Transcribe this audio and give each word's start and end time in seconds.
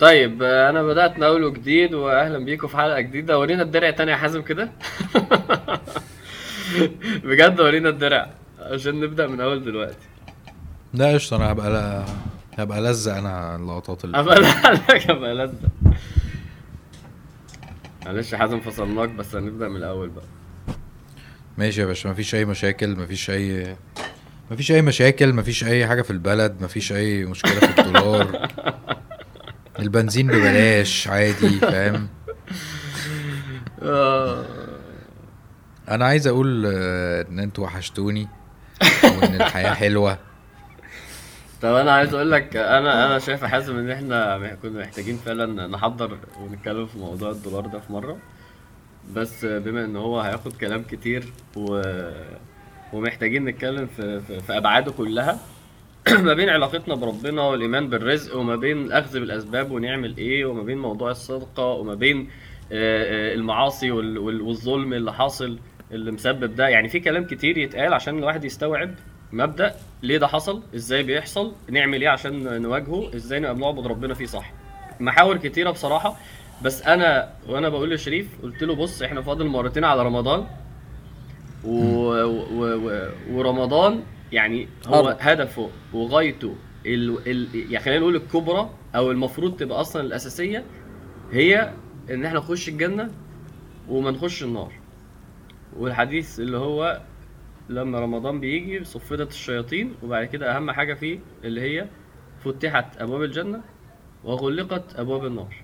طيب 0.00 0.42
أنا 0.42 0.82
بدأت 0.82 1.16
من 1.16 1.22
أول 1.22 1.44
وجديد 1.44 1.94
واهلا 1.94 2.38
بيكم 2.44 2.66
في 2.68 2.76
حلقة 2.76 3.00
جديدة. 3.00 3.38
ورينا 3.38 3.62
الدرع 3.62 3.90
تاني 3.90 4.10
يا 4.10 4.16
حازم 4.16 4.42
كده. 4.42 4.70
بجد 7.24 7.60
ورينا 7.60 7.88
الدرع 7.88 8.30
عشان 8.60 9.00
نبدأ 9.00 9.26
من 9.26 9.40
أول 9.40 9.64
دلوقتي. 9.64 9.96
لا 10.94 11.14
قشطة 11.14 11.36
أنا 11.36 11.52
هبقى 11.52 11.70
لا 11.70 12.04
هبقى 12.58 12.80
لزق 12.80 13.14
أنا 13.14 13.56
اللقطات 13.56 14.04
اللي 14.04 14.18
ابقى 14.20 14.40
لك 14.40 15.10
ابقى 15.10 15.34
لذة 15.34 15.52
معلش 18.06 18.32
يا 18.32 18.38
حازم 18.38 18.60
فصلناك 18.60 19.08
بس 19.08 19.34
هنبدأ 19.34 19.68
من 19.68 19.76
الأول 19.76 20.08
بقى. 20.08 20.24
ماشي 21.58 21.80
يا 21.80 21.86
باشا 21.86 22.08
مفيش 22.08 22.34
أي 22.34 22.44
مشاكل 22.44 22.90
مفيش 22.96 23.30
أي 23.30 23.76
مفيش 24.50 24.72
أي 24.72 24.82
مشاكل 24.82 25.32
مفيش 25.32 25.64
أي 25.64 25.86
حاجة 25.86 26.02
في 26.02 26.10
البلد 26.10 26.56
مفيش 26.62 26.92
أي 26.92 27.24
مشكلة 27.24 27.52
في 27.60 27.80
الدولار. 27.80 28.48
البنزين 29.78 30.26
ببلاش 30.26 31.08
عادي 31.08 31.48
فاهم؟ 31.58 32.08
آه. 33.82 34.44
أنا 35.88 36.04
عايز 36.04 36.26
أقول 36.26 36.66
آه، 36.66 37.26
إن 37.30 37.38
أنتوا 37.38 37.64
وحشتوني 37.64 38.28
وإن 39.04 39.34
الحياة 39.34 39.74
حلوة. 39.74 40.18
طب 41.62 41.74
أنا 41.74 41.92
عايز 41.92 42.14
أقول 42.14 42.30
لك 42.30 42.56
أنا 42.56 43.06
أنا 43.06 43.18
شايف 43.18 43.44
حازم 43.44 43.78
إن 43.78 43.90
إحنا 43.90 44.54
كنا 44.62 44.80
محتاجين 44.80 45.16
فعلا 45.16 45.66
نحضر 45.66 46.18
ونتكلم 46.40 46.86
في 46.86 46.98
موضوع 46.98 47.30
الدولار 47.30 47.66
ده 47.66 47.78
في 47.80 47.92
مرة. 47.92 48.18
بس 49.14 49.44
بما 49.44 49.84
إن 49.84 49.96
هو 49.96 50.20
هياخد 50.20 50.52
كلام 50.52 50.82
كتير 50.82 51.32
و... 51.56 51.82
ومحتاجين 52.92 53.44
نتكلم 53.44 53.88
في, 53.96 54.20
في, 54.20 54.40
في 54.40 54.56
أبعاده 54.56 54.92
كلها 54.92 55.38
ما 56.28 56.34
بين 56.34 56.48
علاقتنا 56.48 56.94
بربنا 56.94 57.42
والإيمان 57.42 57.88
بالرزق 57.88 58.36
وما 58.36 58.56
بين 58.56 58.78
الأخذ 58.86 59.20
بالأسباب 59.20 59.70
ونعمل 59.70 60.16
إيه 60.16 60.44
وما 60.44 60.62
بين 60.62 60.78
موضوع 60.78 61.10
الصدقة 61.10 61.64
وما 61.64 61.94
بين 61.94 62.28
آه، 62.72 63.30
آه، 63.32 63.34
المعاصي 63.34 63.90
وال- 63.90 64.18
وال- 64.18 64.40
والظلم 64.42 64.92
اللي 64.92 65.12
حاصل 65.12 65.58
اللي 65.92 66.10
مسبب 66.12 66.54
ده. 66.56 66.68
يعني 66.68 66.88
في 66.88 67.00
كلام 67.00 67.24
كتير 67.24 67.58
يتقال 67.58 67.94
عشان 67.94 68.18
الواحد 68.18 68.44
يستوعب 68.44 68.94
مبدأ 69.32 69.74
ليه 70.02 70.18
ده 70.18 70.26
حصل 70.26 70.62
إزاي 70.74 71.02
بيحصل 71.02 71.52
نعمل 71.70 72.02
إيه 72.02 72.08
عشان 72.08 72.62
نواجهه 72.62 73.10
إزاي 73.14 73.40
نبقى 73.40 73.54
بنعبد 73.54 73.86
ربنا 73.86 74.14
فيه 74.14 74.26
صح. 74.26 74.52
محاور 75.00 75.36
كتيرة 75.36 75.70
بصراحة 75.70 76.16
بس 76.62 76.82
أنا 76.82 77.28
وأنا 77.48 77.68
بقول 77.68 77.90
لشريف 77.90 78.28
قلت 78.42 78.62
له 78.62 78.74
بص 78.74 79.02
إحنا 79.02 79.20
فاضل 79.22 79.46
مرتين 79.46 79.84
على 79.84 80.02
رمضان 80.02 80.46
و... 81.64 81.70
و... 82.22 82.34
و... 82.54 83.08
ورمضان 83.30 84.00
يعني 84.32 84.68
هو 84.86 84.94
قرب. 84.94 85.16
هدفه 85.20 85.70
وغايته 85.92 86.56
ال... 86.86 87.28
ال... 87.30 87.48
يعني 87.72 87.84
خلينا 87.84 88.00
نقول 88.00 88.16
الكبرى 88.16 88.70
أو 88.94 89.10
المفروض 89.10 89.56
تبقى 89.56 89.80
أصلا 89.80 90.02
الأساسية 90.02 90.64
هي 91.32 91.72
إن 92.10 92.24
إحنا 92.24 92.38
نخش 92.38 92.68
الجنة 92.68 93.10
وما 93.88 94.10
نخش 94.10 94.42
النار 94.42 94.72
والحديث 95.76 96.40
اللي 96.40 96.56
هو 96.58 97.00
لما 97.68 98.00
رمضان 98.00 98.40
بيجي 98.40 98.84
صفدت 98.84 99.30
الشياطين 99.30 99.94
وبعد 100.02 100.24
كده 100.26 100.56
أهم 100.56 100.70
حاجة 100.70 100.94
فيه 100.94 101.18
اللي 101.44 101.60
هي 101.60 101.86
فتحت 102.44 103.00
أبواب 103.02 103.22
الجنة 103.22 103.60
وغلقت 104.24 104.84
أبواب 104.96 105.24
النار 105.26 105.54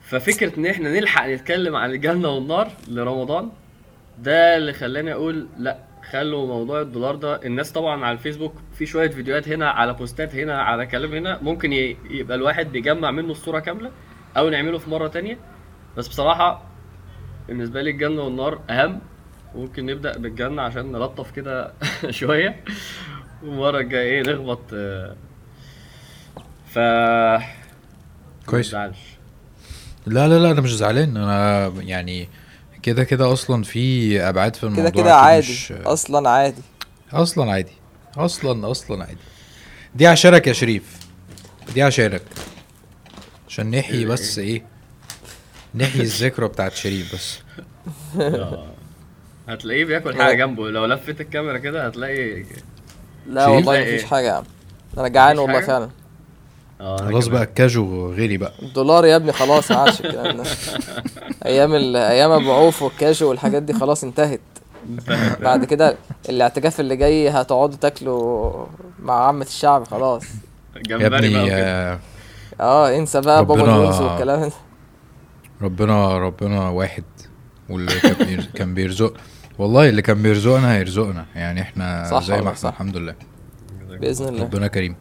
ففكرة 0.00 0.58
إن 0.58 0.66
إحنا 0.66 0.92
نلحق 1.00 1.26
نتكلم 1.26 1.76
عن 1.76 1.90
الجنة 1.90 2.28
والنار 2.28 2.70
لرمضان 2.88 3.50
ده 4.18 4.56
اللي 4.56 4.72
خلاني 4.72 5.12
أقول 5.12 5.46
لأ 5.58 5.78
خلوا 6.10 6.46
موضوع 6.46 6.80
الدولار 6.80 7.14
ده. 7.14 7.40
الناس 7.46 7.72
طبعا 7.72 8.04
على 8.04 8.12
الفيسبوك 8.12 8.54
في 8.78 8.86
شوية 8.86 9.10
فيديوهات 9.10 9.48
هنا 9.48 9.70
على 9.70 9.92
بوستات 9.94 10.34
هنا 10.34 10.62
على 10.62 10.86
كلام 10.86 11.12
هنا. 11.14 11.38
ممكن 11.42 11.72
يبقى 12.10 12.36
الواحد 12.36 12.72
بيجمع 12.72 13.10
منه 13.10 13.30
الصورة 13.32 13.60
كاملة 13.60 13.90
أو 14.36 14.48
نعمله 14.48 14.78
في 14.78 14.90
مرة 14.90 15.08
تانية. 15.08 15.38
بس 15.96 16.08
بصراحة 16.08 16.62
بالنسبة 17.48 17.82
لي 17.82 17.90
الجنة 17.90 18.22
والنار 18.22 18.60
أهم. 18.70 19.00
ممكن 19.54 19.86
نبدأ 19.86 20.18
بالجنة 20.18 20.62
عشان 20.62 20.92
نلطف 20.92 21.30
كده 21.30 21.72
شوية. 22.10 22.64
والمرة 23.42 23.78
الجاية 23.78 24.10
إيه 24.12 24.22
نخبط 24.34 24.60
ف 26.66 26.78
كويس. 28.46 28.74
لا 28.74 28.92
لا 30.28 30.38
لا 30.38 30.50
أنا 30.50 30.60
مش 30.60 30.76
زعلان. 30.76 31.16
أنا 31.16 31.72
يعني 31.80 32.28
كده 32.86 33.04
كده 33.04 33.32
أصلا 33.32 33.62
في 33.62 34.20
أبعاد 34.28 34.56
في 34.56 34.64
الموضوع 34.64 34.90
كده 34.90 35.02
كده 35.02 35.14
عادي. 35.14 35.52
مش 35.52 35.72
أصلا 35.72 36.30
عادي. 36.30 36.62
أصلا 37.12 37.50
عادي. 37.52 37.72
أصلا 38.16 38.70
أصلا 38.70 39.04
عادي. 39.04 39.18
دي 39.94 40.06
عشانك 40.06 40.46
يا 40.46 40.52
شريف. 40.52 40.82
دي 41.74 41.82
عشانك. 41.82 42.22
عشان 43.48 43.70
نحيي 43.70 44.04
إيه- 44.06 44.08
بس 44.08 44.38
إيه؟ 44.38 44.62
نحيي 45.74 46.02
الذكرى 46.02 46.48
بتاعت 46.48 46.72
شريف 46.74 47.14
بس. 47.14 47.38
آه. 48.20 48.66
هتلاقيه 49.48 49.84
بياكل 49.84 50.22
حاجة 50.22 50.34
جنبه. 50.36 50.70
لو 50.70 50.86
لفت 50.86 51.20
الكاميرا 51.20 51.58
كده 51.58 51.86
هتلاقي 51.86 52.44
لا؟ 53.28 53.46
والله؟ 53.46 53.80
مفيش 53.80 54.04
حاجة 54.04 54.26
يا 54.26 54.32
عم. 54.32 54.44
أنا 54.98 55.08
جعان 55.08 55.38
والله؟ 55.38 55.60
فعلا. 55.60 55.90
آه 56.80 56.98
أنا 57.00 57.08
خلاص. 57.08 57.26
بقى 57.28 57.42
الكاجو 57.42 58.12
غيري 58.12 58.36
بقى. 58.36 58.52
الدولار 58.62 59.04
يا 59.06 59.16
ابني 59.16 59.32
خلاص 59.32 59.72
عاش 59.72 60.00
الكلام 60.00 60.36
ده. 60.36 60.44
أيام 61.46 61.74
ال... 61.74 61.96
أيام 61.96 62.30
أبو 62.30 62.52
عوف 62.52 62.82
والكاجو 62.82 63.28
والحاجات 63.28 63.62
دي 63.62 63.72
خلاص 63.72 64.04
انتهت. 64.04 64.40
بعد 65.40 65.64
كده 65.64 65.96
الاعتكاف 66.28 66.80
اللي 66.80 66.96
جاي 66.96 67.28
هتقعدوا 67.30 67.76
تاكلوا 67.80 68.52
مع 69.02 69.26
عامة 69.26 69.44
الشعب 69.44 69.84
خلاص. 69.84 70.22
يا 70.76 70.82
جمبري 70.82 71.32
بقى. 71.34 71.50
آه، 71.50 71.98
آه 72.60 72.96
انسى 72.98 73.20
بقى 73.20 73.44
بابا 73.44 73.62
ربنا- 73.62 73.76
جونز 73.76 74.00
والكلام 74.00 74.40
ده. 74.40 74.50
ربنا 75.62 76.18
ربنا 76.18 76.68
واحد 76.68 77.04
واللي 77.70 78.00
كان 78.00 78.26
بير- 78.26 78.48
كان 78.54 78.74
بيرزق. 78.74 79.14
والله 79.58 79.88
اللي 79.88 80.02
كان 80.02 80.22
بيرزقنا 80.22 80.74
هيرزقنا. 80.74 81.26
يعني 81.34 81.60
إحنا 81.62 82.04
صح 82.10 82.22
زي 82.22 82.34
ما 82.34 82.40
إحنا 82.40 82.54
صح. 82.54 82.68
الحمد 82.68 82.96
لله. 82.96 83.14
بإذن 84.00 84.28
الله. 84.28 84.42
ربنا 84.42 84.66
كريم. 84.66 84.96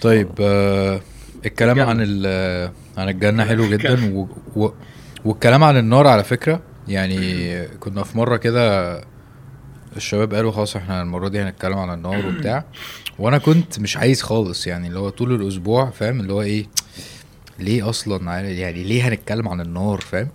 طيب 0.00 0.28
آه 0.40 1.00
الكلام 1.46 1.78
الجنة. 1.78 1.90
عن 1.90 1.96
ال- 2.00 2.72
عن 2.98 3.08
الجنة 3.08 3.44
حلو 3.44 3.66
جدا 3.68 4.12
و 4.16 4.28
و 4.56 4.70
والكلام 5.24 5.64
عن 5.64 5.76
النار 5.76 6.06
على 6.06 6.24
فكرة 6.24 6.62
يعني 6.88 7.66
كنا 7.66 8.02
في 8.02 8.18
مرة 8.18 8.36
كده 8.36 9.00
الشباب 9.96 10.34
قالوا 10.34 10.52
خلاص 10.52 10.76
إحنا 10.76 11.02
المرة 11.02 11.28
دي 11.28 11.40
هنتكلم 11.40 11.78
عن 11.78 11.90
النار 11.94 12.26
وبتاع. 12.26 12.64
وأنا 13.18 13.38
كنت 13.38 13.78
مش 13.78 13.96
عايز 13.96 14.22
خالص 14.22 14.66
يعني 14.66 14.88
اللي 14.88 14.98
هو 14.98 15.08
طول 15.08 15.34
الأسبوع 15.34 15.90
فاهم؟ 15.90 16.20
اللي 16.20 16.32
هو 16.32 16.42
إيه 16.42 16.66
ليه 17.58 17.88
أصلا 17.88 18.38
يعني 18.38 18.82
ليه 18.84 19.08
هنتكلم 19.08 19.48
عن 19.48 19.60
النار 19.60 20.00
فاهم؟ 20.00 20.28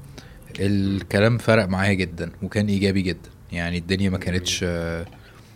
الكلام 0.59 1.37
فرق 1.37 1.65
معايا 1.65 1.93
جدا 1.93 2.31
وكان 2.43 2.67
إيجابي 2.67 3.01
جدا 3.01 3.29
يعني 3.51 3.77
الدنيا 3.77 4.09
ما 4.09 4.17
كانتش 4.17 4.65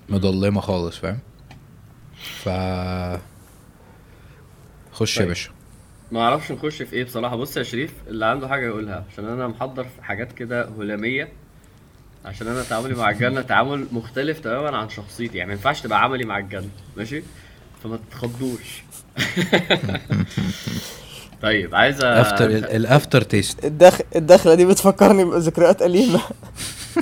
مضلمة 0.10 0.62
خالص 0.62 0.98
فاهم؟ 0.98 1.20
ف 2.44 2.50
خش 4.92 5.16
يا 5.16 5.22
طيب. 5.22 5.28
باشا. 5.28 5.50
ما 6.12 6.20
أعرفش 6.22 6.52
نخش 6.52 6.82
في 6.82 6.94
إيه 6.96 7.04
بصراحة. 7.04 7.36
بص 7.36 7.58
يا 7.58 7.64
شريف 7.64 7.92
اللي 8.08 8.26
عنده 8.26 8.48
حاجة 8.48 8.66
يقولها 8.66 9.06
عشان 9.14 9.26
أنا 9.26 9.48
محضر 9.48 9.84
في 9.84 10.04
حاجات 10.04 10.32
كده 10.32 10.70
هلامية 10.80 11.30
عشان 12.26 12.48
أنا 12.48 12.64
تعاملي 12.64 12.96
مع 12.96 13.10
الجنة 13.10 13.42
تعامل 13.42 13.88
مختلف 13.92 14.40
تماما 14.40 14.78
عن 14.78 14.90
شخصيتي. 14.90 15.38
يعني 15.38 15.48
ما 15.48 15.54
ينفعش 15.54 15.82
تبقى 15.82 16.04
عملي 16.04 16.26
مع 16.26 16.38
الجنة 16.38 16.70
ماشي؟ 16.98 17.24
فما 17.84 18.00
تتخضوش 18.10 18.84
طيب 21.42 21.76
عايز 21.76 22.04
افتر 22.04 22.46
الافتر 22.50 23.22
تيست 23.22 23.66
الدخ... 23.66 24.00
الدخلة 24.16 24.56
دي 24.56 24.66
بتفكرني 24.66 25.26
بذكريات 25.26 25.82
أليمة. 25.82 26.22
يا 26.96 27.02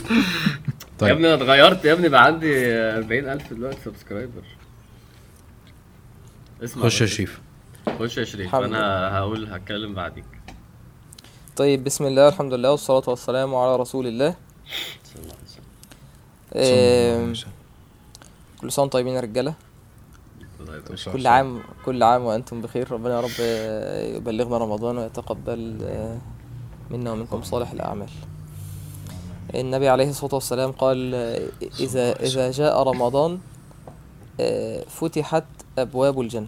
طيب 0.99 1.11
ابني 1.15 1.27
أنا 1.27 1.33
اتغيرت 1.35 1.85
يا 1.85 1.93
ابني 1.93 2.09
بقى 2.09 2.25
عندي 2.25 2.71
40000 2.73 3.53
دلوقتي 3.53 3.77
سبسكرايبر 3.85 4.41
اسمع 6.63 6.83
خش 6.83 7.01
يا. 7.01 7.05
شريف. 7.05 7.39
خش 7.97 8.17
يا 8.17 8.25
شريف 8.25 8.55
أنا 8.55 9.17
هقول 9.17 9.53
هتكلم 9.53 9.93
بعديك. 9.93 10.25
طيب 11.55 11.83
بسم 11.83 12.05
الله 12.05 12.27
الحمد 12.27 12.53
لله 12.53 12.71
والصلاة 12.71 13.03
والسلام 13.07 13.55
على 13.55 13.75
رسول 13.75 14.07
الله. 14.07 14.35
صلى 15.03 15.23
الله 15.23 15.35
عليه 15.35 17.31
وسلم. 17.31 17.51
كل 18.61 18.71
سنه 18.71 18.83
وأنتم 18.83 18.87
طيبين 18.87 19.17
يا. 19.17 19.53
صلى 20.59 20.81
كل 21.13 21.27
عام 21.27 21.61
كل 21.85 22.03
عام 22.03 22.23
وأنتم 22.23 22.61
بخير 22.61 22.91
ربنا 22.91 23.15
يا 23.15 23.21
رب 23.21 23.37
آه، 23.41 24.15
يبلغنا 24.15 24.57
رمضان 24.57 24.97
ويتقبل 24.97 25.77
آه، 25.83 26.17
منا 26.91 27.11
ومنكم 27.11 27.41
صالح 27.43 27.71
الأعمال. 27.71 28.09
النبي 29.55 29.89
عليه 29.89 30.09
الصلاة 30.09 30.33
والسلام 30.35 30.71
قال 30.71 31.15
آه، 31.15 31.49
إذا 31.79 32.11
إذا 32.19 32.51
جاء 32.51 32.83
رمضان 32.83 33.39
فتحت 34.87 35.45
أبواب 35.77 36.21
الجنة. 36.21 36.47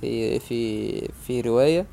في 0.00 0.38
في 0.38 1.00
في 1.08 1.40
رواية 1.40 1.86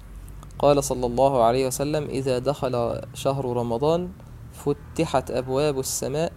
قال 0.60 0.84
صلى 0.84 1.06
الله 1.06 1.44
عليه 1.44 1.68
وسلم 1.68 2.04
إذا 2.04 2.40
دخل 2.40 3.02
شهر 3.14 3.46
رمضان 3.46 4.10
فتحت 4.54 5.32
أبواب 5.32 5.80
السماء 5.80 6.32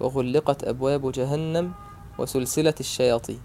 وغلقت 0.00 0.64
أبواب 0.64 1.12
جهنم 1.12 1.72
وسلسلة 2.18 2.74
الشياطين. 2.80 3.40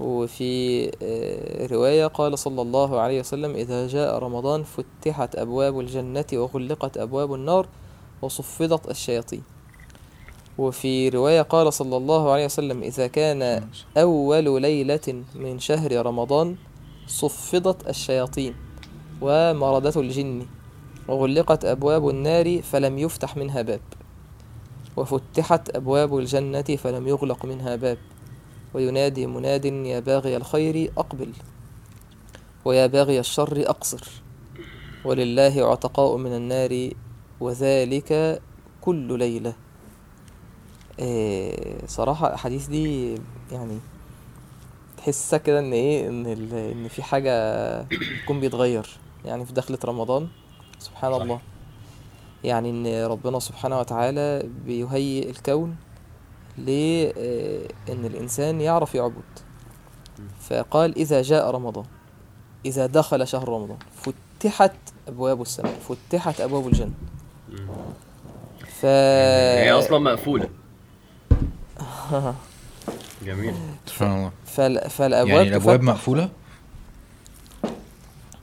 وفي 0.00 0.84
آه، 1.02 1.66
رواية 1.66 2.06
قال 2.06 2.38
صلى 2.38 2.62
الله 2.62 3.00
عليه 3.00 3.20
وسلم 3.20 3.54
إذا 3.54 3.86
جاء 3.86 4.18
رمضان 4.18 4.62
فتحت 4.62 5.36
أبواب 5.36 5.80
الجنة 5.80 6.26
وغلقت 6.32 6.98
أبواب 6.98 7.34
النار 7.34 7.68
وصفدت 8.22 8.90
الشياطين. 8.90 9.42
وفي 10.58 11.08
رواية 11.08 11.42
قال 11.42 11.72
صلى 11.72 11.96
الله 11.96 12.30
عليه 12.30 12.44
وسلم 12.44 12.82
إذا 12.82 13.06
كان 13.06 13.68
أول 13.96 14.62
ليلة 14.62 15.24
من 15.34 15.58
شهر 15.58 16.06
رمضان 16.06 16.56
صفدت 17.06 17.88
الشياطين 17.88 18.54
ومردة 19.20 20.00
الجن 20.00 20.46
وغلقت 21.08 21.64
أبواب 21.64 22.08
النار 22.08 22.62
فلم 22.62 22.98
يفتح 22.98 23.36
منها 23.36 23.62
باب 23.62 23.80
وفتحت 24.96 25.76
أبواب 25.76 26.18
الجنة 26.18 26.62
فلم 26.62 27.08
يغلق 27.08 27.44
منها 27.44 27.76
باب 27.76 27.98
وينادي 28.74 29.26
مناد 29.26 29.64
يا 29.64 30.00
باغي 30.00 30.36
الخير 30.36 30.92
أقبل 30.98 31.32
ويا 32.64 32.86
باغي 32.86 33.20
الشر 33.20 33.62
أقصر 33.66 34.04
ولله 35.04 35.70
عتقاء 35.70 36.16
من 36.16 36.32
النار 36.32 36.90
وذلك 37.40 38.42
كل 38.80 39.18
ليلة. 39.18 39.50
إيه 39.50 39.65
صراحة 41.86 42.28
الأحاديث 42.28 42.66
دي 42.66 43.14
يعني 43.52 43.78
تحسها 44.96 45.38
كده 45.38 45.58
إن 45.58 45.72
إيه 45.72 46.08
إن 46.08 46.26
ال- 46.26 46.54
إن 46.54 46.88
في 46.88 47.02
حاجة 47.02 47.32
يكون 48.22 48.40
بيتغير. 48.40 48.86
يعني 49.24 49.46
في 49.46 49.52
دخلة 49.52 49.78
رمضان 49.84 50.28
سبحان 50.78 51.12
صح. 51.12 51.20
الله. 51.22 51.40
يعني 52.44 52.70
إن 52.70 53.04
ربنا 53.06 53.38
سبحانه 53.38 53.78
وتعالى 53.80 54.48
بيهيئ 54.66 55.30
الكون 55.30 55.76
لأن 56.58 58.04
الإنسان 58.04 58.60
يعرف 58.60 58.94
يعبد. 58.94 59.22
فقال 60.40 60.98
إذا 60.98 61.22
جاء 61.22 61.50
رمضان 61.50 61.84
إذا 62.66 62.86
دخل 62.86 63.26
شهر 63.28 63.48
رمضان 63.48 63.78
فتحت 63.94 64.72
أبواب 65.08 65.42
السماء 65.42 65.72
فتحت 65.88 66.40
أبواب 66.40 66.66
الجنة. 66.66 66.94
ف 68.80 68.84
هي 68.86 69.72
أصلا 69.72 69.98
مقفولة. 69.98 70.48
جميل 73.26 73.54
سبحان 73.86 74.16
الله 74.16 74.30
فال... 74.46 74.90
فالأبواب 74.90 75.36
يعني 75.36 75.48
الأبواب 75.48 75.78
تفتح. 75.80 75.92
مقفولة 75.92 76.28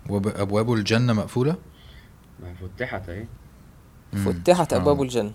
وب- 0.09 0.27
أبواب 0.27 0.73
الجنة 0.73 1.13
مقفولة 1.13 1.55
ما 2.43 2.49
هي 2.49 2.53
فتحت 2.55 3.09
أهي. 3.09 3.25
فتحت 4.25 4.61
سبحان 4.69 4.81
أبواب. 4.81 5.01
الجنة 5.01 5.31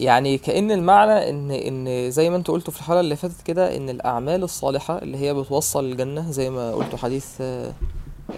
يعني 0.00 0.38
كأن 0.38 0.70
المعنى 0.70 1.30
ان 1.30 1.50
إن 1.50 2.10
زي 2.10 2.30
ما 2.30 2.36
أنتوا 2.36 2.54
قلتوا 2.54 2.72
في 2.72 2.78
الحلقة 2.80 3.00
اللي 3.00 3.16
فاتت 3.16 3.42
كده 3.42 3.76
إن 3.76 3.88
الأعمال 3.88 4.42
الصالحة 4.42 4.98
اللي 4.98 5.18
هي 5.18 5.34
بتوصل 5.34 5.84
الجنة 5.84 6.30
زي 6.30 6.50
ما 6.50 6.72
قلتوا 6.74 6.98
حديث 6.98 7.26
آه، 7.40 7.72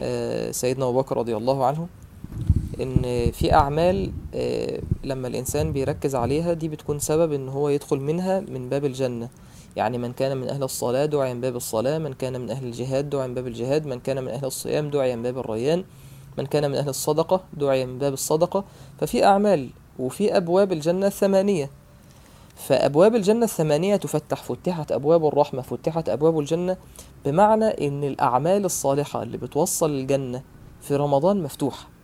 آه، 0.03 0.51
سيدنا 0.51 0.85
أبو 0.89 0.99
بكر 1.03 1.17
رضي 1.17 1.37
الله 1.37 1.67
عنه 1.67 1.89
إن 2.81 3.31
في 3.31 3.53
أعمال 3.55 4.13
آه، 4.35 4.81
لما 5.05 5.29
الإنسان 5.29 5.73
بيركز 5.73 6.15
عليها 6.15 6.53
دي 6.53 6.69
بتكون 6.69 6.99
سبب 6.99 7.33
إن 7.33 7.49
هو 7.49 7.69
يدخل 7.69 8.01
منها 8.01 8.41
من 8.41 8.69
باب 8.69 8.85
الجنة. 8.85 9.29
يعني 9.77 9.99
من 9.99 10.13
كان 10.13 10.37
من 10.37 10.49
أهل 10.49 10.63
الصلاة 10.63 11.05
دعي 11.07 11.35
من 11.35 11.41
باب 11.41 11.57
الصلاة 11.57 11.99
من 11.99 12.13
كان 12.13 12.41
من 12.41 12.51
أهل 12.51 12.67
الجهاد 12.67 13.11
دعي 13.11 13.29
من 13.29 13.35
باب 13.35 13.47
الجهاد 13.47 13.87
من 13.87 14.01
كان 14.01 14.25
من 14.25 14.29
أهل 14.29 14.45
الصيام 14.45 14.91
دعي 14.91 15.17
من 15.17 15.23
باب 15.23 15.39
الريان 15.39 15.85
من 16.39 16.47
كان 16.47 16.71
من 16.71 16.77
أهل 16.77 16.89
الصدقة 16.89 17.41
دعي 17.53 17.87
من 17.87 17.99
باب 17.99 18.13
الصدقة. 18.13 18.65
ففي 19.01 19.25
أعمال 19.25 19.71
وفي 19.99 20.37
أبواب 20.37 20.73
الجنة 20.73 21.07
الثمانية. 21.07 21.71
فأبواب 22.57 23.15
الجنة 23.15 23.45
الثمانية 23.45 23.97
تفتح 23.97 24.43
فتحت 24.43 24.93
أبواب 24.93 25.27
الرحمة 25.27 25.63
فتحت 25.63 26.09
أبواب 26.09 26.39
الجنة 26.39 26.77
بمعنى 27.25 27.65
إن 27.65 28.05
الأعمال 28.05 28.65
الصالحة 28.65 29.23
اللي 29.23 29.37
بتوصل 29.39 29.91
الجنة 29.91 30.43
في 30.81 30.97
رمضان 30.97 31.43
مفتوحة. 31.43 31.98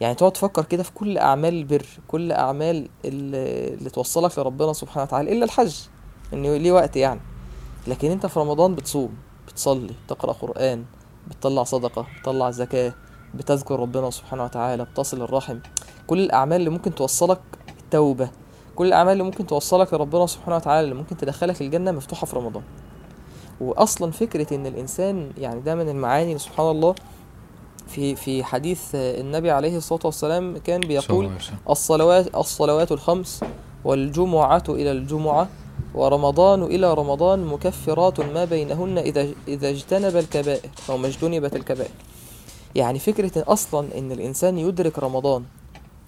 يعني 0.00 0.14
تقعد 0.14 0.32
تفكر 0.32 0.64
كده 0.64 0.82
في 0.82 0.92
كل 0.92 1.18
أعمال 1.18 1.54
البر 1.54 1.86
كل 2.08 2.32
أعمال 2.32 2.88
اللي, 3.04 3.90
توصلك 3.90 4.38
لربنا 4.38 4.72
سبحانه 4.72 5.02
وتعالى 5.04 5.32
إلا 5.32 5.44
الحج 5.44 5.76
إنه 6.32 6.56
ليه 6.56 6.72
وقت 6.72 6.96
يعني. 6.96 7.20
لكن 7.86 8.10
أنت 8.10 8.26
في 8.26 8.40
رمضان 8.40 8.74
بتصوم 8.74 9.14
بتصلي 9.48 9.92
بتقرأ 10.06 10.32
قرآن 10.32 10.84
بتطلع 11.28 11.62
صدقة 11.64 12.06
بتطلع 12.20 12.50
زكاة 12.50 12.94
بتذكر 13.34 13.80
ربنا 13.80 14.10
سبحانه 14.10 14.44
وتعالى 14.44 14.84
بتصل 14.84 15.22
الرحم. 15.22 15.58
كل 16.06 16.18
الأعمال 16.20 16.56
اللي 16.56 16.70
ممكن 16.70 16.94
توصلك 16.94 17.40
التوبة 17.78 18.30
كل 18.76 18.86
الأعمال 18.86 19.12
اللي 19.12 19.24
ممكن 19.24 19.46
توصلك 19.46 19.94
لربنا 19.94 20.26
سبحانه 20.26 20.56
وتعالى 20.56 20.84
اللي 20.84 20.94
ممكن 20.94 21.16
تدخلك 21.16 21.60
الجنة 21.62 21.90
مفتوحة 21.90 22.26
في 22.26 22.36
رمضان. 22.36 22.62
وأصلا 23.60 24.10
فكرة 24.10 24.54
إن 24.54 24.66
الإنسان 24.66 25.30
يعني 25.38 25.60
ده 25.60 25.74
من 25.74 25.88
المعاني 25.88 26.38
سبحان 26.38 26.70
الله 26.70 26.94
في 27.94 28.16
في 28.16 28.44
حديث 28.44 28.80
النبي 28.94 29.50
عليه 29.50 29.76
الصلاة 29.76 30.00
والسلام 30.04 30.58
كان 30.58 30.80
بيقول. 30.80 31.24
الصلوات 31.70 32.34
الصلوات 32.36 32.92
الخمس 32.92 33.40
والجمعة 33.84 34.62
إلى 34.68 34.92
الجمعة 34.92 35.48
ورمضان 35.94 36.62
إلى 36.62 36.94
رمضان 36.94 37.44
مكفرات 37.44 38.20
ما 38.20 38.44
بينهن 38.44 38.98
إذا 38.98 39.28
إذا 39.48 39.68
اجتنب 39.70 40.16
الكبائر 40.16 40.70
أو 40.90 40.96
ما 40.96 41.06
اجتنبت 41.08 41.56
الكبائر 41.56 41.90
يعني 42.74 42.98
فكرة 42.98 43.38
إن 43.38 43.42
أصلا 43.42 43.98
إن 43.98 44.12
الإنسان 44.12 44.58
يدرك 44.58 44.98
رمضان 44.98 45.44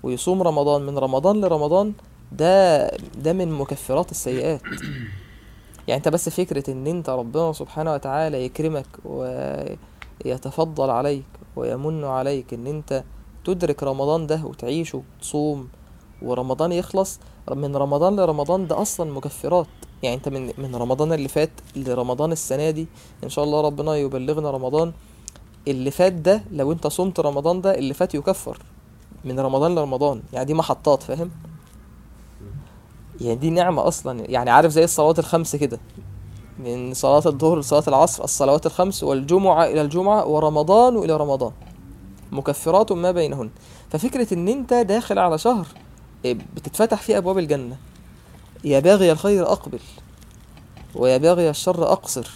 ويصوم 0.02 0.42
رمضان 0.42 0.82
من 0.82 0.98
رمضان 0.98 1.40
لرمضان 1.40 1.92
ده 2.32 2.86
ده 3.18 3.32
من 3.32 3.52
مكفرات 3.52 4.10
السيئات 4.10 4.60
يعني 5.88 5.98
أنت 5.98 6.08
بس 6.08 6.28
فكرة 6.28 6.70
إن 6.72 6.86
أنت 6.86 7.10
ربنا 7.10 7.52
سبحانه 7.52 7.92
وتعالى 7.94 8.44
يكرمك 8.44 8.86
ويتفضل 10.24 10.90
عليك 10.90 11.24
ويمن 11.56 12.04
عليك 12.04 12.54
إن 12.54 12.66
أنت 12.66 13.04
تدرك 13.44 13.82
رمضان 13.82 14.26
ده 14.26 14.44
وتعيشه 14.44 15.02
وتصوم 15.18 15.68
ورمضان 16.22 16.72
يخلص. 16.72 17.20
من 17.50 17.76
رمضان 17.76 18.16
لرمضان 18.16 18.66
ده 18.66 18.82
أصلا 18.82 19.12
مكفرات. 19.12 19.66
يعني 20.02 20.16
أنت 20.16 20.28
من 20.28 20.52
من 20.58 20.76
رمضان 20.76 21.12
اللي 21.12 21.28
فات 21.28 21.50
لرمضان 21.76 22.32
السنة 22.32 22.70
دي 22.70 22.86
إن 23.24 23.28
شاء 23.28 23.44
الله 23.44 23.60
ربنا 23.60 23.96
يبلغنا 23.96 24.50
رمضان 24.50 24.92
اللي 25.68 25.90
فات 25.90 26.12
ده 26.12 26.42
لو 26.52 26.72
أنت 26.72 26.86
صمت 26.86 27.20
رمضان 27.20 27.60
ده 27.60 27.74
اللي 27.74 27.94
فات 27.94 28.14
يكفر. 28.14 28.58
من 29.24 29.40
رمضان 29.40 29.74
لرمضان. 29.74 30.22
يعني 30.32 30.44
دي 30.44 30.54
محطات 30.54 31.02
فاهم؟ 31.02 31.30
يعني 33.20 33.34
دي 33.36 33.50
نعمة 33.50 33.88
أصلا. 33.88 34.30
يعني 34.30 34.50
عارف 34.50 34.72
زي 34.72 34.84
الصلوات 34.84 35.18
الخمس 35.18 35.56
كده. 35.56 35.78
من 36.64 36.94
صلاة 36.94 37.22
الظهر 37.26 37.58
لصلاة 37.58 37.84
العصر 37.88 38.24
الصلوات 38.24 38.66
الخمس 38.66 39.02
والجمعة 39.02 39.64
إلى 39.64 39.82
الجمعة 39.82 40.26
ورمضان 40.26 40.96
إلى 40.96 41.16
رمضان. 41.16 41.52
مكفرات 42.32 42.92
ما 42.92 43.10
بينهن. 43.10 43.50
ففكرة 43.90 44.34
إن 44.34 44.48
أنت 44.48 44.74
داخل 44.74 45.18
على 45.18 45.38
شهر 45.38 45.66
إيه، 46.24 46.38
بتتفتح 46.56 47.02
فيه 47.02 47.18
أبواب 47.18 47.38
الجنة. 47.38 47.76
يا 48.64 48.80
باغي 48.80 49.12
الخير 49.12 49.52
أقبل 49.52 49.78
ويا 50.94 51.16
باغي 51.16 51.50
الشر 51.50 51.92
أقصر. 51.92 52.30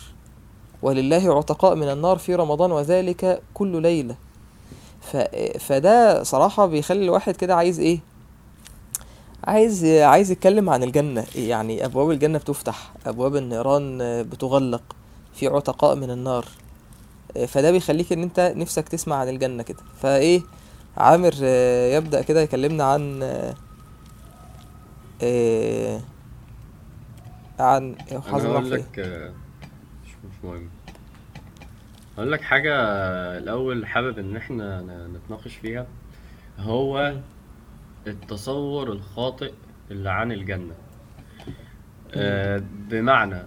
ولله 0.82 1.38
عتقاء 1.38 1.74
من 1.74 1.88
النار 1.88 2.18
في 2.18 2.34
رمضان 2.34 2.72
وذلك 2.72 3.42
كل 3.54 3.82
ليلة. 3.82 4.16
ف... 5.00 5.16
فده 5.58 6.22
صراحة 6.22 6.66
بيخلي 6.66 7.04
الواحد 7.04 7.36
كده 7.36 7.54
عايز 7.54 7.80
إيه؟ 7.80 8.00
عايز 9.44 9.84
عايز 9.84 10.30
يتكلم 10.30 10.70
عن 10.70 10.82
الجنة. 10.82 11.24
يعني 11.36 11.84
أبواب 11.84 12.10
الجنة 12.10 12.38
بتفتح 12.38 12.92
أبواب 13.06 13.36
النيران 13.36 13.98
بتغلق 14.22 14.82
في 15.34 15.46
عتقاء 15.46 15.96
من 15.96 16.10
النار. 16.10 16.44
فده 17.48 17.70
بيخليك 17.70 18.12
إن 18.12 18.22
أنت 18.22 18.52
نفسك 18.56 18.88
تسمع 18.88 19.16
عن 19.16 19.28
الجنة 19.28 19.62
كده. 19.62 19.78
فإيه 20.02 20.42
عامر 20.96 21.34
آه، 21.42 21.96
يبدأ 21.96 22.22
كده 22.22 22.40
يكلمنا 22.40 22.84
عن 22.84 23.20
آه، 25.22 26.00
عن 27.58 27.94
أنا 28.12 28.22
هقول 28.28 28.44
راح 28.54 28.62
فين؟ 28.62 28.72
لك 28.72 28.98
آه، 28.98 29.32
مش 30.04 30.10
مش 30.10 30.44
مهم. 30.44 30.68
هقول 32.16 32.32
لك 32.32 32.40
حاجة 32.40 32.72
الأول 33.38 33.86
حابب 33.86 34.18
إن 34.18 34.36
إحنا 34.36 34.80
نتناقش 35.08 35.54
فيها. 35.56 35.86
هو 36.58 37.14
التصور 38.06 38.92
الخاطئ 38.92 39.52
اللي 39.90 40.10
عن 40.10 40.32
الجنة. 40.32 40.74
آه، 42.14 42.62
بمعنى 42.72 43.42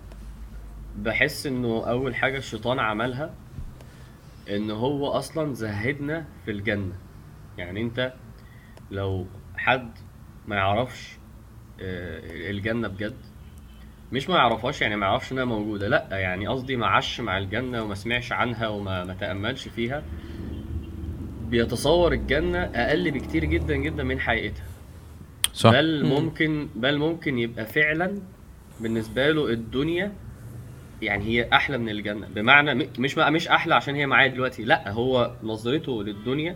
بحس 0.97 1.45
إنه 1.47 1.83
أول 1.89 2.15
حاجة 2.15 2.37
الشيطان 2.37 2.79
عملها 2.79 3.33
إن 4.49 4.71
هو 4.71 5.07
أصلا 5.07 5.53
زهدنا 5.53 6.25
في 6.45 6.51
الجنة. 6.51 6.93
يعني 7.57 7.81
أنت 7.81 8.13
لو 8.91 9.25
حد 9.57 9.91
ما 10.47 10.55
يعرفش 10.55 11.17
آه، 11.81 12.49
الجنة 12.51 12.87
بجد 12.87 13.15
مش 14.11 14.29
ما 14.29 14.35
يعرفهاش 14.35 14.81
يعني 14.81 14.95
ما 14.95 15.05
يعرفش 15.05 15.31
إنها 15.31 15.45
موجودة 15.45 15.87
لأ 15.87 16.07
يعني 16.11 16.47
قصدي 16.47 16.75
ما 16.75 16.87
عاش 16.87 17.21
مع 17.21 17.37
الجنة 17.37 17.83
وما 17.83 17.95
سمعش 17.95 18.31
عنها 18.31 18.67
وما 18.67 19.03
ما 19.03 19.13
تأملش 19.13 19.67
فيها. 19.67 20.03
بيتصور 21.49 22.13
الجنة 22.13 22.59
أقل 22.59 23.11
بكتير 23.11 23.45
جدا 23.45 23.75
جدا 23.75 24.03
من 24.03 24.19
حقيقتها. 24.19 24.65
صح. 25.53 25.71
بل 25.71 26.03
مم. 26.05 26.09
ممكن 26.09 26.67
بل 26.75 26.97
ممكن 26.97 27.39
يبقى 27.39 27.65
فعلا 27.65 28.19
بالنسبة 28.79 29.29
له 29.31 29.49
الدنيا 29.49 30.11
يعني 31.01 31.23
هي 31.25 31.49
أحلى 31.53 31.77
من 31.77 31.89
الجنة. 31.89 32.27
بمعنى 32.35 32.75
م- 32.75 32.87
مش 32.99 33.17
مش 33.17 33.47
أحلى 33.47 33.75
عشان 33.75 33.95
هي 33.95 34.05
معايا 34.05 34.27
دلوقتي. 34.27 34.63
لأ 34.63 34.91
هو 34.91 35.31
نظرته 35.43 36.03
للدنيا 36.03 36.55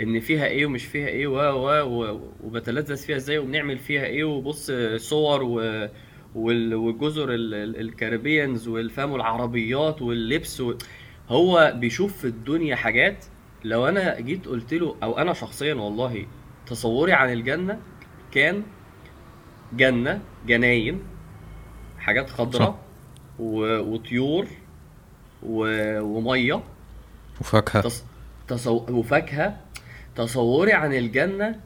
إن 0.00 0.20
فيها 0.20 0.46
إيه 0.46 0.66
ومش 0.66 0.84
فيها 0.84 1.06
إيه 1.08 1.26
و 1.26 1.36
و 1.82 2.20
وبتلذذ 2.44 2.96
فيها 2.96 3.16
إزاي 3.16 3.38
وبنعمل 3.38 3.78
فيها 3.78 4.04
إيه. 4.04 4.24
وبص 4.24 4.70
صور 4.96 5.42
و 5.42 5.88
وال- 6.34 6.74
والجزر 6.74 7.34
ال- 7.34 7.54
ال- 7.54 7.80
ال 7.80 7.88
Caribbeans 7.88 8.68
والفام 8.68 9.12
والعربيات 9.12 10.02
واللبس 10.02 10.60
و... 10.60 10.74
هو 11.28 11.72
بيشوف 11.76 12.16
في 12.18 12.24
الدنيا 12.24 12.76
حاجات 12.76 13.24
لو 13.64 13.88
أنا 13.88 14.20
جيت 14.20 14.46
قلت 14.46 14.74
له 14.74 14.96
أو 15.02 15.18
أنا 15.18 15.32
شخصيا 15.32 15.74
والله 15.74 16.26
تصوري 16.66 17.12
عن 17.12 17.32
الجنة 17.32 17.78
كان 18.32 18.62
جنة 19.72 20.20
جناين 20.46 21.02
حاجات. 21.98 22.30
خضراء 22.30 22.78
و... 23.38 23.78
وطيور 23.78 24.46
و... 25.42 25.66
ومية 26.00 26.62
وفاكهة 27.40 27.80
تص... 27.82 28.04
تصو... 28.48 28.86
وفاكهة 28.90 29.60
تصوري 30.16 30.72
عن 30.72 30.92
الجنة 30.94 31.60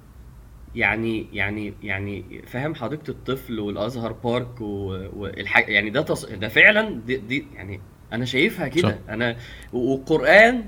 يعني 0.74 1.26
يعني 1.32 1.74
يعني 1.82 2.42
فاهم 2.46 2.74
حديقة 2.74 3.10
الطفل 3.10 3.60
والأزهر 3.60 4.12
بارك 4.12 4.60
و- 4.60 5.08
والحاجة 5.16 5.70
يعني 5.72 5.90
ده 5.90 6.02
تص... 6.02 6.24
ده 6.24 6.48
فعلا 6.48 7.00
دي, 7.06 7.16
دي 7.16 7.46
يعني 7.54 7.80
أنا 8.12 8.24
شايفها 8.24 8.68
كده. 8.68 8.88
أنا 9.08 9.36
والقرآن 9.72 10.64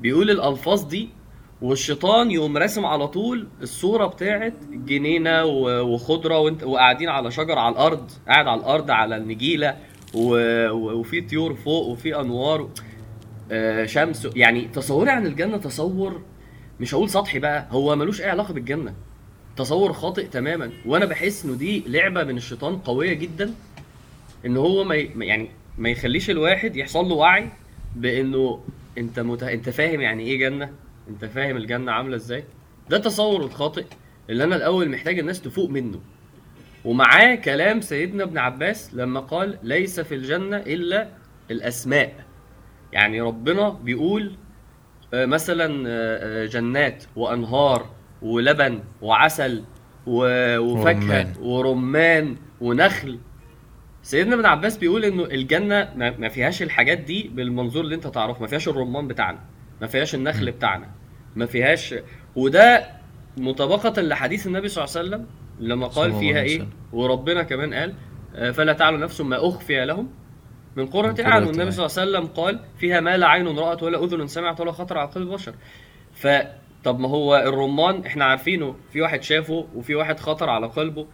بيقول 0.00 0.30
الألفاظ 0.30 0.84
دي 0.84 1.08
والشيطان 1.62 2.30
يقوم 2.30 2.56
راسم 2.56 2.86
على 2.86 3.08
طول 3.08 3.48
الصورة 3.62 4.06
بتاعت 4.06 4.54
جنينة 4.72 5.44
وخضرة 5.82 6.38
وانت 6.38 6.62
وقاعدين 6.64 7.08
على 7.08 7.30
شجر 7.30 7.58
على 7.58 7.72
الأرض 7.72 8.10
قاعد 8.28 8.46
على 8.48 8.60
الأرض 8.60 8.90
على 8.90 9.16
النجيلة. 9.16 9.76
وفي 10.14 11.20
طيور 11.20 11.54
فوق 11.54 11.86
وفي 11.86 12.20
أنوار 12.20 12.68
آه، 13.52 13.86
شمس 13.86 14.28
يعني 14.36 14.62
تصوري 14.62 15.10
عن 15.10 15.26
الجنة 15.26 15.56
تصور 15.56 16.22
مش 16.80 16.94
هقول 16.94 17.10
سطحي 17.10 17.38
بقى 17.38 17.66
هو 17.70 17.96
ملوش 17.96 18.20
أي 18.20 18.30
علاقة 18.30 18.54
بالجنة 18.54 18.94
تصور 19.56 19.92
خاطئ 19.92 20.26
تماما 20.26 20.70
وأنا 20.86 21.04
بحس 21.04 21.44
إنه 21.44 21.54
دي 21.54 21.84
لعبة 21.86 22.24
من 22.24 22.36
الشيطان 22.36 22.76
قوية 22.78 23.12
جدا 23.12 23.54
إن 24.46 24.56
هو 24.56 24.84
ما- 24.84 24.94
يعني 25.24 25.48
ما 25.78 25.88
يخليش 25.88 26.30
الواحد 26.30 26.76
يحصل 26.76 27.04
له 27.08 27.14
وعي 27.14 27.48
بإنه 27.96 28.60
انت 28.98 29.20
مت... 29.20 29.42
انت 29.42 29.70
فاهم 29.70 30.00
يعني 30.00 30.22
إيه 30.22 30.38
جنة؟ 30.38 30.70
انت 31.08 31.24
فاهم 31.24 31.56
الجنة 31.56 31.92
عاملة 31.92 32.16
إزاي؟ 32.16 32.44
ده 32.90 32.98
تصور 32.98 33.44
الخاطئ 33.44 33.84
اللي 34.30 34.44
أنا 34.44 34.56
الأول 34.56 34.90
محتاج 34.90 35.18
الناس 35.18 35.40
تفوق 35.42 35.70
منه. 35.70 36.00
ومعاه 36.84 37.34
كلام 37.34 37.80
سيدنا 37.80 38.24
ابن 38.24 38.38
عباس 38.38 38.94
لما 38.94 39.20
قال 39.20 39.58
ليس 39.62 40.00
في 40.00 40.14
الجنة 40.14 40.56
إلا 40.56 41.08
الأسماء. 41.50 42.24
يعني 42.92 43.20
ربنا 43.20 43.68
بيقول 43.68 44.36
آه، 45.14 45.26
مثلا 45.26 45.88
آه، 45.88 46.42
آه، 46.42 46.46
جنات 46.46 47.04
وأنهار 47.16 47.90
ولبن 48.22 48.80
وعسل 49.02 49.64
وفاكهة 50.06 50.60
ورمان. 50.60 51.34
ورمان 51.40 52.36
ونخل 52.60 53.18
سيدنا 54.04 54.34
ابن 54.34 54.46
عباس 54.46 54.76
بيقول 54.78 55.04
إنه 55.04 55.24
الجنة 55.24 55.92
ما 55.96 56.28
فيهاش 56.28 56.62
الحاجات 56.62 56.98
دي 56.98 57.30
بالمنظور 57.34 57.84
اللي 57.84 57.94
أنت 57.94 58.06
تعرفه. 58.06 58.40
ما 58.40 58.46
فيهاش 58.46 58.68
الرمان 58.68 59.08
بتاعنا 59.08 59.38
ما 59.80 59.86
فيهاش 59.86 60.14
النخل 60.14 60.50
بتاعنا 60.50 60.90
ما 61.36 61.46
فيهاش. 61.46 61.94
وده 62.36 62.86
مطابقة 63.36 64.02
لحديث 64.02 64.46
النبي 64.46 64.68
صلى 64.68 64.84
الله 64.84 64.96
عليه 64.96 65.08
وسلم 65.08 65.26
لما 65.60 65.86
قال 65.86 66.12
فيها 66.12 66.40
إيه. 66.40 66.66
وربنا 66.92 67.42
كمان 67.42 67.74
قال 67.74 67.94
آه، 68.34 68.50
فلا 68.50 68.72
تعلم 68.72 69.00
نفس 69.00 69.20
ما 69.20 69.48
أخفي 69.48 69.84
لهم 69.84 70.08
من 70.76 70.86
قرة 70.86 71.12
قرة 71.12 71.46
والنبي. 71.46 71.70
صلى 71.70 71.86
الله 71.86 71.98
عليه 71.98 72.10
وسلم 72.10 72.26
قال 72.26 72.60
فيها 72.78 73.00
ما 73.00 73.16
لا 73.16 73.26
عين 73.26 73.58
رأت 73.58 73.82
ولا 73.82 74.04
أذن 74.04 74.26
سمعت 74.26 74.60
ولا 74.60 74.72
خطر 74.72 74.98
على 74.98 75.08
قلب 75.08 75.28
بشر. 75.28 75.54
ف 76.14 76.28
طب 76.84 77.00
ما 77.00 77.08
هو 77.08 77.36
الرمان 77.36 78.04
إحنا 78.06 78.24
عارفينه 78.24 78.76
في 78.92 79.00
واحد 79.00 79.22
شافه 79.22 79.66
وفي 79.74 79.94
واحد 79.94 80.20
خطر 80.20 80.50
على 80.50 80.66
قلبه. 80.66 81.06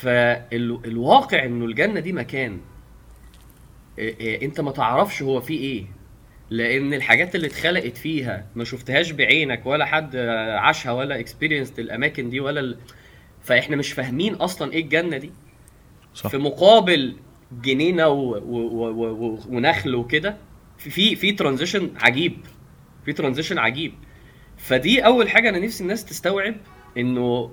فالواقع 0.00 1.44
إنه 1.44 1.64
الجنة 1.64 2.00
دي 2.00 2.12
مكان. 2.12 2.60
أنت 4.20 4.60
ما 4.60 4.70
تعرفش 4.70 5.22
هو 5.22 5.40
فيه 5.40 5.60
إيه. 5.60 5.86
لأن 6.50 6.94
الحاجات 6.94 7.34
اللي 7.34 7.46
اتخلقت 7.46 7.96
فيها 7.96 8.46
ما 8.54 8.64
شفتهاش 8.64 9.10
بعينك 9.10 9.66
ولا 9.66 9.84
حد 9.84 10.16
عاشها 10.56 10.92
ولا 10.92 11.20
experience 11.20 11.72
الأماكن 11.78 12.30
دي 12.30 12.40
ولا 12.40 12.60
ال... 12.60 12.78
فإحنا 13.42 13.76
مش 13.76 13.92
فاهمين 13.92 14.34
أصلا 14.34 14.72
إيه 14.72 14.82
الجنة 14.82 15.16
دي. 15.16 15.30
صح. 16.14 16.30
في 16.30 16.38
مقابل 16.38 17.16
جنينة 17.62 18.08
و... 18.08 18.36
و... 18.36 18.88
و... 18.88 19.06
و... 19.10 19.38
ونخل 19.48 19.94
وكده 19.94 20.36
في 20.78 21.16
في 21.16 21.32
transition 21.32 21.90
عجيب. 21.96 22.36
في 23.04 23.12
transition 23.12 23.58
عجيب. 23.58 23.92
فدي 24.56 25.00
أول 25.06 25.30
حاجة 25.30 25.48
أنا 25.48 25.58
نفسي 25.58 25.82
الناس 25.82 26.04
تستوعب 26.04 26.54
إنه 26.96 27.50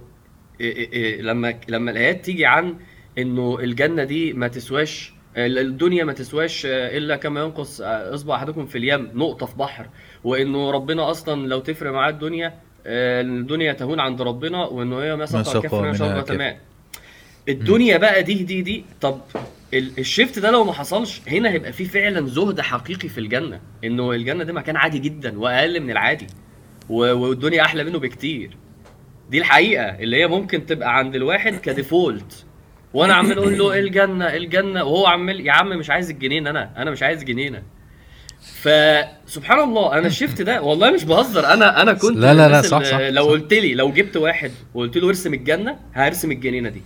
لما 1.22 1.56
لما 1.68 1.92
الايات 1.92 2.26
تيجي 2.26 2.46
عن 2.46 2.76
إنه 3.18 3.58
الجنة 3.60 4.04
دي 4.04 4.34
ما 4.34 4.48
تسواش 4.48 5.14
الدنيا 5.38 6.04
ما 6.04 6.14
تسواش 6.14 6.62
إلا 6.70 7.16
كما 7.16 7.42
ينقص 7.44 7.82
إصبع 7.82 8.36
أحدكم 8.36 8.66
في 8.66 8.78
اليم 8.78 9.10
نقطة 9.14 9.46
في 9.46 9.56
بحر. 9.58 9.88
وإنه 10.24 10.72
ربنا 10.72 11.12
أصلا 11.12 11.48
لو 11.48 11.60
تفرق 11.60 11.92
معاه 11.92 12.10
الدنيا 12.10 12.54
الدنيا 12.86 13.74
تهون 13.74 14.00
عند 14.00 14.22
ربنا 14.22 14.66
وإنه 14.66 15.00
هي 15.00 15.10
ما 15.12 15.16
ما 15.16 15.26
سقى 15.26 15.82
منها 15.82 15.94
شربة 15.94 16.22
كافر. 16.22 16.38
ماء 16.38 16.60
الدنيا 17.50 17.98
بقى 17.98 18.24
دي 18.24 18.34
دي 18.44 18.62
دي 18.62 18.86
طب 19.02 19.22
ال- 19.74 19.92
الشيفت 20.00 20.40
ده 20.40 20.52
لو 20.52 20.64
ما 20.64 20.74
حصلش 20.74 21.22
هنا 21.28 21.50
هيبقى 21.52 21.74
في 21.74 21.86
فعلا 21.86 22.28
زهد 22.28 22.62
حقيقي 22.62 23.10
في 23.10 23.18
الجنة 23.18 23.60
إنه 23.84 24.12
الجنة 24.12 24.44
ده 24.44 24.54
مكان 24.54 24.76
عادي 24.78 25.00
جدا 25.00 25.40
وأقل 25.40 25.80
من 25.80 25.92
العادي. 25.92 26.28
والدنيا 26.90 27.62
أحلى 27.62 27.84
منه 27.84 28.00
بكتير. 28.00 28.58
دي 29.29 29.38
الحقيقة 29.38 29.84
اللي 29.84 30.17
هي 30.17 30.27
ممكن 30.27 30.65
تبقى 30.65 30.98
عند 30.98 31.15
الواحد 31.15 31.55
كديفولت. 31.55 32.46
وأنا 32.94 33.13
عمال 33.13 33.38
أقول 33.38 33.58
له 33.58 33.79
الجنة 33.79 34.25
الجنة؟ 34.25 34.84
وهو 34.84 35.05
عمال 35.08 35.48
يا 35.48 35.51
عم 35.51 35.70
مش 35.70 35.89
عايز 35.89 36.10
الجنين 36.10 36.48
أنا 36.48 36.74
أنا 36.77 36.91
مش 36.91 37.03
عايز 37.03 37.24
جنينة. 37.24 37.63
فسبحان 38.62 39.60
الله 39.60 39.98
أنا 39.98 40.08
الشيفت 40.08 40.41
ده 40.41 40.62
والله 40.62 40.91
مش 40.91 41.03
بهزر 41.03 41.53
أنا 41.53 41.82
أنا 41.82 41.94
كنت 41.94 42.17
لا، 42.17 42.34
لا، 42.34 42.50
لا، 42.50 42.62
صح، 42.62 42.84
صح، 42.84 43.00
لو. 43.00 43.25
قلت 43.25 43.53
لي 43.53 43.74
لو 43.74 43.91
جبت 43.91 44.17
واحد 44.17 44.51
وقلت 44.74 44.98
له 44.98 45.08
ارسم 45.08 45.34
الجنة 45.34 45.79
هرسم 45.94 46.32
الجنينة 46.32 46.70
دي. 46.70 46.82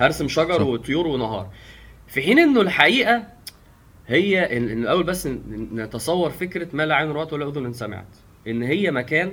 هرسم 0.00 0.28
شجر 0.28 0.58
صح. 0.58 0.66
وطيور 0.66 1.06
ونهار. 1.06 1.50
في 2.08 2.22
حين 2.22 2.38
إنه 2.38 2.60
الحقيقة 2.60 3.22
هي 4.06 4.56
إن 4.56 4.82
الأول 4.82 5.02
بس 5.04 5.26
نتصور 5.74 6.30
فكرة 6.30 6.68
ما 6.72 6.86
لا 6.86 6.94
عين 6.94 7.10
رأت 7.10 7.32
ولا 7.32 7.48
أذن 7.48 7.72
سمعت. 7.72 8.16
إن 8.46 8.62
هي 8.62 8.90
مكان 8.90 9.32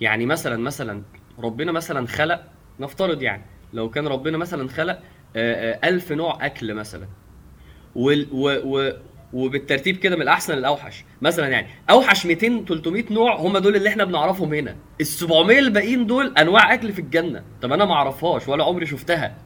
يعني 0.00 0.26
مثلا 0.26 0.56
مثلا 0.56 1.02
ربنا 1.38 1.72
مثلا 1.72 2.06
خلق 2.06 2.40
نفترض 2.80 3.22
يعني 3.22 3.42
لو 3.72 3.90
كان 3.90 4.06
ربنا 4.06 4.38
مثلا 4.38 4.68
خلق 4.68 4.98
آه، 5.36 5.74
آه، 5.84 5.88
ألف 5.88 6.12
نوع 6.12 6.46
أكل 6.46 6.74
مثلا. 6.74 7.06
وال 7.94 8.28
و 8.32 8.48
و 8.64 8.92
وبالترتيب 9.32 9.96
كده 9.96 10.16
من 10.16 10.22
الأحسن 10.22 10.54
للأوحش. 10.54 11.04
مثلا 11.22 11.48
يعني 11.48 11.66
أوحش 11.90 12.26
200 12.26 12.64
300 12.64 13.04
نوع 13.10 13.36
هم 13.36 13.58
دول 13.58 13.76
اللي 13.76 13.88
إحنا 13.88 14.04
بنعرفهم 14.04 14.54
هنا. 14.54 14.76
ال 15.00 15.06
700 15.06 15.58
الباقيين 15.58 16.06
دول 16.06 16.34
أنواع 16.38 16.74
أكل 16.74 16.92
في 16.92 16.98
الجنة. 16.98 17.42
طب 17.62 17.72
أنا 17.72 17.84
ما 17.84 17.94
أعرفهاش 17.94 18.48
ولا 18.48 18.64
عمري 18.64 18.86
شفتها. 18.86 19.36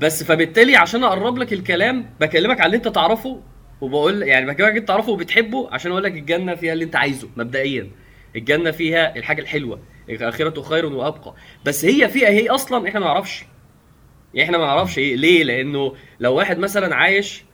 بس 0.00 0.22
فبالتالي 0.22 0.76
عشان 0.76 1.04
أقرب 1.04 1.38
لك 1.38 1.52
الكلام 1.52 2.10
بكلمك 2.20 2.60
على 2.60 2.66
اللي 2.66 2.76
أنت 2.76 2.88
تعرفه 2.88 3.40
وبقول 3.80 4.22
يعني 4.22 4.46
بكلمك 4.46 4.68
اللي 4.68 4.80
أنت 4.80 4.88
تعرفه 4.88 5.12
وبتحبه 5.12 5.68
عشان 5.72 5.90
أقول 5.90 6.02
لك 6.04 6.12
الجنة 6.12 6.54
فيها 6.54 6.72
اللي 6.72 6.84
أنت 6.84 6.96
عايزه 6.96 7.28
مبدئيا. 7.36 7.90
الجنة 8.36 8.70
فيها 8.70 9.16
الحاجة 9.16 9.40
الحلوة. 9.40 9.80
الآخرة 10.08 10.62
خير 10.62 10.86
وأبقى. 10.86 11.34
بس 11.64 11.84
هي 11.84 12.08
فيها 12.08 12.28
هي 12.28 12.48
أصلا 12.48 12.88
إحنا 12.88 13.00
ما 13.00 13.06
نعرفش. 13.06 13.44
يعني 14.34 14.46
إحنا 14.46 14.58
ما 14.58 14.66
نعرفش 14.66 14.98
إيه 14.98 15.16
ليه؟ 15.16 15.44
لأنه 15.44 15.94
لو 16.20 16.34
واحد 16.34 16.58
مثلا 16.58 16.94
عايش 16.94 17.44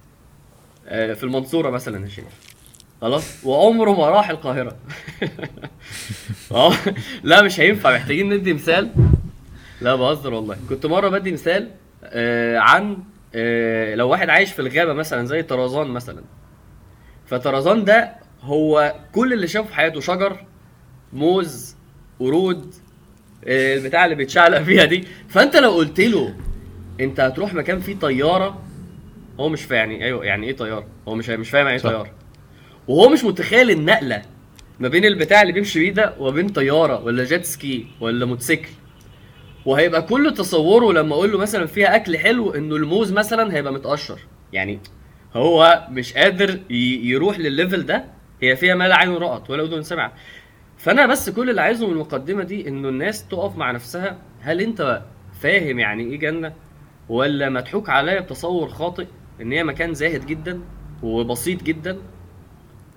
آه، 0.89 1.13
في 1.15 1.25
المنصورة 1.25 1.71
مثلا 1.71 2.05
يا 2.05 2.09
شيخ. 2.09 2.25
خلاص؟ 3.01 3.45
وعمره 3.45 3.91
ما 3.91 4.09
راح 4.11 4.31
القاهرة. 4.31 4.77
آه 6.53 6.73
لا 7.23 7.43
مش 7.43 7.61
هينفع. 7.61 7.95
محتاجين 7.95 8.35
ندي 8.35 8.53
مثال. 8.53 8.91
لا 9.81 9.95
بهزر 9.95 10.35
والله. 10.35 10.57
كنت 10.69 10.87
مرة 10.87 11.09
بدي 11.09 11.33
مثال 11.33 11.71
آه، 12.05 12.59
عن 12.59 12.99
آه، 13.35 13.95
لو 13.95 14.09
واحد 14.09 14.29
عايش 14.29 14.53
في 14.53 14.59
الغابة 14.63 14.93
مثلا 14.93 15.27
زي 15.27 15.43
طرزان 15.43 15.87
مثلا. 15.87 16.23
فطرزان 17.27 17.85
ده 17.85 18.17
هو 18.43 18.95
كل 19.15 19.33
اللي 19.33 19.47
شافه 19.49 19.69
في 19.69 19.75
حياته 19.75 20.01
شجر 20.01 20.45
موز 21.13 21.77
ورود 22.21 22.75
آه، 23.45 23.75
البتاع 23.77 24.05
اللي 24.05 24.17
بيتشعلق 24.17 24.63
فيها 24.69 24.85
دي. 24.85 25.05
فأنت 25.29 25.57
لو 25.57 25.71
قلت 25.71 26.01
له 26.01 26.35
أنت 27.01 27.21
هتروح 27.21 27.55
مكان 27.55 27.81
فيه 27.81 27.97
طيارة 27.97 28.63
هو 29.41 29.49
مش 29.49 29.63
فاهم 29.65 29.91
يعني 29.91 30.05
أيوه 30.05 30.25
يعني 30.25 30.47
إيه 30.47 30.57
طيارة؟ 30.57 30.87
هو 31.09 31.15
مش 31.15 31.29
مش 31.31 31.51
فاهم 31.51 31.67
يعني 31.67 31.79
إيه. 31.79 31.83
طيارة. 31.85 32.11
وهو 32.89 33.09
مش 33.09 33.25
متخيل 33.25 33.71
النقلة 33.71 34.23
ما 34.81 34.89
بين 34.89 35.05
البتاع 35.05 35.43
اللي 35.43 35.53
بيمشي 35.53 35.81
بيه 35.81 35.91
ده 35.93 36.15
وبين 36.19 36.49
طيارة 36.49 37.05
ولا 37.05 37.25
jet 37.25 37.45
ski 37.45 37.87
ولا 38.01 38.27
موتوسيكل. 38.27 38.69
وهيبقى 39.67 40.03
كل 40.03 40.35
تصوره 40.35 40.93
لما 40.93 41.15
أقول 41.15 41.33
له 41.33 41.39
مثلا 41.39 41.67
فيها 41.67 41.97
أكل 41.97 42.19
حلو 42.19 42.51
إنه 42.55 42.77
الموز 42.77 43.13
مثلا 43.13 43.55
هيبقى 43.55 43.73
متقشر. 43.73 44.19
يعني 44.53 44.79
هو 45.35 45.87
مش 45.91 46.13
قادر 46.15 46.61
يروح 46.71 47.39
للل 47.39 47.57
level 47.57 47.87
ده 47.87 48.05
هي 48.43 48.57
فيها 48.57 48.75
ما 48.75 48.89
لا 48.89 48.97
عين 48.97 49.13
رأت 49.13 49.51
ولا 49.51 49.63
اذن 49.63 49.83
سمعت 49.83 50.13
فانا 50.81 51.07
بس 51.07 51.31
كل 51.31 51.51
اللي 51.51 51.61
عايزه 51.61 51.87
من 51.87 51.93
المقدمة 51.93 52.43
دي 52.45 52.69
انه 52.69 52.89
الناس 52.89 53.29
تقف 53.29 53.57
مع 53.57 53.71
نفسها. 53.71 54.19
هل 54.41 54.61
انت 54.61 55.03
فاهم 55.41 55.79
يعني 55.79 56.03
إيه 56.03 56.19
جنة؟ 56.19 56.53
ولا 57.09 57.49
مضحوك 57.49 57.89
عليا 57.89 58.21
بتصور 58.21 58.69
خاطئ 58.69 59.07
ان 59.41 59.53
هي 59.53 59.65
مكان 59.65 59.95
زاهد 59.95 60.27
جدا 60.27 60.61
وبسيط 61.03 61.63
جدا؟ 61.63 61.99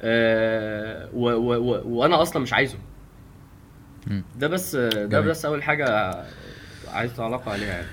آه 0.01 1.09
و 1.13 1.29
و 1.29 1.55
و 1.55 1.81
وأنا 1.85 2.21
أصلا 2.21 2.41
مش 2.41 2.53
عايزه. 2.53 2.77
ده 4.35 4.47
بس 4.47 4.75
ده 4.75 5.05
جميل. 5.05 5.29
بس 5.29 5.45
اول 5.45 5.63
حاجة 5.63 6.15
عايز 6.91 7.15
تعلق 7.15 7.49
عليها 7.49 7.73
يعني. 7.73 7.87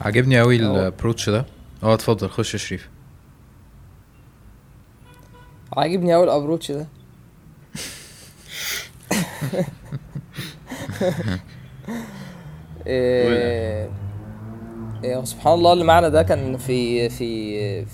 عاجبني 0.00 0.40
قوي. 0.40 0.56
الابروتش 0.56 1.30
ده. 1.30 1.46
آه 1.82 1.94
اتفضل 1.94 2.28
خش 2.28 2.54
يا 2.54 2.58
شريف. 2.58 2.88
عاجبني 5.76 6.14
قوي 6.14 6.24
الابروتش 6.24 6.72
ده. 6.72 6.86
إيه 12.86 13.90
إيه 15.04 15.24
سبحان 15.24 15.54
الله 15.54 15.72
المعنى 15.72 16.10
ده 16.10 16.22
كان 16.22 16.56
في 16.56 17.08
في 17.08 17.84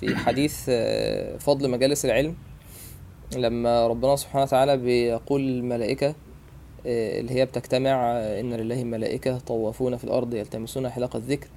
في 0.00 0.16
حديث 0.16 0.66
آه، 0.68 1.36
فضل 1.36 1.70
مجالس 1.70 2.04
العلم. 2.04 2.34
لما 3.36 3.86
ربنا 3.86 4.16
سبحانه 4.16 4.42
وتعالى 4.44 4.76
بيقول 4.76 5.40
الملائكة 5.40 6.14
آه، 6.86 7.20
اللي 7.20 7.32
هي 7.34 7.44
بتجتمع 7.46 7.90
آه، 8.12 8.40
إن 8.40 8.54
لله 8.54 8.84
ملائكة 8.84 9.38
طوافون 9.38 9.96
في 9.96 10.04
الأرض 10.04 10.34
يلتمسون 10.34 10.88
حلق 10.90 11.16
الذكر. 11.16 11.48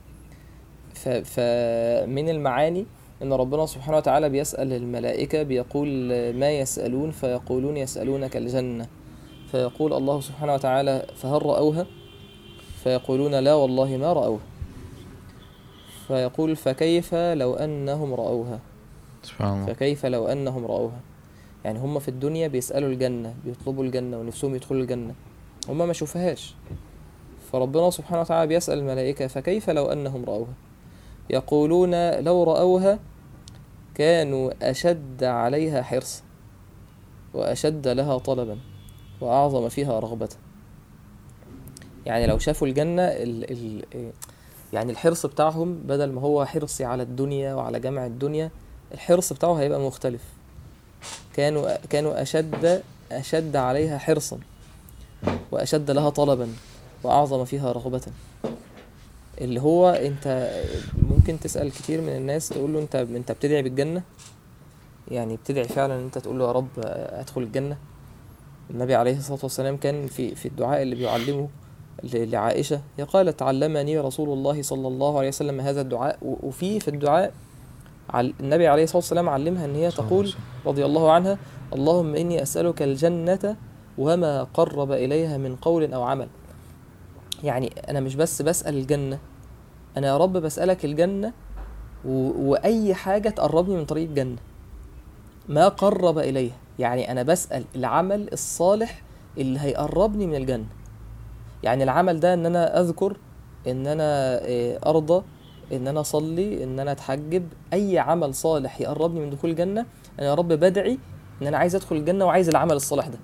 فمن 1.24 2.30
المعاني 2.30 2.86
إن 3.22 3.34
ربنا 3.34 3.66
سبحانه 3.66 3.98
وتعالى 3.98 4.30
بيسأل 4.30 4.74
الملائكة 4.74 5.44
بيقول 5.44 5.88
ما 6.34 6.52
يسألون 6.52 7.12
فيقولون 7.12 7.78
يسألونك 7.78 8.38
الجنة. 8.38 8.88
فيقول 9.52 9.94
الله 9.94 10.22
سبحانه 10.22 10.54
وتعالى 10.54 11.06
فهل 11.16 11.46
رأوها؟ 11.46 11.86
فيقولون 12.84 13.36
لا 13.36 13.54
والله 13.54 13.98
ما 13.98 14.14
رأوها. 14.14 14.40
فيقول 16.08 16.56
فكيف 16.56 17.16
لو 17.16 17.54
أنهم 17.54 18.14
رأوها؟ 18.14 18.60
سبحان 19.24 19.54
الله. 19.54 19.74
فكيف 19.74 20.06
لو 20.06 20.28
أنهم 20.28 20.66
رأوها؟ 20.66 21.00
يعني 21.66 21.80
هم 21.80 22.00
في 22.00 22.08
الدنيا 22.08 22.48
بيسألوا 22.48 22.90
الجنة 22.90 23.36
بيطلبوا 23.46 23.84
الجنة 23.84 24.20
ونفسهم 24.20 24.56
يدخلوا 24.56 24.82
الجنة. 24.82 25.14
هم 25.70 25.78
ما 25.78 25.94
شوفهاش. 25.94 26.56
فربنا 27.52 27.90
سبحانه 27.90 28.22
وتعالى 28.22 28.48
بيسأل 28.48 28.78
الملائكة 28.78 29.28
فكيف 29.28 29.70
لو 29.70 29.86
أنهم 29.86 30.26
رأوها؟ 30.26 30.54
يقولون 31.30 32.20
لو 32.20 32.44
رأوها 32.44 33.00
كانوا 33.96 34.52
أشد 34.62 35.24
عليها 35.24 35.82
حرصا 35.82 36.24
وأشد 37.34 37.88
لها 37.88 38.18
طلبا. 38.18 38.58
وأعظم 39.22 39.70
فيها 39.70 40.00
رغبة 40.00 40.30
يعني 42.06 42.28
لو 42.28 42.38
شافوا 42.40 42.68
الجنة 42.68 43.02
ال 43.02 43.52
ال 43.52 44.12
يعني 44.74 44.92
الحرص 44.92 45.26
بتاعهم 45.26 45.74
بدل 45.86 46.12
ما 46.12 46.22
هو 46.22 46.46
حرصي 46.46 46.86
على 46.86 47.04
الدنيا 47.04 47.54
وعلى 47.54 47.80
جمع 47.80 48.06
الدنيا 48.06 48.52
الحرص 48.94 49.34
بتاعه 49.34 49.54
هيبقى 49.54 49.80
مختلف. 49.80 50.22
كانوا 51.34 51.78
كانوا 51.90 52.22
أشد 52.22 52.84
أشد 53.12 53.56
عليها 53.56 53.98
حرصا 53.98 54.40
وأشد 55.52 55.92
لها 55.92 56.10
طلبا 56.10 56.54
وأعظم 57.04 57.46
فيها 57.46 57.72
رغبة 57.72 58.02
اللي 59.42 59.62
هو 59.62 59.90
أنت 59.90 60.52
ممكن 61.10 61.40
تسأل 61.40 61.72
كتير 61.72 62.02
من 62.02 62.10
الناس 62.10 62.50
تقول 62.50 62.74
له 62.74 62.80
أنت 62.80 62.96
أنت 62.96 63.32
بتدعي 63.32 63.62
بالجنة؟ 63.62 64.02
يعني 65.12 65.36
بتدعي 65.36 65.64
فعلا 65.64 65.96
أن 65.96 66.04
أنت 66.04 66.18
تقول 66.18 66.40
له 66.40 66.46
يا 66.48 66.52
رب 66.52 66.68
أدخل 66.80 67.42
الجنة؟ 67.42 67.78
النبي 68.70 68.96
عليه 68.96 69.18
الصلاة 69.18 69.40
والسلام 69.44 69.78
كان 69.78 70.08
في 70.08 70.36
في 70.36 70.48
الدعاء 70.48 70.82
اللي 70.82 70.96
بيعلمه 70.96 71.50
لعائشة 72.04 72.82
هي 72.98 73.04
قالت 73.04 73.42
علمني 73.42 74.00
رسول 74.00 74.30
الله 74.30 74.62
صلى 74.62 74.88
الله 74.88 75.18
عليه 75.18 75.28
وسلم 75.28 75.60
هذا 75.62 75.82
الدعاء. 75.82 76.18
وفي 76.22 76.80
في 76.80 76.88
الدعاء 76.88 77.34
النبي 78.16 78.68
عليه 78.68 78.84
الصلاة 78.84 78.98
والسلام 78.98 79.30
علمها 79.30 79.66
أن 79.66 79.76
هي 79.76 79.92
تقول. 79.92 80.34
رضي 80.66 80.86
الله 80.86 81.12
عنها 81.12 81.38
اللهم 81.74 82.16
إني 82.16 82.42
أسألك 82.42 82.82
الجنة 82.82 83.56
وما 83.98 84.44
قرب 84.44 84.92
إليها 84.92 85.38
من 85.38 85.56
قول 85.56 85.94
أو 85.94 86.04
عمل. 86.04 86.28
يعني 87.44 87.74
أنا 87.90 88.00
مش 88.00 88.16
بس 88.16 88.42
بسأل 88.42 88.78
الجنة 88.78 89.20
أنا 89.98 90.08
يا 90.08 90.18
رب 90.18 90.34
بسألك 90.38 90.86
الجنة 90.86 91.34
و... 92.06 92.32
وأي 92.52 92.94
حاجة 92.94 93.30
تقربني 93.30 93.76
من 93.76 93.86
طريق 93.86 94.10
الجنة. 94.10 94.38
ما 95.50 95.68
قرب 95.68 96.20
إليها. 96.20 96.56
يعني 96.80 97.12
أنا 97.12 97.24
بسأل 97.24 97.64
العمل 97.76 98.30
الصالح 98.34 99.02
اللي 99.38 99.60
هيقربني 99.60 100.28
من 100.28 100.36
الجنة. 100.36 100.66
يعني 101.64 101.84
العمل 101.84 102.20
ده 102.20 102.34
إن 102.34 102.46
أنا 102.46 102.80
أذكر 102.82 103.18
إن 103.68 103.88
أنا 103.88 104.40
آه، 104.42 104.80
أرضى 104.86 105.24
إن 105.72 105.88
أنا 105.88 106.00
أصلي 106.00 106.64
إن 106.64 106.80
أنا 106.80 106.92
أتحجب 106.92 107.48
أي 107.74 108.00
عمل 108.00 108.34
صالح 108.34 108.82
يقربني 108.82 109.20
من 109.20 109.30
دخول 109.30 109.50
الجنة 109.50 109.86
أنا 110.20 110.28
يا 110.28 110.34
رب 110.34 110.48
بدعي 110.48 110.98
إن 111.42 111.48
أنا 111.48 111.58
عايز 111.58 111.76
أدخل 111.76 111.96
الجنة 111.96 112.26
وعايز 112.26 112.50
العمل 112.50 112.76
الصالح 112.76 113.08
ده. 113.08 113.20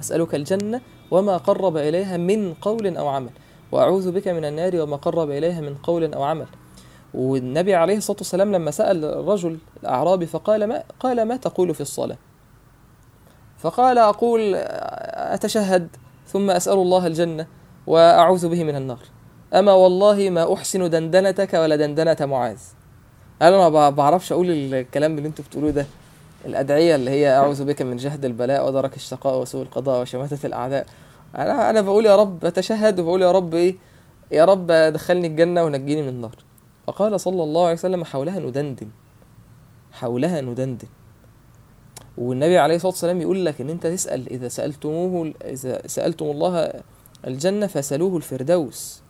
أسألك 0.00 0.34
الجنة 0.34 0.80
وما 1.10 1.36
قرب 1.36 1.76
إليها 1.76 2.16
من 2.16 2.54
قول 2.54 2.96
أو 2.96 3.08
عمل. 3.08 3.30
وأعوذ 3.72 4.12
بك 4.12 4.28
من 4.28 4.44
النار 4.44 4.76
وما 4.80 4.96
قرب 4.96 5.30
إليها 5.30 5.60
من 5.60 5.74
قول 5.74 6.14
أو 6.14 6.22
عمل. 6.22 6.46
والنبي 7.14 7.74
عليه 7.74 7.96
الصلاة 7.96 8.16
والسلام 8.18 8.52
لما 8.52 8.70
سأل 8.70 9.04
الرجل 9.04 9.58
الأعرابي 9.82 10.26
فقال 10.26 10.64
ما 10.64 10.82
قال 11.00 11.22
ما 11.22 11.36
تقول 11.36 11.74
في 11.74 11.80
الصلاة؟ 11.80 12.16
فقال 13.60 13.98
أقول 13.98 14.54
أتشهد 15.34 15.88
ثم 16.26 16.50
أسأل 16.50 16.72
الله 16.72 17.06
الجنة 17.06 17.46
وأعوذ 17.86 18.48
به 18.48 18.64
من 18.64 18.76
النار. 18.76 18.98
أما 19.54 19.72
والله 19.72 20.30
ما 20.30 20.54
أحسن 20.54 20.90
دندنتك 20.90 21.54
ولا 21.54 21.76
دندنة 21.76 22.16
معاذ. 22.20 22.58
أنا 23.42 23.68
ما 23.68 23.90
بعرفش 23.90 24.32
أقول 24.32 24.50
الكلام 24.50 25.18
اللي 25.18 25.28
أنتوا 25.28 25.44
بتقولوه 25.44 25.70
ده. 25.70 25.86
الأدعية 26.46 26.94
اللي 26.94 27.10
هي 27.10 27.36
أعوذ 27.36 27.64
بك 27.64 27.82
من 27.82 27.96
جهد 27.96 28.24
البلاء 28.24 28.66
ودرك 28.66 28.96
الشقاء 28.96 29.40
وسوء 29.40 29.62
القضاء 29.62 30.02
وشماتة 30.02 30.46
الأعداء. 30.46 30.86
أنا 31.36 31.70
أنا 31.70 31.80
بقول 31.80 32.06
يا 32.06 32.16
رب 32.16 32.44
أتشهد 32.44 33.00
وبقول 33.00 33.22
يا 33.22 33.32
رب 33.32 33.54
إيه؟ 33.54 33.76
يا 34.32 34.44
رب 34.44 34.66
دخلني 34.72 35.26
الجنة 35.26 35.64
ونجيني 35.64 36.02
من 36.02 36.08
النار. 36.08 36.36
فقال 36.86 37.20
صلى 37.20 37.42
الله 37.42 37.62
عليه 37.62 37.74
وسلم 37.74 38.04
حولها 38.04 38.38
ندندن. 38.38 38.88
حولها 39.92 40.40
ندندن. 40.40 40.88
والنبي 42.18 42.58
عليه 42.58 42.74
الصلاة 42.76 42.92
والسلام 42.92 43.20
يقول 43.20 43.46
لك 43.46 43.60
إن 43.60 43.70
أنت 43.70 43.86
تسأل 43.86 44.28
إذا 44.30 44.48
سألتموه 44.48 45.32
إذا 45.44 45.86
سألتم 45.86 46.24
الله 46.26 46.72
الجنة 47.26 47.66
فسألوه 47.66 48.16
الفردوس. 48.16 49.02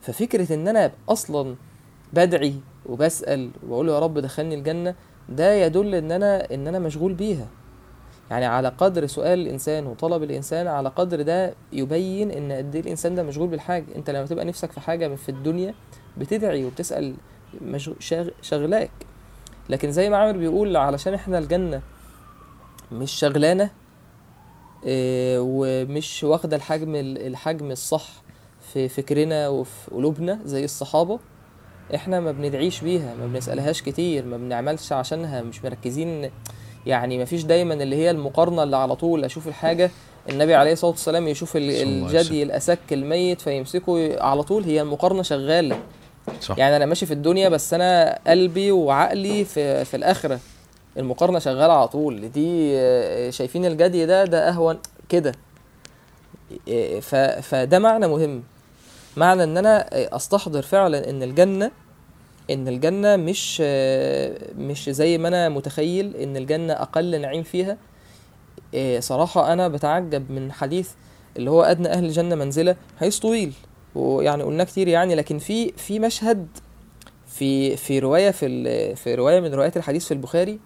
ففكرة 0.00 0.54
إن 0.54 0.68
أنا 0.68 0.92
أصلا 1.08 1.54
بدعي 2.12 2.54
وبسأل 2.86 3.50
وبقول 3.66 3.88
يا 3.88 3.98
رب 3.98 4.18
دخلني 4.18 4.54
الجنة 4.54 4.94
ده 5.28 5.54
يدل 5.54 5.94
إن 5.94 6.12
أنا 6.12 6.54
إن 6.54 6.66
أنا 6.68 6.78
مشغول 6.78 7.14
بيها. 7.14 7.46
يعني 8.30 8.44
على 8.46 8.68
قدر 8.68 9.06
سؤال 9.06 9.38
الإنسان 9.38 9.86
وطلب 9.86 10.22
الإنسان 10.22 10.66
على 10.66 10.88
قدر 10.88 11.22
ده 11.22 11.54
يبين 11.72 12.30
إن 12.30 12.52
قد 12.52 12.74
إيه 12.74 12.82
الإنسان 12.82 13.14
ده 13.14 13.22
مشغول 13.22 13.48
بالحاجة. 13.48 13.84
أنت 13.96 14.10
لما 14.10 14.26
تبقى 14.26 14.44
نفسك 14.44 14.72
في 14.72 14.80
حاجة 14.80 15.14
في 15.14 15.28
الدنيا 15.28 15.74
بتدعي. 16.18 16.70
شاغ... 17.98 18.28
شغلاك. 18.42 18.90
لكن 19.68 19.92
زي 19.92 20.10
ما 20.10 20.16
عامر 20.16 20.38
بيقول 20.38 20.76
علشان 20.76 21.14
إحنا 21.14 21.38
الجنة 21.38 21.82
مش 22.92 23.12
شغلانة 23.12 23.70
إيه 24.84 25.38
ومش 25.40 26.24
واخدة 26.24 26.56
الحجم 26.56 26.94
الحجم 26.96 27.70
الصح 27.70 28.08
في 28.72 28.88
فكرنا 28.88 29.48
وفي 29.48 29.90
قلوبنا 29.90 30.38
زي 30.44 30.64
الصحابة. 30.64 31.18
إحنا 31.94 32.20
ما 32.20 32.32
بندعيش 32.32 32.80
بيها 32.80 33.14
ما 33.14 33.26
بنسألهاش 33.26 33.82
كتير 33.82 34.24
ما 34.24 34.36
بنعملش 34.36 34.92
عشانها 34.92 35.42
مش 35.42 35.64
مركزين. 35.64 36.30
يعني 36.86 37.18
ما 37.18 37.24
فيش 37.24 37.44
دايما 37.44 37.74
اللي 37.74 37.96
هي 37.96 38.10
المقارنة 38.10 38.62
اللي 38.62 38.76
على 38.76 38.96
طول 38.96 39.24
أشوف 39.24 39.48
الحاجة 39.48 39.90
النبي 40.30 40.54
عليه 40.54 40.72
الصلاة 40.72 40.90
والسلام 40.90 41.28
يشوف 41.28 41.52
الجدي 41.56 42.42
الأسك 42.42 42.78
الميت 42.92 43.40
فيمسكه 43.40 44.22
على 44.22 44.42
طول. 44.42 44.64
هي 44.64 44.80
المقارنة 44.80 45.22
شغالة. 45.22 45.78
صح. 46.40 46.58
يعني 46.58 46.76
أنا 46.76 46.86
ماشي 46.86 47.06
في 47.06 47.14
الدنيا 47.14 47.48
بس 47.48 47.74
أنا 47.74 48.18
قلبي 48.26 48.70
وعقلي 48.72 49.44
في 49.44 49.84
في 49.84 49.96
الآخرة. 49.96 50.40
المقارنة 50.98 51.38
شغالة 51.38 51.72
على 51.72 51.88
طول. 51.88 52.28
دي 52.32 52.72
آه، 52.78 53.30
شايفين 53.30 53.64
الجدي 53.66 54.06
ده 54.06 54.24
ده 54.24 54.48
أهون 54.48 54.78
كده. 55.08 55.32
آه، 56.68 57.00
ف 57.00 57.14
فده 57.14 57.78
معنى 57.78 58.08
مهم. 58.08 58.42
معنى 59.16 59.44
إن 59.44 59.56
أنا 59.56 59.86
آه، 59.92 60.16
أستحضر 60.16 60.62
فعلا 60.62 61.10
إن 61.10 61.22
الجنة 61.22 61.70
إن 62.50 62.68
الجنة 62.68 63.16
مش 63.16 63.58
آه، 63.64 64.38
مش 64.58 64.90
زي 64.90 65.18
ما 65.18 65.28
أنا 65.28 65.48
متخيل 65.48 66.16
إن 66.16 66.36
الجنة 66.36 66.72
أقل 66.72 67.20
نعيم 67.20 67.42
فيها. 67.42 67.76
آه، 68.74 69.00
صراحة 69.00 69.52
أنا 69.52 69.68
بتعجب 69.68 70.30
من 70.30 70.52
حديث 70.52 70.90
اللي 71.36 71.50
هو 71.50 71.62
أدنى 71.62 71.88
أهل 71.88 72.04
الجنة 72.04 72.34
منزلة 72.34 72.76
حديث 73.00 73.18
طويل 73.18 73.52
ويعني 73.94 74.42
قلنا 74.42 74.64
كتير 74.64 74.88
يعني 74.88 75.14
لكن 75.14 75.38
في 75.38 75.72
في 75.72 75.98
مشهد 75.98 76.46
في 77.26 77.76
في 77.76 77.98
رواية 77.98 78.30
في 78.30 78.94
في 78.96 79.14
رواية 79.14 79.40
من 79.40 79.54
روايات 79.54 79.76
الحديث 79.76 80.04
في 80.04 80.14
البخاري 80.14 80.58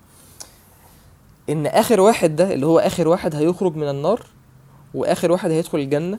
إن 1.51 1.67
آخر 1.67 2.01
واحد 2.01 2.37
ده 2.37 2.53
اللي 2.55 2.67
هو 2.67 2.79
آخر 2.79 3.09
واحد 3.09 3.35
هيخرج 3.35 3.77
من 3.77 3.89
النار 3.89 4.21
وآخر 4.95 5.33
واحد 5.33 5.51
هيدخل 5.51 5.79
الجنة 5.79 6.19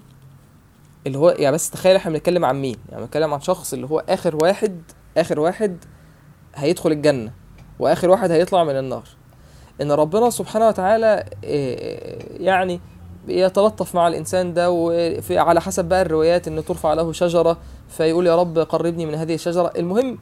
اللي 1.07 1.17
هو 1.17 1.29
يعني 1.29 1.55
بس 1.55 1.69
تخيل 1.69 1.95
إحنا 1.95 2.11
بنتكلم 2.11 2.45
عن 2.45 2.61
مين؟ 2.61 2.75
يعني 2.89 3.01
بنتكلم 3.03 3.33
عن 3.33 3.41
شخص 3.41 3.73
اللي 3.73 3.87
هو 3.87 4.03
آخر 4.09 4.35
واحد 4.43 4.81
آخر 5.17 5.39
واحد 5.39 5.77
هيدخل 6.55 6.91
الجنة 6.91 7.31
وآخر 7.79 8.09
واحد 8.09 8.31
هيطلع 8.31 8.63
من 8.63 8.77
النار. 8.79 9.03
إن 9.81 9.91
ربنا 9.91 10.29
سبحانه 10.29 10.67
وتعالى 10.67 11.25
إيه، 11.43 12.45
يعني 12.45 12.79
يتلطف 13.27 13.95
مع 13.95 14.07
الإنسان 14.07 14.53
ده 14.53 14.71
وفي 14.71 15.37
على 15.37 15.61
حسب 15.61 15.85
بقى 15.85 16.01
الروايات 16.01 16.47
إن 16.47 16.65
ترفع 16.65 16.93
له 16.93 17.11
شجرة 17.11 17.57
فيقول 17.89 18.27
يا 18.27 18.35
رب 18.35 18.59
قربني 18.59 19.05
من 19.05 19.15
هذه 19.15 19.33
الشجرة. 19.35 19.73
المهم 19.77 20.17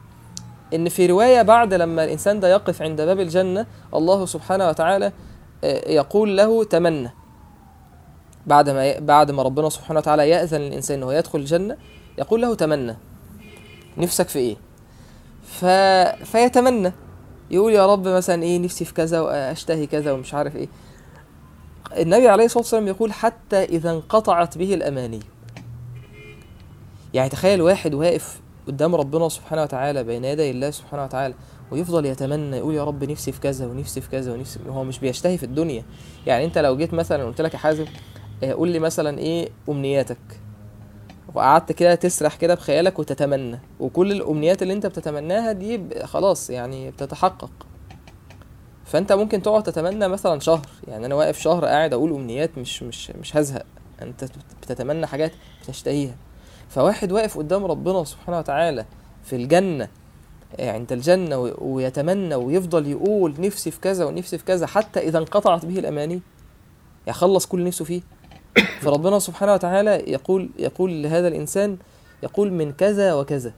إن 0.74 0.88
في 0.88 1.06
رواية 1.06 1.42
بعد 1.42 1.74
لما 1.74 2.04
الإنسان 2.04 2.40
ده 2.40 2.48
يقف 2.48 2.82
عند 2.82 3.00
باب 3.00 3.20
الجنة 3.20 3.66
الله 3.94 4.26
سبحانه 4.26 4.68
وتعالى 4.68 5.12
آه، 5.64 5.90
يقول 5.90 6.36
له 6.36 6.64
تمنى. 6.64 7.10
بعد 8.46 8.70
ما 8.70 8.98
بعد 8.98 9.30
ما 9.30 9.42
ربنا 9.42 9.68
سبحانه 9.68 9.98
وتعالى 9.98 10.28
يأذن 10.28 10.60
للإنسان 10.60 11.02
إنه 11.02 11.14
يدخل 11.14 11.38
الجنة 11.38 11.76
يقول 12.18 12.42
له 12.42 12.54
تمنى. 12.54 12.96
نفسك 13.96 14.28
في 14.28 14.38
إيه؟ 14.38 14.56
ف... 15.44 15.64
فيتمنى. 16.24 16.92
يقول 17.50 17.72
يا 17.72 17.86
رب 17.86 18.08
مثلا 18.08 18.42
إيه 18.42 18.58
نفسي 18.58 18.84
في 18.84 18.94
كذا 18.94 19.20
وأشتهي 19.20 19.86
كذا 19.86 20.12
ومش 20.12 20.34
عارف 20.34 20.56
إيه. 20.56 20.68
النبي 21.98 22.28
عليه 22.28 22.44
الصلاة 22.44 22.62
والسلام 22.62 22.88
يقول 22.88 23.12
حتى 23.12 23.64
إذا 23.64 23.90
انقطعت 23.90 24.58
به 24.58 24.74
الأماني. 24.74 25.20
يعني 27.14 27.28
تخيل 27.28 27.62
واحد 27.62 27.94
واقف 27.94 28.40
قدام 28.70 28.94
ربنا 28.94 29.28
سبحانه 29.28 29.62
وتعالى 29.62 30.04
بين 30.04 30.24
يدي 30.24 30.50
الله 30.50 30.70
سبحانه 30.70 31.04
وتعالى 31.04 31.34
ويفضل 31.70 32.06
يتمنى 32.06 32.56
يقول 32.56 32.74
يا 32.74 32.84
رب 32.84 33.04
نفسي 33.04 33.32
في 33.32 33.40
كذا 33.40 33.66
ونفسي 33.66 34.00
في 34.00 34.10
كذا 34.10 34.32
ونفسي 34.32 34.60
هو 34.68 34.84
مش 34.84 34.98
بيشتهي 34.98 35.38
في 35.38 35.42
الدنيا. 35.46 35.84
يعني 36.26 36.44
انت 36.44 36.58
لو 36.58 36.76
جيت 36.76 36.94
مثلا 36.94 37.24
قلت 37.24 37.40
لك 37.40 37.54
يا 37.54 37.58
حازم 37.58 37.84
آه، 38.44 38.52
قول 38.52 38.68
لي 38.68 38.78
مثلا 38.78 39.18
إيه 39.18 39.48
أمنياتك؟ 39.68 40.40
وقعدت 41.34 41.72
كده 41.72 41.94
تسرح 41.94 42.36
كده 42.36 42.54
بخيالك 42.54 42.98
وتتمنى. 42.98 43.58
وكل 43.80 44.12
الأمنيات 44.12 44.62
اللي 44.62 44.74
انت 44.74 44.86
بتتمناها 44.86 45.52
دي 45.52 45.80
خلاص 46.04 46.50
يعني 46.50 46.90
بتتحقق. 46.90 47.50
فانت 48.84 49.12
ممكن 49.12 49.42
تقعد 49.42 49.62
تتمنى 49.62 50.08
مثلا 50.08 50.40
شهر. 50.40 50.66
يعني 50.88 51.06
أنا 51.06 51.14
واقف 51.14 51.38
شهر 51.38 51.64
قاعد 51.64 51.92
أقول 51.92 52.12
أمنيات 52.12 52.58
مش 52.58 52.82
مش 52.82 53.10
مش 53.10 53.36
هزهق. 53.36 53.66
انت 54.02 54.24
بتتمنى 54.62 55.06
حاجات 55.06 55.32
بتشتهيها. 55.62 56.14
فواحد 56.70 57.12
واقف 57.12 57.38
قدام 57.38 57.64
ربنا 57.64 58.04
سبحانه 58.04 58.38
وتعالى 58.38 58.84
في 59.24 59.36
الجنة 59.36 59.88
آه، 60.60 60.72
عند 60.72 60.92
الجنة 60.92 61.38
ويتمنى 61.58 62.34
ويفضل 62.34 62.86
يقول 62.86 63.34
نفسي 63.38 63.70
في 63.70 63.80
كذا 63.80 64.04
ونفسي 64.04 64.38
في 64.38 64.44
كذا 64.44 64.66
حتى 64.66 65.00
إذا 65.00 65.18
انقطعت 65.18 65.66
به 65.66 65.78
الأماني 65.78 66.20
يخلص 67.06 67.46
كل 67.46 67.64
نفسه 67.64 67.84
فيه. 67.84 68.02
فربنا 68.82 69.18
سبحانه 69.18 69.54
وتعالى 69.54 69.90
يقول 69.90 70.50
يقول 70.58 71.02
لهذا 71.02 71.28
الإنسان 71.28 71.76
يقول 72.22 72.52
من 72.52 72.72
كذا 72.72 73.14
وكذا. 73.14 73.52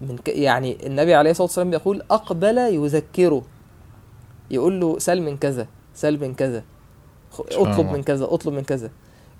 من 0.00 0.18
ك... 0.18 0.28
يعني 0.28 0.86
النبي 0.86 1.14
عليه 1.14 1.30
الصلاة 1.30 1.46
والسلام 1.46 1.72
يقول 1.72 2.02
أقبل 2.10 2.58
يذكره. 2.58 3.42
يقول 4.50 4.80
له 4.80 4.98
سل 4.98 5.22
من 5.22 5.36
كذا 5.36 5.66
سل 5.94 6.20
من 6.20 6.34
كذا 6.34 6.64
اطلب. 7.40 7.86
من 7.86 8.02
كذا 8.02 8.24
اطلب 8.24 8.54
من 8.54 8.62
كذا. 8.62 8.90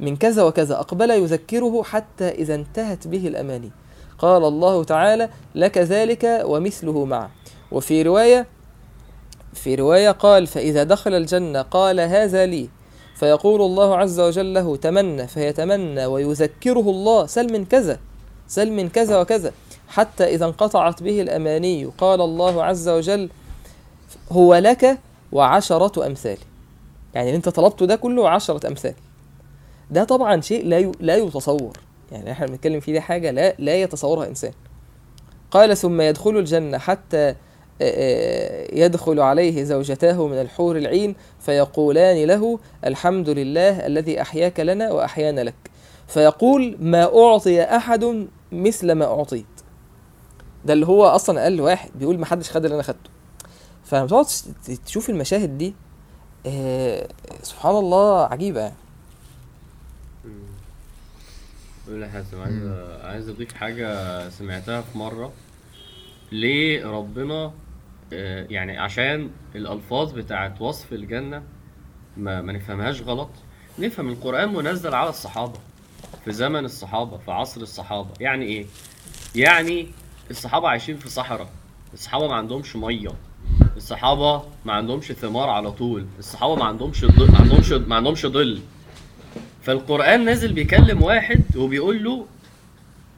من 0.00 0.16
كذا 0.16 0.42
وكذا 0.42 0.80
أقبل 0.80 1.10
يذكره 1.10 1.82
حتى 1.82 2.28
إذا 2.28 2.54
انتهت 2.54 3.08
به 3.08 3.28
الأماني. 3.28 3.70
قال 4.18 4.44
الله 4.44 4.84
تعالى 4.84 5.28
لك 5.54 5.78
ذلك 5.78 6.42
ومثله 6.44 7.04
معه. 7.04 7.30
وفي 7.72 8.02
رواية 8.02 8.46
في 9.54 9.74
رواية 9.74 10.10
قال 10.10 10.46
فإذا 10.46 10.82
دخل 10.82 11.14
الجنة 11.14 11.62
قال 11.62 12.00
هذا 12.00 12.46
لي. 12.46 12.68
فيقول 13.14 13.62
الله 13.62 13.96
عز 13.96 14.20
وجل 14.20 14.54
له 14.54 14.76
تمنى. 14.76 15.26
فيتمنى 15.26 16.06
ويذكره 16.06 16.90
الله 16.90 17.26
سل 17.26 17.52
من 17.52 17.64
كذا 17.64 17.98
سل 18.48 18.72
من 18.72 18.88
كذا 18.88 19.20
وكذا. 19.20 19.52
حتى 19.88 20.24
إذا 20.24 20.46
انقطعت 20.46 21.02
به 21.02 21.22
الأماني 21.22 21.84
قال 21.84 22.20
الله 22.20 22.64
عز 22.64 22.88
وجل 22.88 23.30
هو 24.32 24.54
لك 24.54 24.98
وعشرة 25.32 26.06
أمثال. 26.06 26.38
يعني 27.14 27.28
اللي 27.28 27.36
أنت 27.36 27.48
طلبته 27.48 27.86
ده 27.86 27.96
كله 27.96 28.28
عشرة 28.28 28.68
أمثال. 28.68 28.94
ده 29.90 30.04
طبعا 30.04 30.40
شيء 30.40 30.66
لا 30.66 30.92
لا 31.00 31.16
يتصور. 31.16 31.78
يعني 32.12 32.32
إحنا 32.32 32.46
بنتكلم 32.46 32.80
فيه 32.80 32.92
دي 32.92 33.00
حاجة 33.00 33.30
لا 33.30 33.54
لا 33.58 33.82
يتصورها 33.82 34.26
إنسان. 34.26 34.52
قال 35.50 35.76
ثم 35.76 36.00
يدخل 36.00 36.36
الجنة 36.36 36.78
حتى 36.78 37.34
يدخل 38.72 39.20
عليه 39.20 39.64
زوجتاه 39.64 40.26
من 40.26 40.40
الحور 40.40 40.76
العين 40.76 41.14
فيقولان 41.40 42.24
له 42.24 42.58
الحمد 42.84 43.28
لله 43.28 43.86
الذي 43.86 44.20
أحياك 44.20 44.60
لنا 44.60 44.92
وأحيانا 44.92 45.40
لك. 45.40 45.54
فيقول 46.06 46.76
ما 46.80 47.24
أعطي 47.24 47.62
أحد 47.62 48.26
مثل 48.52 48.92
ما 48.92 49.04
أعطيت. 49.04 49.46
ده 50.64 50.72
اللي 50.72 50.86
هو 50.86 51.04
أصلا 51.04 51.42
أقل 51.42 51.60
واحد. 51.60 51.90
بيقول 51.94 52.18
ما 52.18 52.26
حدش 52.26 52.50
خد 52.50 52.64
اللي 52.64 52.74
أنا 52.74 52.82
خدته. 52.82 53.10
فلما 53.84 54.06
تقعد 54.06 54.26
تشوف 54.86 55.10
المشاهد 55.10 55.58
دي 55.58 55.74
سبحان 57.42 57.76
الله 57.76 58.22
عجيبة 58.22 58.60
يعني. 58.60 58.74
قول 61.88 62.02
يا 62.02 62.08
حازم 62.08 62.40
عايز 62.40 62.62
عايز 63.02 63.28
اضيف 63.28 63.54
حاجة 63.54 64.28
سمعتها 64.28 64.80
في 64.80 64.98
مرة. 64.98 65.32
ليه 66.32 66.86
ربنا 66.86 67.52
آه، 68.12 68.46
يعني 68.50 68.78
عشان 68.78 69.30
الألفاظ 69.54 70.12
بتاعت 70.12 70.60
وصف 70.62 70.92
الجنة 70.92 71.42
ما, 72.16 72.42
ما 72.42 72.52
نفهمهاش 72.52 73.02
غلط 73.02 73.30
نفهم 73.78 74.08
القرآن 74.08 74.54
منزل 74.54 74.94
على 74.94 75.10
الصحابة 75.10 75.58
في 76.24 76.32
زمن 76.32 76.64
الصحابة 76.64 77.18
في 77.18 77.30
عصر 77.32 77.60
الصحابة. 77.60 78.08
يعني 78.20 78.44
إيه؟ 78.44 78.66
يعني 79.34 79.88
الصحابة 80.30 80.68
عايشين 80.68 80.96
في 80.96 81.08
صحراء 81.08 81.48
الصحابة 81.94 82.28
ما 82.28 82.34
عندهمش 82.34 82.76
مية 82.76 83.12
الصحابة 83.76 84.42
ما 84.64 84.72
عندهمش 84.72 85.12
ثمار 85.12 85.50
على 85.50 85.72
طول 85.72 86.06
الصحابة 86.18 86.54
ما 86.54 86.64
عندهمش 86.64 87.04
ما 87.04 87.38
عندهمش 87.40 87.72
ما 87.72 87.96
عندهمش 87.96 88.26
ظل. 88.26 88.60
فالقرآن 89.62 90.24
نازل 90.24 90.52
بيكلم 90.52 91.02
واحد 91.02 91.56
وبيقول 91.56 92.04
له 92.04 92.26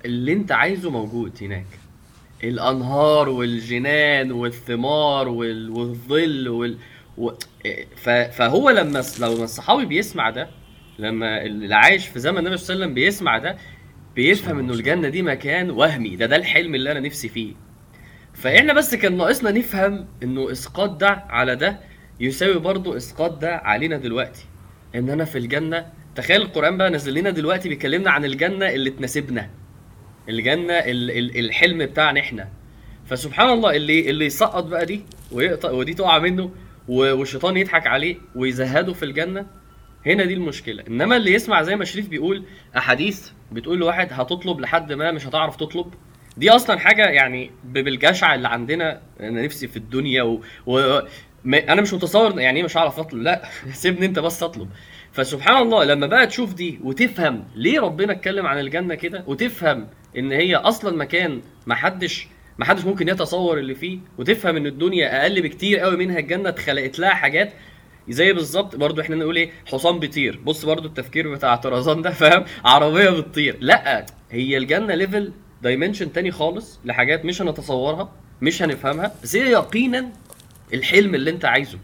اللي 0.04 0.32
انت 0.32 0.52
عايزه 0.52 0.90
موجود 0.90 1.32
هناك. 1.42 1.66
الأنهار 2.44 3.28
والجنان 3.28 4.32
والثمار 4.32 5.28
وال... 5.28 5.70
والظل 5.70 6.48
وال... 6.48 6.76
و... 7.18 7.30
ف... 7.96 8.08
فهو 8.10 8.70
لما 8.70 9.02
لما 9.20 9.44
الصحابي 9.44 9.84
بيسمع 9.86 10.30
ده 10.30 10.48
لما 10.98 11.42
اللي 11.42 11.74
عايش 11.74 12.06
في 12.06 12.20
زمن 12.20 12.38
النبي 12.38 12.56
صلى 12.56 12.74
الله 12.74 12.84
عليه 12.84 12.84
وسلم 12.84 12.94
بيسمع 12.94 13.38
ده 13.38 13.56
بيفهم 14.16 14.58
إنه 14.58 14.72
الجنة 14.72 15.08
دي 15.08 15.22
مكان 15.22 15.70
وهمي. 15.70 16.16
ده 16.16 16.26
ده 16.26 16.36
الحلم 16.36 16.74
اللي 16.74 16.92
أنا 16.92 17.00
نفسي 17.00 17.28
فيه. 17.28 17.54
فإحنا 18.34 18.72
بس 18.72 18.94
كان 18.94 19.16
ناقصنا 19.16 19.50
نفهم 19.50 20.06
إنه 20.22 20.52
إسقاط 20.52 20.90
ده 20.90 21.08
على 21.28 21.56
ده 21.56 21.80
يساوي 22.20 22.58
برضو 22.58 22.96
إسقاط 22.96 23.38
ده 23.38 23.56
علينا 23.56 23.96
دلوقتي. 23.96 24.44
إن 24.94 25.10
أنا 25.10 25.24
في 25.24 25.38
الجنة 25.38 25.86
تخيل 26.16 26.42
القرآن 26.42 26.76
بقى 26.76 26.90
نزل 26.90 27.14
لنا 27.14 27.30
دلوقتي 27.30 27.68
بيكلمنا 27.68 28.10
عن 28.10 28.24
الجنة 28.24 28.68
اللي 28.68 28.90
تناسبنا 28.90 29.50
الجنة 30.28 30.72
ال- 30.74 31.10
ال- 31.10 31.38
الحلم 31.38 31.86
بتاعنا 31.86 32.20
إحنا. 32.20 32.48
فسبحان 33.06 33.50
الله 33.50 33.76
اللي 33.76 34.10
اللي 34.10 34.26
يسقط 34.26 34.64
بقى 34.64 34.86
دي 34.86 35.02
ويقطع 35.32 35.70
ودي 35.70 35.94
تقع 35.94 36.18
منه 36.18 36.50
والشيطان 36.88 37.56
يضحك 37.56 37.86
عليه 37.86 38.16
ويزهده 38.34 38.92
في 38.92 39.04
الجنة 39.04 39.46
هنا 40.06 40.24
دي 40.24 40.34
المشكلة. 40.34 40.84
إنما 40.88 41.16
اللي 41.16 41.32
يسمع 41.34 41.62
زي 41.62 41.76
ما 41.76 41.84
شريف 41.84 42.08
بيقول 42.08 42.44
أحاديث 42.76 43.30
بتقول 43.52 43.78
لواحد 43.78 44.08
هتطلب 44.12 44.60
لحد 44.60 44.92
ما 44.92 45.12
مش 45.12 45.26
هتعرف 45.26 45.56
تطلب. 45.56 45.94
دي 46.36 46.50
أصلا 46.50 46.78
حاجة 46.78 47.06
يعني 47.08 47.50
بالجشع 47.64 48.34
اللي 48.34 48.48
عندنا 48.48 49.00
أنا 49.20 49.42
نفسي 49.42 49.68
في 49.68 49.76
الدنيا 49.76 50.22
و... 50.22 50.40
و... 50.66 51.00
أنا 51.46 51.82
مش 51.82 51.94
متصور 51.94 52.40
يعني 52.40 52.58
إيه 52.58 52.64
مش 52.64 52.76
هعرف 52.76 52.98
أطلب. 52.98 53.22
لا 53.22 53.48
سيبني 53.72 54.06
أنت 54.06 54.18
بس 54.18 54.42
أطلب. 54.42 54.68
فسبحان 55.12 55.62
الله 55.62 55.84
لما 55.84 56.06
بقى 56.06 56.26
تشوف 56.26 56.54
دي 56.54 56.80
وتفهم 56.84 57.44
ليه 57.54 57.80
ربنا 57.80 58.12
اتكلم 58.12 58.46
عن 58.46 58.58
الجنة 58.60 58.94
كده 58.94 59.24
وتفهم 59.26 59.86
إن 60.18 60.32
هي 60.32 60.56
أصلا 60.56 60.96
مكان 60.96 61.40
ما 61.66 61.74
حدش 61.74 62.28
ما 62.58 62.64
حدش 62.64 62.84
ممكن 62.84 63.08
يتصور 63.08 63.58
اللي 63.58 63.74
فيه 63.74 63.98
وتفهم 64.18 64.56
إن 64.56 64.66
الدنيا 64.66 65.22
أقل 65.22 65.42
بكتير 65.42 65.78
قوي 65.78 65.96
منها 65.96 66.18
الجنة 66.18 66.48
اتخلقت 66.48 66.98
لها 66.98 67.10
حاجات 67.10 67.52
زي 68.08 68.32
بالظبط 68.32 68.76
برضو 68.76 69.00
إحنا 69.00 69.16
نقول 69.16 69.36
إيه 69.36 69.50
حصان 69.66 69.98
بيطير. 69.98 70.40
بص 70.44 70.64
برضو 70.64 70.88
التفكير 70.88 71.34
بتاع 71.34 71.56
طرزان 71.56 72.02
ده 72.02 72.10
فاهم؟ 72.10 72.44
عربية 72.64 73.10
بتطير. 73.10 73.56
لأ 73.60 74.06
هي 74.30 74.56
الجنة 74.56 74.94
level 74.94 75.32
dimension 75.62 76.12
تاني 76.12 76.30
خالص 76.30 76.80
لحاجات 76.84 77.24
مش 77.24 77.42
هنتصورها 77.42 78.12
مش 78.42 78.62
هنفهمها 78.62 79.14
بس 79.22 79.34
يقينا 79.34 80.10
الحلم 80.74 81.14
اللي 81.14 81.30
أنت 81.30 81.44
عايزه. 81.44 81.78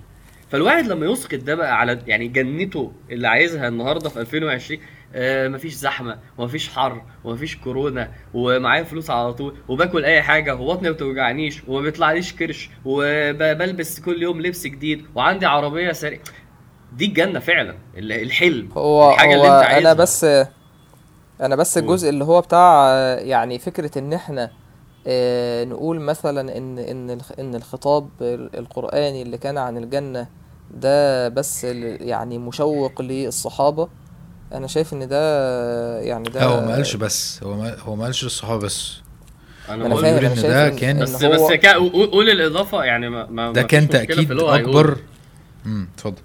فالواحد 0.50 0.86
لما 0.86 1.06
يسقط 1.06 1.34
ده 1.34 1.54
بقى 1.54 1.78
على 1.80 1.98
يعني 2.06 2.28
جنته 2.28 2.92
اللي 3.10 3.28
عايزها 3.28 3.68
النهارده 3.68 4.08
في 4.08 4.20
2020 4.20 4.80
آه 5.14 5.48
مفيش 5.48 5.74
زحمة 5.74 6.18
ومفيش 6.38 6.68
حر 6.68 7.02
ومفيش 7.24 7.56
كورونا 7.56 8.10
ومعايا 8.34 8.82
فلوس 8.84 9.10
على 9.10 9.34
طول 9.34 9.54
وباكل 9.68 10.04
أي 10.04 10.22
حاجة 10.22 10.54
وبطني 10.56 10.88
ما 10.88 10.94
بتوجعنيش 10.94 11.62
وما 11.68 11.80
بيطلعليش 11.80 12.32
كرش 12.32 12.70
وبلبس 12.84 14.00
كل 14.00 14.22
يوم 14.22 14.40
لبس 14.42 14.66
جديد 14.66 15.06
وعندي 15.14 15.46
عربية 15.46 15.92
سريع 15.92 16.18
دي 16.92 17.04
الجنة 17.06 17.38
فعلا 17.40 17.74
ال- 17.96 18.12
الحلم 18.12 18.68
هو 18.76 19.10
الحاجة 19.14 19.28
هو 19.28 19.32
اللي 19.44 19.46
انت 19.58 19.64
عايزها 19.66 19.92
أنا 19.92 19.92
بس 20.02 20.24
أنا 21.40 21.56
بس. 21.56 21.78
الجزء 21.78 22.08
اللي 22.08 22.24
هو 22.24 22.40
بتاع 22.40 22.88
يعني 23.18 23.58
فكرة 23.58 23.98
إن 23.98 24.12
إحنا 24.12 24.50
نقول 25.64 26.00
مثلا 26.00 26.56
إن 26.58 26.78
إن 26.78 27.18
إن 27.38 27.54
الخطاب 27.54 28.08
ال- 28.20 28.56
القرآني 28.58 29.22
اللي 29.22 29.38
كان 29.38 29.58
عن 29.58 29.76
الجنة 29.76 30.26
ده 30.74 31.28
بس 31.28 31.64
ال- 31.64 32.08
يعني 32.08 32.38
مشوق 32.38 33.02
للصحابة 33.02 33.88
أنا 34.52 34.66
شايف 34.66 34.92
إن 34.92 35.08
ده 35.08 35.18
آه، 35.20 36.00
يعني 36.00 36.28
ده 36.30 36.40
لا 36.40 36.46
هو 36.46 36.60
ما 36.60 36.74
قالش 36.74 36.96
بس 36.96 37.40
هو 37.44 37.56
ما 37.56 37.76
هو 37.80 37.96
ما 37.96 38.04
قالش 38.04 38.24
للصحابة 38.24 38.60
بس 38.62 38.96
أنا 39.68 39.88
بقول 39.88 40.02
شايف 40.02 40.14
ده 40.46 40.70
إن- 40.70 40.80
كان- 40.80 41.00
بس 41.00 41.24
هو 41.24 41.32
بس 41.32 41.40
قول 42.12 42.30
الإضافة 42.30 42.84
يعني 42.84 43.08
ما 43.08 43.26
ما 43.26 43.52
ده 43.52 43.62
كان 43.62 43.88
تأكيد. 43.88 44.30
أكبر 44.32 44.98
امم 45.66 45.88
اتفضل. 45.94 46.22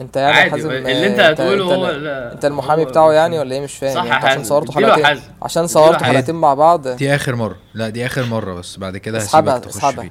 انت 0.00 0.16
يعني 0.16 0.30
يا 0.36 0.40
عادي 0.40 0.50
حازم 0.50 0.70
اللي 0.70 1.06
انت 1.06 1.20
هتقوله 1.20 1.64
انت, 1.64 1.72
هو 1.72 1.86
انت, 1.86 1.96
لا- 1.98 2.32
انت 2.32 2.44
المحامي 2.44 2.82
هو- 2.82 2.86
بتاعه 2.86 3.12
يعني 3.12 3.38
ولا 3.38 3.54
إيه؟ 3.54 3.60
مش 3.60 3.74
فاهم. 3.74 3.94
صح 3.94 4.04
يعني 4.04 4.14
عشان 4.26 4.44
يا 4.44 4.86
حلقتين. 4.86 5.06
حازم. 5.06 5.22
عشان 5.42 5.68
حازم. 5.92 6.04
حلقتين 6.04 6.34
مع 6.34 6.54
بعض. 6.54 6.88
دي 6.88 7.14
آخر 7.14 7.34
مرة. 7.36 7.56
لا 7.74 7.88
دي 7.88 8.06
آخر 8.06 8.24
مرة 8.24 8.54
بس. 8.54 8.76
بعد 8.76 8.96
كده 8.96 9.18
اسحبها 9.18 9.54
هسيبك 9.54 9.64
تخش 9.68 9.76
اسحبها. 9.76 10.10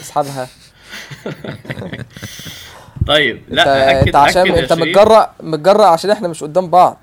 اسحبها. 0.00 0.48
طيب 3.06 3.36
انت 3.48 3.54
لا 3.58 4.00
انت 4.02 4.16
عشان 4.16 4.42
أكد 4.52 4.58
انت. 4.58 4.72
متجرأ 4.72 5.30
متجرأ 5.40 5.86
عشان 5.86 6.10
إحنا 6.10 6.28
مش 6.28 6.42
قدام 6.44 6.70
بعض. 6.70 6.98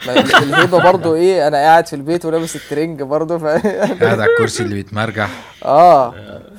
الهيبه 0.42 0.82
برضو 0.82 1.14
إيه 1.14 1.48
أنا 1.48 1.56
قاعد 1.56 1.86
في 1.86 1.96
البيت 1.96 2.24
ولابس 2.24 2.56
الترنج 2.56 3.02
برضو 3.02 3.38
ف 3.38 3.44
قاعد 3.44 4.02
على 4.20 4.24
الكرسي 4.24 4.62
اللي 4.62 4.74
بيتمرجح. 4.74 5.28
آه 5.64 6.14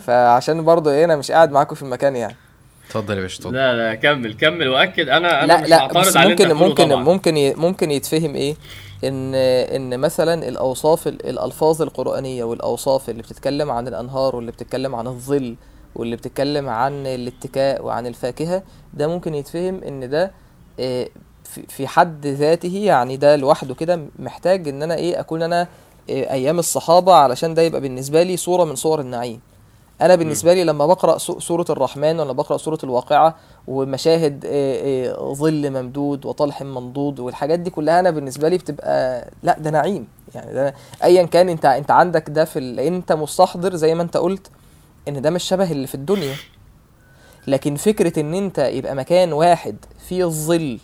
فعشان 0.08 0.64
برضو 0.64 0.90
إيه 0.90 1.06
أنا 1.06 1.16
مش 1.16 1.32
قاعد 1.32 1.52
معاكم 1.52 1.76
في 1.76 1.82
المكان 1.82 2.16
يعني. 2.16 2.36
اتفضل 2.92 3.18
يا 3.18 3.22
باشا 3.22 3.38
اتفضل. 3.40 3.54
لا 3.56 3.74
لا 3.78 3.96
كمل 3.96 4.34
كمل 4.34 4.68
وأكد. 4.68 5.10
أنا 5.10 5.44
أنا 5.44 5.48
لا 5.54 5.62
مش 5.62 5.70
لا 5.70 5.88
بس 5.88 6.18
على 6.18 6.34
اللي 6.34 6.44
أنت 6.44 6.52
ممكن 6.52 6.68
ممكن 6.70 6.90
طبعا. 6.90 7.04
ممكن 7.04 7.38
ي- 7.38 7.54
ممكن 7.54 7.92
يتفهم 7.92 8.36
إيه؟ 8.36 8.56
ان 9.04 9.36
إن 9.36 10.00
مثلا 10.00 10.48
الأوصاف 10.48 11.08
ال- 11.08 11.26
الألفاظ 11.30 11.82
القرآنية 11.82 12.44
والأوصاف 12.44 13.10
اللي 13.10 13.22
بتتكلم 13.22 13.72
عن 13.72 13.88
الأنهار 13.88 14.36
واللي 14.36 14.52
بتتكلم 14.52 14.96
عن 14.96 15.08
الظل 15.08 15.56
واللي 15.96 16.16
بتتكلم 16.16 16.70
عن 16.70 17.06
الاتكاء 17.08 17.86
وعن 17.86 18.08
الفاكهة 18.08 18.64
ده 18.94 19.08
ممكن 19.08 19.36
يتفهم 19.36 19.84
إن 19.84 20.10
ده 20.10 20.32
آه، 20.80 21.08
في- 21.44 21.64
في 21.70 21.88
حد 21.88 22.28
ذاته 22.28 22.78
يعني 22.78 23.18
ده 23.18 23.36
لوحده 23.36 23.76
كده 23.76 24.02
محتاج 24.20 24.68
إن 24.68 24.84
أنا 24.84 24.96
إيه 24.96 25.20
أكون 25.20 25.42
أنا 25.44 25.62
آه، 26.10 26.32
أيام 26.34 26.60
الصحابة 26.60 27.14
علشان 27.14 27.54
ده 27.54 27.62
يبقى 27.62 27.82
بالنسبة 27.82 28.24
لي 28.24 28.38
صورة 28.38 28.64
من 28.64 28.76
صور 28.76 29.02
النعيم. 29.02 29.40
أنا 30.02 30.16
بالنسبة 30.16 30.54
لي 30.54 30.64
لما 30.64 30.86
بقرأ 30.86 31.18
سو- 31.18 31.40
سورة 31.40 31.66
الرحمن 31.70 32.20
ولا 32.20 32.32
بقرأ 32.34 32.58
سورة 32.58 32.78
الواقعة 32.84 33.36
ومشاهد 33.68 34.46
ظل 35.34 35.70
ممدود 35.72 36.26
وطلح 36.26 36.62
منضود 36.62 37.20
والحاجات 37.20 37.60
دي 37.60 37.70
كلها 37.70 38.00
أنا 38.00 38.12
بالنسبة 38.12 38.50
لي 38.50 38.58
بتبقى 38.58 39.28
لأ 39.44 39.60
ده 39.60 39.70
نعيم. 39.70 40.08
يعني 40.36 40.54
ده 40.54 40.74
ايا 41.04 41.24
كان 41.24 41.50
أنت 41.50 41.66
أنت 41.66 41.92
عندك 41.92 42.30
ده 42.30 42.46
في 42.46 42.60
ال... 42.60 42.80
أنت 42.80 43.12
مستحضر 43.12 43.76
زي 43.76 43.96
ما 43.96 44.04
أنت 44.04 44.18
قلت 44.18 44.48
إن 45.08 45.22
ده 45.22 45.30
مش 45.30 45.44
شبه 45.44 45.72
اللي 45.72 45.88
في 45.88 45.96
الدنيا. 45.96 46.36
لكن 47.48 47.76
فكرة 47.76 48.20
إن 48.20 48.34
أنت 48.34 48.60
يبقى 48.60 48.96
مكان 48.96 49.34
واحد 49.34 49.76
فيه 50.08 50.26
الظل 50.26 50.80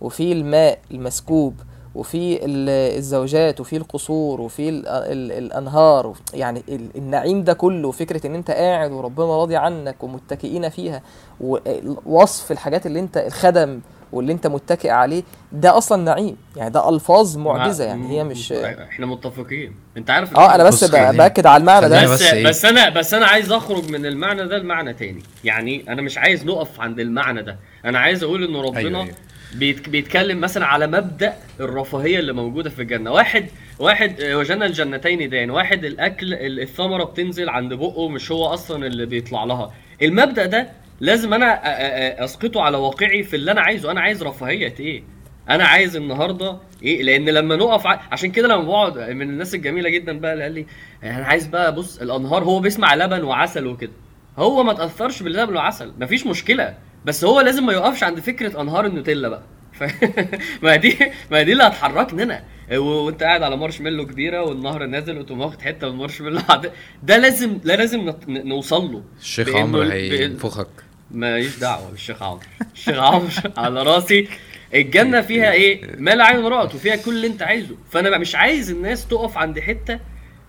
وفيه 0.00 0.32
الماء 0.32 0.78
المسكوب 0.90 1.54
وفي 1.94 2.44
ال- 2.44 2.96
الزوجات 2.98 3.60
وفي 3.60 3.76
القصور 3.76 4.40
وفي 4.40 4.68
ال 4.68 4.86
ال 4.88 5.32
الأنهار. 5.32 6.12
يعني 6.34 6.62
ال- 6.68 6.88
النعيم 6.96 7.44
ده 7.44 7.52
كله 7.52 7.90
فكرة 7.90 8.26
إن 8.26 8.34
أنت 8.34 8.50
قاعد 8.50 8.92
وربنا 8.92 9.26
راضي 9.26 9.56
عنك 9.56 10.02
ومتكئين 10.04 10.68
فيها 10.68 11.02
ووصف 11.40 12.52
الحاجات 12.52 12.86
اللي 12.86 13.00
أنت 13.00 13.16
الخدم 13.16 13.80
واللي 14.12 14.32
أنت 14.32 14.46
متكئ 14.46 14.90
عليه 14.90 15.22
ده 15.52 15.78
أصلا 15.78 16.02
نعيم. 16.02 16.36
يعني 16.56 16.70
ده 16.70 16.88
ألفاظ 16.88 17.36
معجزة. 17.38 17.84
يعني 17.84 18.08
هي 18.08 18.24
مش 18.24 18.52
إحنا 18.52 19.06
متفقين. 19.06 19.74
أنت 19.96 20.10
عارف 20.10 20.36
آه 20.36 20.54
أنا 20.54 20.64
بس 20.64 20.84
بأكد 20.84 21.46
على 21.46 21.60
المعنى 21.60 21.88
ده. 21.88 22.12
بس 22.12 22.22
إيه؟ 22.22 22.46
بس 22.46 22.64
أنا 22.64 22.88
بس 22.88 23.14
أنا 23.14 23.26
عايز 23.26 23.52
أخرج 23.52 23.90
من 23.90 24.06
المعنى 24.06 24.48
ده 24.48 24.58
لمعنى 24.58 24.94
تاني. 24.94 25.22
يعني 25.44 25.84
أنا 25.88 26.02
مش 26.02 26.18
عايز 26.18 26.44
نقف 26.44 26.80
عند 26.80 27.00
المعنى 27.00 27.42
ده. 27.42 27.56
أنا 27.84 27.98
عايز 27.98 28.22
أقول 28.22 28.44
إن 28.44 28.56
ربنا 28.56 28.78
أيوة، 28.78 29.02
أيوة. 29.02 29.14
بيت 29.54 29.88
بيتكلم 29.88 30.40
مثلا 30.40 30.66
على 30.66 30.86
مبدأ 30.86 31.34
الرفاهية 31.60 32.18
اللي 32.18 32.32
موجودة 32.32 32.70
في 32.70 32.82
الجنة. 32.82 33.10
واحد 33.12 33.46
واحد 33.78 34.20
آه، 34.20 34.36
وجنى 34.38 34.66
الجنتين 34.66 35.30
دان 35.30 35.50
واحد 35.50 35.84
الأكل 35.84 36.34
ال- 36.34 36.60
الثمرة 36.60 37.04
بتنزل 37.04 37.48
عند 37.48 37.74
بقه 37.74 38.08
مش 38.08 38.32
هو 38.32 38.46
أصلا 38.46 38.86
اللي 38.86 39.06
بيطلع 39.06 39.44
لها. 39.44 39.72
المبدأ 40.02 40.46
ده 40.46 40.68
لازم 41.00 41.34
أنا 41.34 41.60
أسقطه 42.24 42.62
على 42.62 42.76
واقعي 42.76 43.22
في 43.22 43.36
اللي 43.36 43.50
أنا 43.52 43.60
عايزه. 43.60 43.90
أنا 43.90 44.00
عايز 44.00 44.22
رفاهية 44.22 44.74
إيه؟ 44.80 45.02
أنا 45.50 45.64
عايز 45.64 45.96
النهارده 45.96 46.56
إيه؟ 46.82 47.02
لأن 47.02 47.24
لما 47.28 47.56
نقف 47.56 47.86
ع... 47.86 48.00
عشان 48.12 48.30
كده 48.30 48.48
لما 48.48 48.62
بقعد 48.64 48.98
من 48.98 49.22
الناس 49.30 49.54
الجميلة 49.54 49.88
جدا 49.90 50.18
بقى 50.18 50.32
اللي 50.32 50.44
قال 50.44 50.52
لي 50.52 50.66
أنا 51.02 51.24
عايز 51.26 51.46
بقى 51.46 51.74
بص 51.74 51.98
الأنهار 52.00 52.44
هو 52.44 52.60
بيسمع 52.60 52.94
لبن 52.94 53.24
وعسل 53.24 53.66
وكده. 53.66 53.92
هو 54.38 54.62
ما 54.62 54.72
تأثرش 54.72 55.22
باللبن 55.22 55.52
والعسل. 55.52 55.92
مفيش 56.00 56.26
مشكلة. 56.26 56.74
بس 57.04 57.24
هو 57.24 57.40
لازم 57.40 57.66
ما 57.66 57.72
يقفش 57.72 58.02
عند 58.02 58.20
فكرة 58.20 58.60
أنهار 58.60 58.86
النوتيلا 58.86 59.28
بقى. 59.28 59.42
ما 60.62 60.76
دي 60.76 60.98
ما 61.30 61.42
دي 61.42 61.52
اللي 61.52 61.62
هتحركنا. 61.64 62.22
هنا 62.24 62.42
و- 62.78 62.82
وانت 62.84 63.22
قاعد 63.22 63.42
على 63.42 63.56
مارشميلو 63.56 64.06
كبيرة 64.06 64.42
والنهر 64.42 64.86
نازل 64.86 65.18
وتقوم 65.18 65.40
واخد 65.40 65.62
حتة 65.62 65.86
من 65.88 65.92
المارشميلو 65.94 66.40
عاد- 66.48 66.72
ده 67.02 67.16
لازم 67.18 67.58
لا 67.64 67.76
لازم 67.76 68.12
نوصل 68.28 68.92
له. 68.92 69.02
الشيخ 69.20 69.48
عمرو 69.56 69.82
هينفخك. 69.82 70.68
ماليش 71.10 71.58
دعوة 71.58 71.90
بالشيخ 71.90 72.22
عمرو. 72.22 72.40
الشيخ 72.74 72.98
عمرو 72.98 73.28
على 73.56 73.82
راسي. 73.82 74.28
الجنة 74.74 75.20
فيها 75.20 75.52
إيه؟ 75.52 75.82
ما 75.98 76.10
لا 76.10 76.24
عين 76.24 76.46
رأت 76.46 76.74
وفيها 76.74 76.96
كل 76.96 77.10
اللي 77.16 77.26
أنت 77.26 77.42
عايزه. 77.42 77.74
فأنا 77.90 78.10
بقى 78.10 78.18
مش 78.18 78.34
عايز 78.34 78.70
الناس 78.70 79.06
تقف 79.08 79.38
عند 79.38 79.58
حتة 79.60 79.98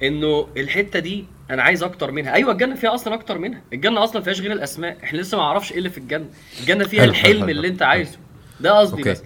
إنه 0.04 0.48
الحتة 0.58 1.00
دي 1.00 1.26
أنا 1.50 1.64
عايز 1.64 1.84
أكتر 1.84 2.12
منها 2.12 2.34
أيوه 2.34 2.52
الجنة 2.52 2.76
فيها 2.76 2.96
أصلا 2.96 3.14
أكتر 3.14 3.38
منها 3.38 3.62
الجنة 3.74 4.04
أصلا 4.04 4.22
فيهاش 4.22 4.42
غير 4.42 4.52
الأسماء 4.52 4.98
إحنا 5.04 5.18
لسه 5.18 5.38
ما 5.38 5.44
نعرفش 5.44 5.72
إيه 5.72 5.78
اللي 5.78 5.90
في 5.90 5.98
الجنة 5.98 6.26
الجنة 6.62 6.86
فيها 6.86 7.02
حلو، 7.02 7.10
الحلم 7.12 7.40
حلو، 7.40 7.50
اللي. 7.50 7.68
أنت 7.68 7.82
عايزه 7.82 8.18
ده 8.60 8.80
قصدي. 8.80 9.04
بس 9.04 9.22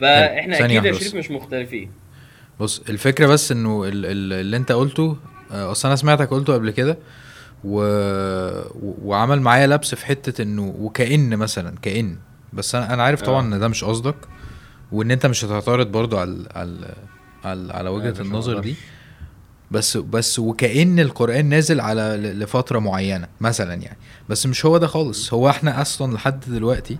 فإحنا 0.00 0.64
أكيد 0.64 0.84
يا 0.84 0.92
شريف. 0.92 1.14
مش 1.14 1.30
مختلفين 1.30 1.90
بص 2.60 2.82
الفكرة 2.88 3.26
بس 3.26 3.52
إنه 3.52 3.84
ال- 3.84 4.06
ال- 4.06 4.32
اللي 4.32 4.56
أنت 4.56 4.72
قلته 4.72 5.16
آه، 5.52 5.70
أصل 5.70 5.88
أنا 5.88 5.96
سمعتك 5.96 6.30
قلته 6.30 6.54
قبل 6.54 6.70
كده 6.70 6.98
و... 7.64 7.80
وعمل 8.80 9.40
معايا 9.40 9.66
لبس 9.66 9.94
في 9.94 10.06
حتة 10.06 10.42
إنه 10.42 10.74
وكأن 10.78 11.36
مثلا 11.36 11.74
كأن 11.82 12.16
بس 12.52 12.74
أنا 12.74 12.94
أنا 12.94 13.02
عارف 13.02 13.22
طبعا 13.22 13.42
آه. 13.42 13.54
إن 13.54 13.60
ده 13.60 13.68
مش 13.68 13.84
قصدك 13.84 14.14
وإن 14.92 15.10
أنت 15.10 15.26
مش 15.26 15.44
هتعترض 15.44 15.86
برضو 15.92 16.18
على 16.18 16.46
على 16.54 16.94
على, 17.44 17.72
على 17.72 17.88
وجهة 17.90 18.20
النظر. 18.20 18.58
دي 18.60 18.74
بس 19.72 19.96
بس 19.96 20.38
وكأن 20.38 21.00
القرآن 21.00 21.46
نازل 21.46 21.80
على 21.80 22.16
لفترة 22.16 22.78
معينة 22.78 23.28
مثلا 23.40 23.74
يعني. 23.74 23.98
بس 24.28 24.46
مش 24.46 24.66
هو 24.66 24.78
ده 24.78 24.86
خالص. 24.86 25.34
هو 25.34 25.48
إحنا 25.50 25.80
أصلا 25.82 26.14
لحد 26.14 26.40
دلوقتي 26.48 26.98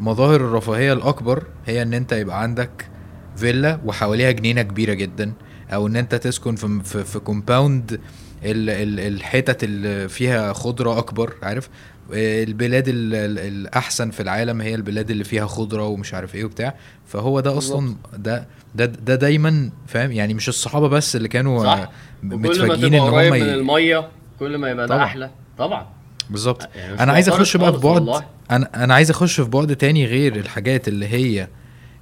مظاهر 0.00 0.36
الرفاهية 0.40 0.92
الأكبر 0.92 1.42
هي 1.66 1.82
إن 1.82 1.94
أنت 1.94 2.12
يبقى 2.12 2.42
عندك 2.42 2.88
فيلا 3.36 3.80
وحواليها 3.84 4.30
جنينة 4.30 4.62
كبيرة 4.62 4.92
جدا 4.94 5.32
أو 5.70 5.86
إن 5.86 5.96
أنت 5.96 6.14
تسكن 6.14 6.54
في 6.56 6.80
في, 6.84 7.04
في 7.04 7.18
compound 7.18 8.00
ال 8.44 8.70
ال 8.70 9.00
الحتت 9.14 9.64
اللي 9.64 10.08
فيها 10.08 10.52
خضرة 10.52 10.98
أكبر 10.98 11.34
عارف؟ 11.42 11.68
البلاد 12.12 12.88
ال 12.88 13.14
ال 13.14 13.38
الأحسن 13.38 14.10
في 14.10 14.20
العالم 14.22 14.60
هي 14.60 14.74
البلاد 14.74 15.10
اللي 15.10 15.24
فيها 15.24 15.46
خضرة 15.46 15.86
ومش 15.86 16.14
عارف 16.14 16.34
إيه 16.34 16.44
وبتاع. 16.44 16.74
فهو 17.06 17.40
ده 17.40 17.58
أصلا 17.58 17.96
ده 18.16 18.46
ده 18.74 18.84
ده 18.86 19.14
دايما 19.14 19.70
فاهم؟ 19.86 20.12
يعني 20.12 20.34
مش 20.34 20.48
الصحابة 20.48 20.88
بس 20.88 21.16
اللي 21.16 21.28
كانوا 21.28 21.64
صح. 21.64 21.68
آه، 21.78 21.88
متفاجئين 22.22 23.00
قريب 23.00 23.32
هم 23.32 23.40
من 23.40 23.46
ي... 23.48 23.54
المية 23.54 24.08
كل 24.38 24.58
ما 24.58 24.70
يبقى 24.70 24.86
ده. 24.86 25.04
أحلى. 25.04 25.30
طبعا. 25.58 25.86
بالظبط. 26.30 26.68
يعني 26.76 27.00
أنا 27.02 27.12
عايز 27.12 27.28
أخش 27.28 27.56
بقى 27.56 27.72
في 27.72 27.78
بعد. 27.78 28.22
أنا 28.50 28.84
أنا 28.84 28.94
عايز 28.94 29.10
أخش 29.10 29.40
في 29.40 29.50
بعد 29.50 29.76
تاني 29.76 30.06
غير 30.06 30.36
الحاجات 30.36 30.88
اللي 30.88 31.06
هي 31.08 31.48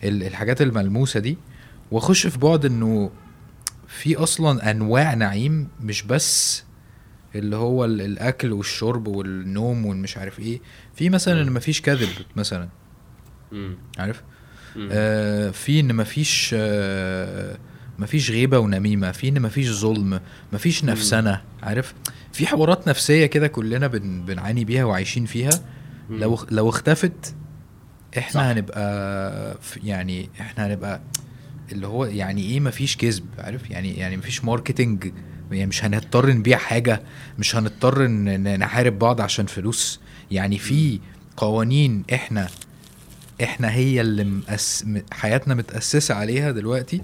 ال- 0.04 0.22
الحاجات 0.22 0.62
الملموسة 0.62 1.20
دي 1.20 1.38
وأخش 1.90 2.26
في 2.26 2.38
بعد 2.38 2.64
إنه 2.64 3.10
في 3.88 4.16
أصلا 4.16 4.70
أنواع 4.70 5.14
نعيم 5.14 5.68
مش 5.80 6.02
بس 6.02 6.64
اللي 7.38 7.56
هو 7.56 7.84
ال- 7.84 8.00
الأكل 8.00 8.52
والشرب 8.52 9.06
والنوم 9.06 9.86
والمش 9.86 10.16
عارف 10.16 10.38
إيه. 10.40 10.60
في 10.94 11.10
مثلا 11.10 11.42
إن 11.42 11.52
مفيش 11.52 11.80
كذب 11.82 12.08
مثلا. 12.36 12.68
عارف. 13.98 14.22
آه 14.90 15.50
في 15.50 15.80
إن 15.80 15.94
مفيش 15.94 16.50
آه 16.58 17.58
مفيش 17.98 18.30
غيبة 18.30 18.58
ونميمة. 18.58 19.12
في 19.12 19.28
إن 19.28 19.42
مفيش 19.42 19.70
ظلم. 19.70 20.20
مفيش 20.52 20.84
نفسنه 20.84 21.42
عارف؟ 21.62 21.94
في 22.32 22.46
حوارات 22.46 22.88
نفسية 22.88 23.26
كده 23.26 23.46
كلنا 23.46 23.86
بن 23.86 24.24
بنعاني 24.24 24.64
بيها 24.64 24.84
وعايشين 24.84 25.24
فيها. 25.26 25.50
لو 26.10 26.38
لو 26.50 26.68
اختفت 26.68 27.34
إحنا 28.18 28.30
صح. 28.40 28.40
هنبقى 28.46 29.58
يعني 29.84 30.30
إحنا 30.40 30.66
هنبقى 30.66 31.00
اللي 31.72 31.86
هو 31.86 32.04
يعني 32.04 32.42
إيه 32.42 32.60
مفيش 32.60 32.96
كذب؟ 32.96 33.24
عارف؟ 33.38 33.70
يعني 33.70 33.96
يعني 33.96 34.16
مفيش 34.16 34.44
ماركتنج 34.44 35.12
يعني 35.50 35.66
مش 35.66 35.84
هنضطر 35.84 36.32
نبيع 36.32 36.58
حاجة 36.58 37.02
مش 37.38 37.56
هنضطر 37.56 38.06
نحارب 38.56 38.98
بعض 38.98 39.20
عشان 39.20 39.46
فلوس. 39.46 40.00
يعني 40.30 40.58
في 40.58 41.00
قوانين 41.36 42.04
إحنا 42.14 42.48
إحنا 43.42 43.72
هي 43.72 44.00
اللي 44.00 44.24
مأس... 44.24 44.84
حياتنا 45.12 45.54
متأسسة 45.54 46.14
عليها 46.14 46.50
دلوقتي. 46.50 47.02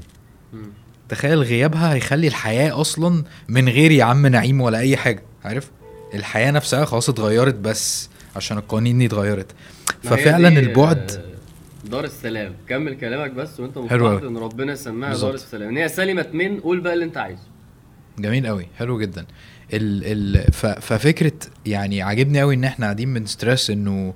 تخيل 1.09 1.39
غيابها 1.39 1.95
هيخلي 1.95 2.29
الحياة 2.29 2.81
أصلا 2.81 3.25
من 3.49 3.69
غير 3.69 3.91
يا 3.91 4.05
عم 4.05 4.27
نعيم 4.27 4.61
ولا 4.61 4.79
أي 4.79 4.97
حاجة 4.97 5.23
عارف؟ 5.45 5.71
الحياة 6.15 6.51
نفسها 6.51 6.85
خلاص 6.85 7.09
اتغيرت 7.09 7.55
بس 7.55 8.09
عشان 8.37 8.59
القوانين 8.59 8.99
دي 8.99 9.07
اتغيرت. 9.07 9.53
ففعلا 10.03 10.49
البعد 10.49 11.23
دار 11.85 12.05
السلام. 12.05 12.55
كمل 12.69 12.95
كلامك 12.95 13.31
بس 13.31 13.61
وانت 13.61 13.79
مقتنع 13.79 14.07
أوي. 14.07 14.29
إن 14.29 14.37
ربنا 14.37 14.75
سماها. 14.75 15.17
دار 15.17 15.35
السلام. 15.35 15.69
إن 15.69 15.77
هي 15.77 15.89
سلمت 15.89 16.35
من 16.35 16.61
قول 16.61 16.81
بقى 16.81 16.95
اللي 16.95 17.05
أنت 17.05 17.17
عايزه. 17.17 17.52
جميل 18.19 18.47
قوي 18.47 18.67
حلو 18.79 19.01
جدا. 19.01 19.27
ال 19.73 20.05
ال 20.37 20.53
ف 20.53 20.67
ففكرة 20.67 21.33
يعني 21.67 22.03
عاجبني 22.03 22.41
قوي 22.41 22.55
إن 22.55 22.65
إحنا 22.65 22.87
قاعدين 22.87 23.15
بنسترس 23.15 23.71
إنه 23.71 24.15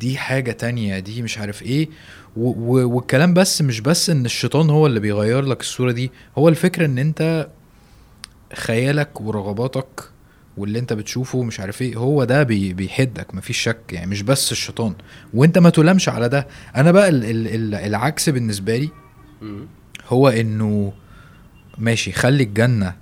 دي 0.00 0.16
حاجة 0.18 0.52
تانية 0.52 0.98
دي 0.98 1.22
مش 1.22 1.38
عارف 1.38 1.62
إيه. 1.62 1.88
والكلام 2.36 3.34
بس 3.34 3.62
مش 3.62 3.80
بس 3.80 4.10
إن 4.10 4.24
الشيطان 4.24 4.70
هو 4.70 4.86
اللي 4.86 5.00
بيغير 5.00 5.42
لك 5.44 5.60
الصورة 5.60 5.92
دي 5.92 6.10
هو 6.38 6.48
الفكرة 6.48 6.86
إن 6.86 6.98
أنت 6.98 7.48
خيالك 8.54 9.20
ورغباتك 9.20 10.02
واللي 10.56 10.78
أنت 10.78 10.92
بتشوفه 10.92 11.42
مش 11.42 11.60
عارف 11.60 11.82
إيه 11.82 11.96
هو 11.96 12.24
ده 12.24 12.42
بي 12.42 12.72
بيحدك 12.72 13.34
مفيش 13.34 13.58
شك 13.58 13.80
يعني 13.92 14.10
مش 14.10 14.22
بس 14.22 14.52
الشيطان. 14.52 14.94
وأنت 15.34 15.58
ما 15.58 15.70
تلامش 15.70 16.08
على 16.08 16.28
ده. 16.28 16.46
أنا 16.76 16.92
بقى 16.92 17.08
ال 17.08 17.24
ال 17.24 17.48
ال 17.48 17.74
العكس 17.74 18.28
بالنسبة 18.28 18.76
لي. 18.76 18.88
هو 20.08 20.28
إنه 20.28 20.92
ماشي 21.78 22.12
خلي 22.12 22.42
الجنة 22.42 22.94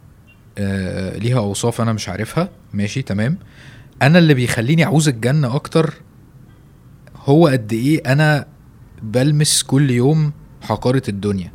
آه 0.58 1.18
ليها 1.18 1.38
أوصاف 1.38 1.80
أنا 1.80 1.92
مش 1.92 2.08
عارفها. 2.08 2.48
ماشي 2.74 3.02
تمام. 3.02 3.38
أنا 4.02 4.18
اللي 4.18 4.34
بيخليني 4.34 4.84
أعوز 4.84 5.08
الجنة 5.08 5.54
أكتر 5.54 5.94
هو 7.24 7.46
قد 7.48 7.72
إيه 7.72 8.02
أنا 8.12 8.46
بلمس 9.02 9.62
كل 9.62 9.90
يوم 9.90 10.32
حقارة 10.62 11.02
الدنيا. 11.08 11.52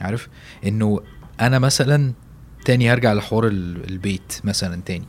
عارف؟ 0.00 0.28
إنه 0.66 1.00
أنا 1.40 1.58
مثلا 1.58 2.12
تاني 2.64 2.92
هرجع 2.92 3.12
لحوار 3.12 3.46
ال- 3.46 3.90
البيت 3.90 4.32
مثلا 4.44 4.80
تاني. 4.86 5.04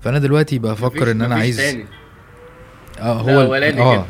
فأنا 0.00 0.18
دلوقتي 0.18 0.58
بفكر 0.58 1.10
إن 1.10 1.22
أنا 1.22 1.34
عايز 1.34 1.56
تاني. 1.56 1.84
آه 3.00 3.20
هو 3.20 3.54
آه. 3.54 4.06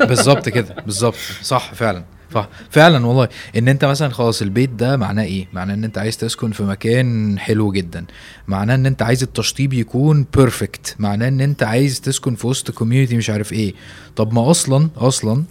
بالظبط 0.00 0.48
كده 0.48 0.74
بالظبط. 0.84 1.16
صح 1.42 1.74
فعلا. 1.74 2.04
صح 2.34 2.48
فعلا 2.70 3.06
والله. 3.06 3.28
إن 3.56 3.68
أنت 3.68 3.84
مثلا 3.84 4.08
خلاص 4.08 4.42
البيت 4.42 4.70
ده 4.70 4.96
معناه 4.96 5.22
إيه؟ 5.24 5.48
معناه 5.52 5.74
إن 5.74 5.84
أنت 5.84 5.98
عايز 5.98 6.16
تسكن 6.16 6.50
في 6.52 6.62
مكان 6.62 7.38
حلو 7.38 7.72
جدا. 7.72 8.04
معناه 8.48 8.74
إن 8.74 8.86
أنت 8.86 9.02
عايز 9.02 9.22
التشطيب 9.22 9.72
يكون 9.72 10.26
perfect 10.36 10.96
معناه 10.98 11.28
إن 11.28 11.40
أنت 11.40 11.62
عايز 11.62 12.00
تسكن 12.00 12.34
في 12.34 12.46
وسط 12.46 12.70
community 12.70 13.16
مش 13.16 13.30
عارف 13.30 13.52
إيه. 13.52 13.74
طب 14.16 14.32
ما 14.34 14.50
أصلا 14.50 14.88
أصلا 14.96 15.44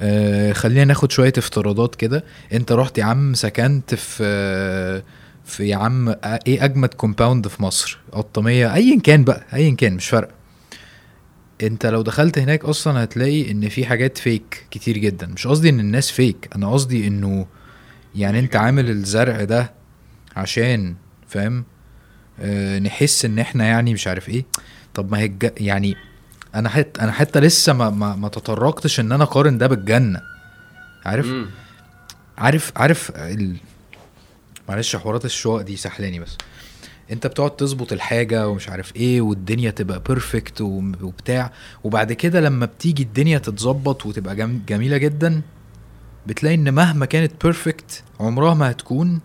آه 0.00 0.52
خلينا 0.52 0.84
ناخد 0.84 1.12
شوية 1.12 1.32
افتراضات 1.38 1.94
كده. 1.94 2.24
أنت 2.52 2.72
رحت 2.72 2.98
يا 2.98 3.04
عم 3.04 3.34
سكنت 3.34 3.94
في 3.94 4.18
آه 4.24 5.02
في 5.44 5.68
يا 5.68 5.76
عم 5.76 6.08
آه، 6.08 6.40
إيه 6.46 6.64
أجمد 6.64 6.94
كومباوند 6.94 7.48
في 7.48 7.62
مصر؟ 7.62 7.98
قطاميه 8.12 8.74
ايا 8.74 9.00
كان 9.00 9.24
بقى 9.24 9.42
ايا 9.54 9.74
كان 9.74 9.94
مش 9.94 10.08
فارقة. 10.08 10.30
انت 11.62 11.86
لو 11.86 12.02
دخلت 12.02 12.38
هناك 12.38 12.64
أصلا 12.64 13.04
هتلاقي 13.04 13.50
ان 13.50 13.68
في 13.68 13.86
حاجات 13.86 14.18
فيك 14.18 14.66
كتير 14.70 14.98
جدا. 14.98 15.26
مش 15.26 15.46
قصدي 15.46 15.68
ان 15.68 15.80
الناس 15.80 16.10
فيك 16.10 16.48
أنا 16.56 16.72
قصدي 16.72 17.06
انه 17.06 17.46
يعني 18.14 18.38
انت 18.38 18.56
عامل 18.56 18.90
الزرع 18.90 19.44
ده 19.44 19.72
عشان 20.36 20.94
فاهم؟ 21.28 21.64
آه 22.40 22.78
نحس 22.78 23.24
ان 23.24 23.38
إحنا 23.38 23.64
يعني 23.64 23.94
مش 23.94 24.06
عارف 24.06 24.28
إيه. 24.28 24.44
طب 24.94 25.12
ما 25.12 25.18
هي 25.18 25.24
الج... 25.24 25.50
يعني 25.56 25.96
أنا 26.54 26.68
حتى 26.68 27.00
أنا 27.00 27.12
حتى 27.12 27.40
لسه 27.40 27.72
ما 27.72 27.90
ما, 27.90 28.16
ما 28.16 28.28
تطرقتش 28.28 29.00
ان 29.00 29.12
أنا 29.12 29.24
اقارن 29.24 29.58
ده 29.58 29.66
بالجنة. 29.66 30.22
عارف؟ 31.04 31.26
مم. 31.26 31.46
عارف 32.38 32.72
عارف 32.76 33.10
ال... 33.16 33.56
معلش 34.68 34.96
حوارات 34.96 35.24
الشقق 35.24 35.60
دي 35.60 35.76
سحلاني 35.76 36.20
بس. 36.20 36.36
انت 37.12 37.26
بتقعد 37.26 37.56
تظبط 37.56 37.92
الحاجة 37.92 38.48
ومش 38.48 38.68
عارف 38.68 38.96
إيه 38.96 39.20
والدنيا 39.20 39.70
تبقى 39.70 40.02
perfect 40.08 40.60
وبتاع. 40.60 41.52
وبعد 41.84 42.12
كده 42.12 42.40
لما 42.40 42.66
بتيجي 42.66 43.02
الدنيا 43.02 43.38
تتظبط 43.38 44.06
وتبقى 44.06 44.36
جم... 44.36 44.60
جميلة 44.68 44.96
جدا 44.96 45.42
بتلاقي 46.26 46.54
إن 46.54 46.74
مهما 46.74 47.06
كانت 47.06 47.32
perfect 47.42 48.02
عمرها 48.20 48.54
ما 48.54 48.70
هتكون. 48.70 49.20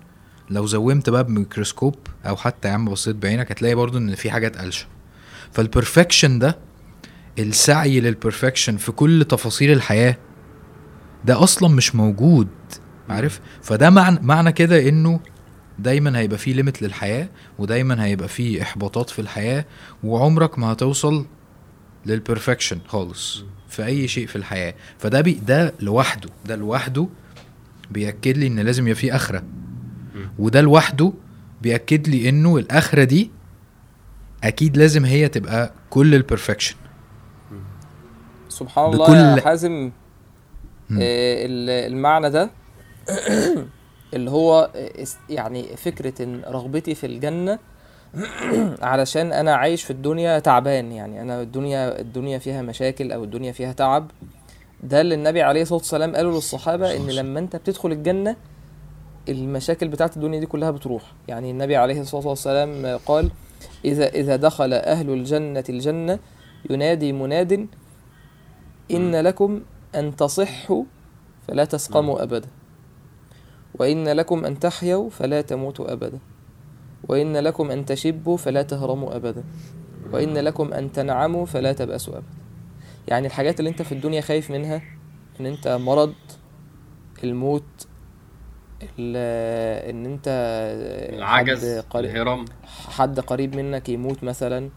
لو 0.49 0.65
zoom 0.65 1.00
ت 1.00 1.09
بقى 1.09 1.23
بميكروسكوب 1.23 1.95
أو 2.25 2.35
حتى 2.35 2.67
يا 2.67 2.73
عم 2.73 2.85
بصيت 2.85 3.15
بعينك 3.15 3.51
هتلاقي 3.51 3.75
برضو 3.75 3.97
إن 3.97 4.15
في 4.15 4.31
حاجات 4.31 4.57
قلشة. 4.57 4.85
فال 5.51 5.66
perfection 5.66 6.39
ده 6.39 6.57
السعي 7.39 7.99
لل 7.99 8.12
perfection 8.12 8.77
في 8.77 8.91
كل 8.91 9.25
تفاصيل 9.29 9.71
الحياة 9.71 10.17
ده 11.25 11.43
أصلا 11.43 11.69
مش 11.69 11.95
موجود 11.95 12.47
عارف؟ 13.09 13.39
فده 13.61 13.89
معنى 13.89 14.19
معنى 14.21 14.51
كده 14.51 14.89
إنه 14.89 15.19
دايما 15.81 16.19
هيبقى 16.19 16.37
فيه 16.37 16.53
limit 16.53 16.81
للحياة 16.81 17.29
ودايما 17.59 18.05
هيبقى 18.05 18.27
فيه 18.27 18.61
إحباطات 18.61 19.09
في 19.09 19.19
الحياة 19.19 19.65
وعمرك 20.03 20.59
ما 20.59 20.71
هتوصل 20.73 21.25
لل 22.05 22.17
perfection 22.17 22.79
خالص 22.87 23.43
في 23.69 23.85
أي 23.85 24.07
شيء 24.07 24.27
في 24.27 24.35
الحياة. 24.35 24.73
فده 24.99 25.21
بي 25.21 25.33
ده 25.33 25.73
لوحده 25.79 26.29
ده 26.45 26.55
لوحده 26.55 27.07
بيأكد 27.91 28.37
لي 28.37 28.47
إن 28.47 28.59
لازم 28.59 28.83
يبقى 28.87 28.95
فيه 28.95 29.15
آخرة. 29.15 29.43
وده 30.39 30.61
لوحده 30.61 31.13
بيأكد 31.61 32.07
لي 32.07 32.29
إنه 32.29 32.57
الآخرة 32.57 33.03
دي 33.03 33.31
أكيد 34.43 34.77
لازم 34.77 35.05
هي 35.05 35.27
تبقى 35.27 35.73
كل 35.89 36.15
البرفكشن 36.15 36.75
سبحان 38.49 38.93
الله 38.93 39.35
يا 39.37 39.41
حازم. 39.41 39.91
آه، 40.91 41.45
ال- 41.45 41.91
المعنى 41.93 42.29
ده 42.29 42.51
اللي 44.13 44.31
هو 44.31 44.69
يعني 45.29 45.63
فكرة 45.63 46.23
إن 46.23 46.41
رغبتي 46.47 46.95
في 46.95 47.05
الجنة 47.05 47.59
علشان 48.81 49.33
أنا 49.33 49.55
عايش 49.55 49.83
في 49.83 49.91
الدنيا 49.91 50.39
تعبان 50.39 50.91
يعني 50.91 51.21
أنا 51.21 51.41
الدنيا 51.41 51.99
الدنيا 51.99 52.37
فيها 52.37 52.61
مشاكل 52.61 53.11
أو 53.11 53.23
الدنيا 53.23 53.51
فيها 53.51 53.73
تعب. 53.73 54.11
ده 54.83 55.01
اللي 55.01 55.15
النبي 55.15 55.41
عليه 55.41 55.61
الصلاة 55.61 55.77
والسلام 55.77 56.15
قاله 56.15 56.31
للصحابة 56.31 56.95
إن 56.95 57.07
لما 57.07 57.39
أنت 57.39 57.55
بتدخل 57.55 57.91
الجنة 57.91 58.35
المشاكل 59.29 59.87
بتاعت 59.87 60.17
الدنيا 60.17 60.39
دي 60.39 60.45
كلها 60.45 60.71
بتروح. 60.71 61.03
يعني 61.27 61.51
النبي 61.51 61.75
عليه 61.75 62.01
الصلاة 62.01 62.27
والسلام 62.27 62.99
قال 63.05 63.31
إذا 63.85 64.07
إذا 64.07 64.35
دخل 64.35 64.73
أهل 64.73 65.09
الجنة 65.09 65.63
الجنة 65.69 66.19
ينادي 66.69 67.13
مناد 67.13 67.67
إن 68.91 69.15
لكم 69.15 69.61
أن 69.95 70.15
تصحوا 70.15 70.83
فلا 71.47 71.65
تسقموا 71.65 72.23
أبدا. 72.23 72.47
وإن 73.79 74.07
لكم 74.07 74.45
أن 74.45 74.59
تحيوا 74.59 75.09
فلا 75.09 75.41
تموتوا 75.41 75.93
أبدا. 75.93 76.19
وإن 77.09 77.37
لكم 77.37 77.71
أن 77.71 77.85
تشبوا 77.85 78.37
فلا 78.37 78.61
تهرموا 78.61 79.15
أبدا. 79.15 79.43
وإن 80.13 80.37
لكم 80.37 80.73
أن 80.73 80.91
تنعموا 80.91 81.45
فلا 81.45 81.73
تبأسوا 81.73 82.13
أبدا. 82.17 82.27
يعني 83.07 83.27
الحاجات 83.27 83.59
اللي 83.59 83.69
أنت 83.69 83.81
في 83.81 83.91
الدنيا 83.91 84.21
خايف 84.21 84.51
منها 84.51 84.81
إن 85.39 85.45
أنت 85.45 85.67
مرض 85.67 86.13
الموت 87.23 87.87
ال- 88.99 89.89
إن 89.89 90.05
أنت 90.05 90.23
العجز 91.13 91.79
قريب, 91.79 92.11
الهرم. 92.11 92.45
حد 92.87 93.19
قريب 93.19 93.55
منك 93.55 93.89
يموت 93.89 94.23
مثلا. 94.23 94.69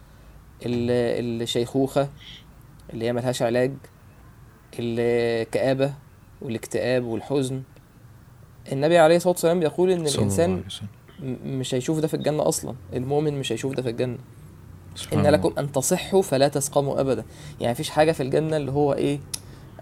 ال- 0.67 1.43
الشيخوخة 1.43 2.09
اللي 2.93 3.05
هي 3.05 3.13
ملهاش 3.13 3.43
علاج. 3.43 3.73
الكآبة 4.79 5.95
والاكتئاب 6.43 7.05
والحزن. 7.05 7.63
النبي 8.73 8.99
عليه 8.99 9.17
الصلاة 9.17 9.33
والسلام 9.33 9.61
بيقول 9.61 9.91
إن 9.91 10.07
الإنسان 10.07 10.63
مش 11.45 11.75
هيشوف 11.75 11.99
ده 11.99 12.09
في 12.09 12.15
الجنة 12.15 12.49
أصلا. 12.49 12.75
المؤمن 12.93 13.39
مش 13.39 13.53
هيشوف 13.53 13.75
ده 13.75 13.83
في 13.83 13.89
سبحان 14.95 15.19
إن. 15.19 15.31
لكم 15.31 15.53
أن 15.59 15.73
تصحوا 15.73 16.23
فلا 16.23 16.49
تسقموا 16.49 17.01
ابدا. 17.01 17.25
يعني 17.61 17.73
مفيش 17.73 17.91
حاجة 17.91 18.13
في 18.13 18.23
الجنة 18.23 18.57
اللي 18.57 18.73
هو 18.73 18.93
إيه 18.93 19.19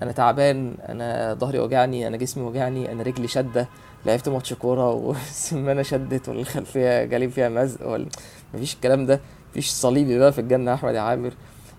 أنا 0.02 0.12
تعبان 0.12 0.74
أنا 0.88 1.34
ظهري 1.34 1.58
وجعني 1.58 2.06
أنا 2.06 2.16
جسمي 2.16 2.44
وجعني 2.44 2.92
أنا 2.92 3.02
رجلي 3.02 3.28
شده 3.28 3.68
لعبت 4.06 4.28
ماتش 4.28 4.52
كورة 4.52 4.90
والسمانة 5.04 5.82
شدت 5.82 6.28
والخلفية 6.28 7.04
جالي 7.04 7.28
فيها 7.28 7.48
مزق 7.48 7.88
ولا 7.88 8.06
مفيش 8.54 8.74
الكلام 8.74 9.06
ده. 9.06 9.20
مفيش 9.50 9.70
صليبي 9.70 10.18
بقى 10.18 10.32
في 10.32 10.40
الجنة 10.40 10.70
يا 10.70 10.76
أحمد 10.76 10.94
يا 10.94 11.00
عامر. 11.00 11.34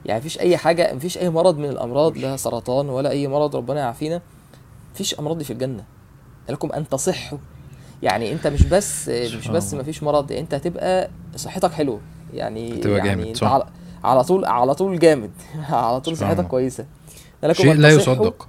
يعني 0.06 0.20
مفيش 0.20 0.40
أي 0.40 0.58
حاجة 0.58 0.94
مفيش 0.94 1.18
أي 1.18 1.30
مرض 1.30 1.58
من 1.58 1.70
الأمراض 1.70 2.18
لا 2.18 2.38
سرطان 2.38 2.90
ولا 2.90 3.10
أي 3.10 3.28
مرض 3.28 3.56
ربنا 3.56 3.80
يعافينا. 3.80 4.22
مفيش 4.94 5.20
أمراض 5.20 5.38
دي 5.38 5.44
في 5.44 5.54
الجنة. 5.54 5.84
لكم 6.50 6.72
أن 6.72 6.90
تصحوا 6.90 7.38
يعني 8.04 8.32
أنت 8.34 8.48
مش 8.48 8.64
بس 8.66 9.10
مش 9.10 9.48
بس 9.48 9.70
الله. 9.74 9.82
مفيش 9.84 10.04
مرض 10.04 10.32
أنت 10.32 10.54
هتبقى 10.54 11.10
صحتك 11.36 11.72
حلوة 11.72 12.00
يعني 12.34 12.74
هتبقى 12.80 12.98
يعني 13.08 13.24
جامد، 13.24 13.38
صح. 13.38 13.48
على 13.52 13.66
على 14.04 14.24
طول 14.24 14.46
على 14.46 14.74
طول 14.76 15.00
جامد 15.00 15.32
على 15.70 16.02
طول 16.02 16.18
صحتك. 16.18 16.48
كويسة 16.48 16.86
لكم 17.44 17.64
شيء 17.64 17.74
لا 17.74 17.90
يصدق 17.90 18.48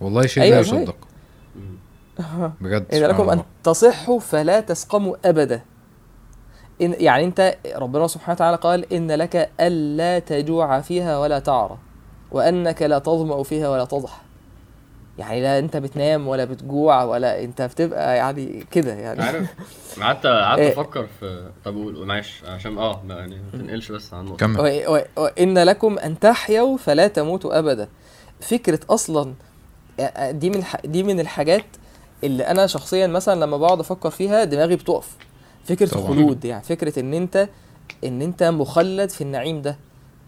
والله 0.00 0.26
شيء 0.26 0.42
أيوة 0.42 0.54
لا. 0.56 0.60
يصدق 0.60 0.96
بجد 2.60 2.86
إن 2.94 3.02
لكم 3.02 3.30
أن. 3.30 3.42
تصحوا 3.64 4.20
فلا 4.20 4.60
تسقموا 4.60 5.16
أبدا 5.24 5.60
إن 6.82 6.94
يعني 6.98 7.24
أنت 7.24 7.56
ربنا 7.76 8.06
سبحانه 8.06 8.34
وتعالى 8.34 8.56
قال 8.56 8.92
إن 8.92 9.12
لك 9.12 9.50
ألا 9.60 10.18
تجوع 10.18 10.80
فيها 10.80 11.18
ولا 11.18 11.38
تعرى 11.38 11.78
وأنك 12.32 12.82
لا 12.82 12.98
تظمأ 12.98 13.42
فيها 13.42 13.68
ولا 13.68 13.84
تضح 13.84 14.20
يعني 15.18 15.42
لا 15.42 15.58
أنت 15.58 15.76
بتنام 15.76 16.28
ولا 16.28 16.44
بتجوع 16.44 17.02
ولا 17.04 17.44
أنت 17.44 17.62
بتبقى 17.62 18.16
يعني 18.16 18.64
كده 18.70 18.92
يعني. 18.94 19.22
عارف. 19.22 19.46
قعدت 20.00 20.26
قعدت 20.26 20.60
إيه. 20.60 20.72
أفكر 20.72 21.06
في 21.20 21.50
طب 21.64 21.74
قول 21.74 22.06
معلش 22.06 22.42
عشان 22.44 22.78
آه 22.78 23.02
يعني 23.08 23.36
ما 23.52 23.58
تنقلش 23.58 23.92
بس 23.92 24.14
عن 24.14 24.20
النقطة. 24.20 24.36
كمل. 24.46 24.60
و- 24.60 24.94
و- 24.96 25.22
وإن 25.22 25.58
لكم 25.58 25.98
أن 25.98 26.18
تحيوا 26.18 26.76
فلا 26.76 27.08
تموتوا 27.08 27.58
أبدا. 27.58 27.88
فكرة 28.40 28.80
أصلا 28.90 29.34
دي 30.30 30.50
من 30.50 30.62
دي 30.84 31.02
من 31.02 31.20
الحاجات 31.20 31.64
اللي 32.24 32.42
أنا 32.46 32.66
شخصيا 32.66 33.06
مثلا 33.06 33.40
لما 33.44 33.56
بقعد 33.56 33.80
أفكر 33.80 34.10
فيها 34.10 34.44
دماغي 34.44 34.76
بتقف. 34.76 35.08
فكرة 35.64 35.86
طبعاً. 35.88 36.02
الخلود 36.02 36.44
يعني 36.44 36.62
فكرة 36.62 37.00
إن 37.00 37.14
أنت 37.14 37.48
إن 38.04 38.22
أنت 38.22 38.42
مخلد 38.42 39.10
في 39.10 39.20
النعيم 39.20 39.62
ده. 39.62 39.76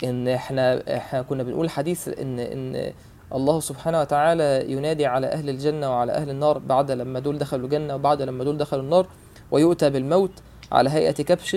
إن 0.04 0.28
إحنا 0.28 0.96
إحنا 0.96 1.22
كنا 1.22 1.42
بنقول 1.42 1.70
حديث 1.70 2.08
إن 2.08 2.38
إن 2.38 2.92
الله 3.34 3.60
سبحانه 3.60 4.00
وتعالى 4.00 4.72
ينادي 4.72 5.06
على 5.06 5.26
أهل 5.26 5.48
الجنة 5.48 5.90
وعلى 5.90 6.12
أهل 6.12 6.30
النار 6.30 6.58
بعد 6.58 6.90
لما 6.90 7.18
دول 7.18 7.38
دخلوا 7.38 7.64
الجنة 7.64 7.94
وبعد 7.94 8.22
لما 8.22 8.44
دول 8.44 8.58
دخلوا 8.58 8.82
النار 8.82 9.06
ويؤتى 9.50 9.90
بالموت 9.90 10.30
على 10.72 10.90
هيئة 10.90 11.12
كبش 11.12 11.56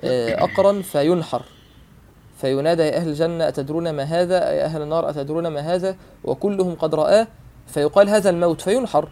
آه، 0.00 0.44
أقرن 0.44 0.82
فينحر. 0.82 1.42
فينادى 2.36 2.82
يا 2.82 2.96
أهل 2.96 3.08
الجنة 3.08 3.48
أتدرون 3.48 3.90
ما 3.90 4.02
هذا؟ 4.02 4.52
يا 4.52 4.64
أهل 4.64 4.82
النار 4.82 5.10
أتدرون 5.10 5.46
ما 5.46 5.60
هذا؟ 5.60 5.96
وكلهم 6.24 6.74
قد 6.74 6.94
رآه. 6.94 7.26
فيقال 7.66 8.08
هذا 8.08 8.30
الموت 8.30 8.60
فينحر. 8.60 9.08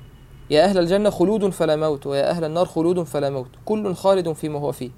يا 0.51 0.65
أهل 0.65 0.79
الجنة 0.79 1.11
خلود 1.11 1.51
فلا 1.51 1.77
موت 1.77 2.07
ويا 2.07 2.31
أهل 2.31 2.45
النار 2.45 2.67
خلود 2.67 3.03
فلا 3.03 3.31
موت. 3.31 3.51
كل 3.65 3.95
خالد 3.95 4.33
فيما 4.33 4.59
هو 4.59 4.73
فيه. 4.73 4.91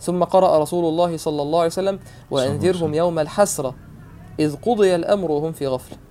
ثم 0.00 0.24
قرأ 0.24 0.58
رسول 0.58 0.84
الله 0.84 1.16
صلى 1.16 1.42
الله 1.42 1.58
عليه 1.58 1.66
وسلم 1.66 1.98
وأنذرهم. 2.30 2.94
يوم 2.94 3.18
الحسرة 3.18 3.74
إذ 4.40 4.56
قضي 4.56 4.94
الأمر 4.94 5.30
وهم 5.30 5.52
في 5.52 5.66
غفلة. 5.66 6.05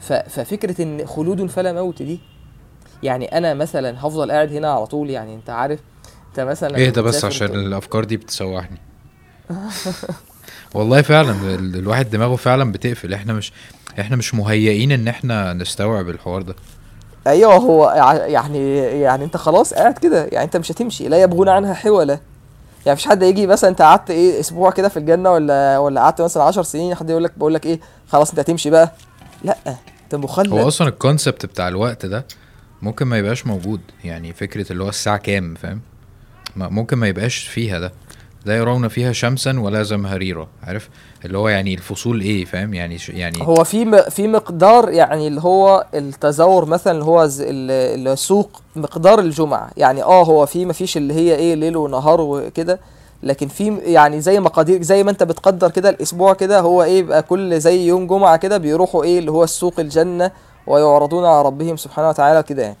ف- 0.00 0.12
ففكرة 0.12 0.82
إن 0.82 1.06
خلود 1.06 1.46
فلا 1.46 1.72
موت 1.72 2.02
دي 2.02 2.20
يعني 3.02 3.38
أنا 3.38 3.54
مثلا 3.54 4.06
هفضل 4.06 4.30
قاعد 4.32 4.52
هنا 4.52 4.72
على 4.72 4.86
طول 4.86 5.10
يعني 5.10 5.34
أنت 5.34 5.50
عارف 5.50 5.80
أنت 6.30 6.40
مثلا 6.40 6.76
إيه 6.76 6.90
ده 6.90 7.02
بس 7.02 7.24
عشان 7.24 7.50
وت- 7.50 7.56
الأفكار 7.56 8.04
دي 8.04 8.16
بتسوحني. 8.16 8.78
والله 10.74 11.02
فعلا 11.02 11.30
ال- 11.30 11.76
الواحد 11.76 12.10
دماغه 12.10 12.36
فعلا 12.36 12.72
بتقفل. 12.72 13.14
إحنا 13.14 13.32
مش 13.32 13.52
إحنا 14.00 14.16
مش 14.16 14.34
مهيئين 14.34 14.92
إن 14.92 15.08
إحنا 15.08 15.52
نستوعب 15.52 16.08
الحوار 16.08 16.42
ده. 16.42 16.54
أيوه 17.26 17.54
هو 17.54 17.90
يعني 18.26 18.76
يعني 18.78 19.24
أنت 19.24 19.36
خلاص 19.36 19.74
قاعد 19.74 19.98
كده 19.98 20.24
يعني 20.24 20.44
أنت 20.44 20.56
مش 20.56 20.72
هتمشي 20.72 21.08
لا 21.08 21.22
يبغون 21.22 21.48
عنها 21.48 21.74
حولا 21.74 22.18
يعني 22.86 22.94
مفيش 22.96 23.06
حد 23.08 23.22
يجي 23.22 23.46
مثلا 23.46 23.70
أنت 23.70 23.82
قعدت 23.82 24.10
إيه 24.10 24.40
أسبوع 24.40 24.70
كده 24.70 24.88
في 24.88 24.96
الجنة 24.96 25.30
ولا 25.30 25.78
ولا 25.78 26.00
قعدت 26.00 26.20
مثلا 26.22 26.42
10 26.42 26.62
سنين 26.62 26.94
حد 26.94 27.10
يقول 27.10 27.24
لك 27.24 27.32
بقول 27.38 27.54
لك 27.54 27.66
إيه 27.66 27.80
خلاص 28.08 28.30
أنت 28.30 28.38
هتمشي 28.38 28.70
بقى. 28.70 28.92
لا 29.44 29.56
انت 30.04 30.14
مخلد 30.14 30.48
هو 30.48 30.68
أصلا 30.68 30.88
الكونسبت 30.88 31.46
بتاع 31.46 31.68
الوقت 31.68 32.06
ده 32.06 32.24
ممكن 32.82 33.06
ما 33.06 33.18
يبقاش 33.18 33.46
موجود 33.46 33.80
يعني 34.04 34.32
فكرة 34.32 34.72
اللي 34.72 34.84
هو 34.84 34.88
الساعة 34.88 35.16
كام 35.16 35.54
فاهم؟ 35.54 35.80
ما- 36.56 36.68
ممكن 36.68 36.98
ما 36.98 37.08
يبقاش 37.08 37.36
فيها 37.38 37.78
ده. 37.78 37.92
لا 38.44 38.56
يرون 38.56 38.88
فيها 38.88 39.12
شمسا 39.12 39.60
ولا 39.60 39.82
زمهريرا 39.82 40.48
عارف؟ 40.62 40.88
اللي 41.24 41.38
هو 41.38 41.48
يعني 41.48 41.74
الفصول 41.74 42.20
إيه 42.20 42.44
فاهم؟ 42.44 42.74
يعني 42.74 42.98
ش... 42.98 43.08
يعني 43.08 43.38
هو 43.42 43.64
في 43.64 43.84
م- 43.84 44.02
في 44.10 44.28
مقدار 44.28 44.90
يعني 44.90 45.28
اللي 45.28 45.40
هو 45.40 45.86
التزور 45.94 46.64
مثلا 46.64 46.92
اللي 46.92 47.04
هو 47.04 47.26
ز- 47.26 47.40
ال- 47.40 48.08
السوق 48.08 48.62
مقدار 48.76 49.18
الجمعة. 49.20 49.70
يعني 49.76 50.02
آه 50.02 50.24
هو 50.24 50.46
في 50.46 50.64
مفيش 50.66 50.96
اللي 50.96 51.14
هي 51.14 51.34
إيه 51.36 51.54
ليل 51.54 51.76
ونهار 51.76 52.20
وكده. 52.20 52.78
لكن 53.26 53.48
في 53.48 53.78
يعني 53.78 54.20
زي 54.20 54.40
مقادير 54.40 54.82
زي 54.82 55.04
ما 55.04 55.10
انت 55.10 55.22
بتقدر 55.22 55.70
كده 55.70 55.88
الأسبوع 55.90 56.32
كده 56.34 56.60
هو 56.60 56.82
إيه 56.82 56.98
يبقى 56.98 57.22
كل 57.22 57.60
زي 57.60 57.86
يوم 57.86 58.06
جمعة 58.06 58.36
كده 58.36 58.58
بيروحوا 58.58 59.04
إيه 59.04 59.18
اللي 59.18 59.30
هو 59.30 59.44
السوق 59.44 59.80
الجنة 59.80 60.30
ويعرضون 60.66 61.24
على 61.24 61.42
ربهم 61.42 61.76
سبحانه 61.76 62.08
وتعالى 62.08 62.42
كده 62.42 62.62
يعني. 62.62 62.76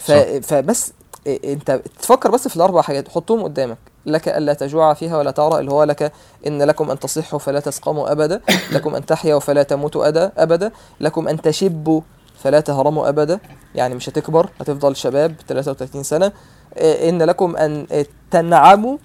ف. 0.00 0.12
فبس 0.42 0.92
إيه 1.26 1.52
انت 1.52 1.80
تفكر 2.02 2.30
بس 2.30 2.48
في 2.48 2.56
الأربع 2.56 2.82
حاجات 2.82 3.08
حطهم 3.08 3.42
قدامك. 3.42 3.78
لك 4.06 4.28
ألا 4.28 4.54
تجوع 4.54 4.94
فيها 4.94 5.18
ولا 5.18 5.30
تعرى 5.30 5.58
اللي 5.58 5.70
هو 5.70 5.84
لك 5.84 6.12
إن 6.46 6.62
لكم 6.62 6.90
أن 6.90 6.98
تصحوا 6.98 7.38
فلا 7.38 7.60
تسقموا 7.60 8.12
أبدا 8.12 8.40
لكم 8.74 8.94
أن 8.94 9.06
تحيوا 9.06 9.40
فلا 9.40 9.62
تموتوا 9.62 10.08
أدا 10.08 10.32
أبدا 10.38 10.70
لكم 11.00 11.28
أن 11.28 11.42
تشبوا 11.42 12.00
فلا 12.42 12.60
تهرموا 12.60 13.08
أبدا. 13.08 13.38
يعني 13.74 13.94
مش 13.94 14.08
هتكبر 14.08 14.48
هتفضل 14.60 14.96
شباب 14.96 15.34
33 15.48 16.02
سنة. 16.02 16.32
إيه 16.76 17.10
إن 17.10 17.22
لكم 17.22 17.56
أن 17.56 17.86
تنعموا 18.30 18.96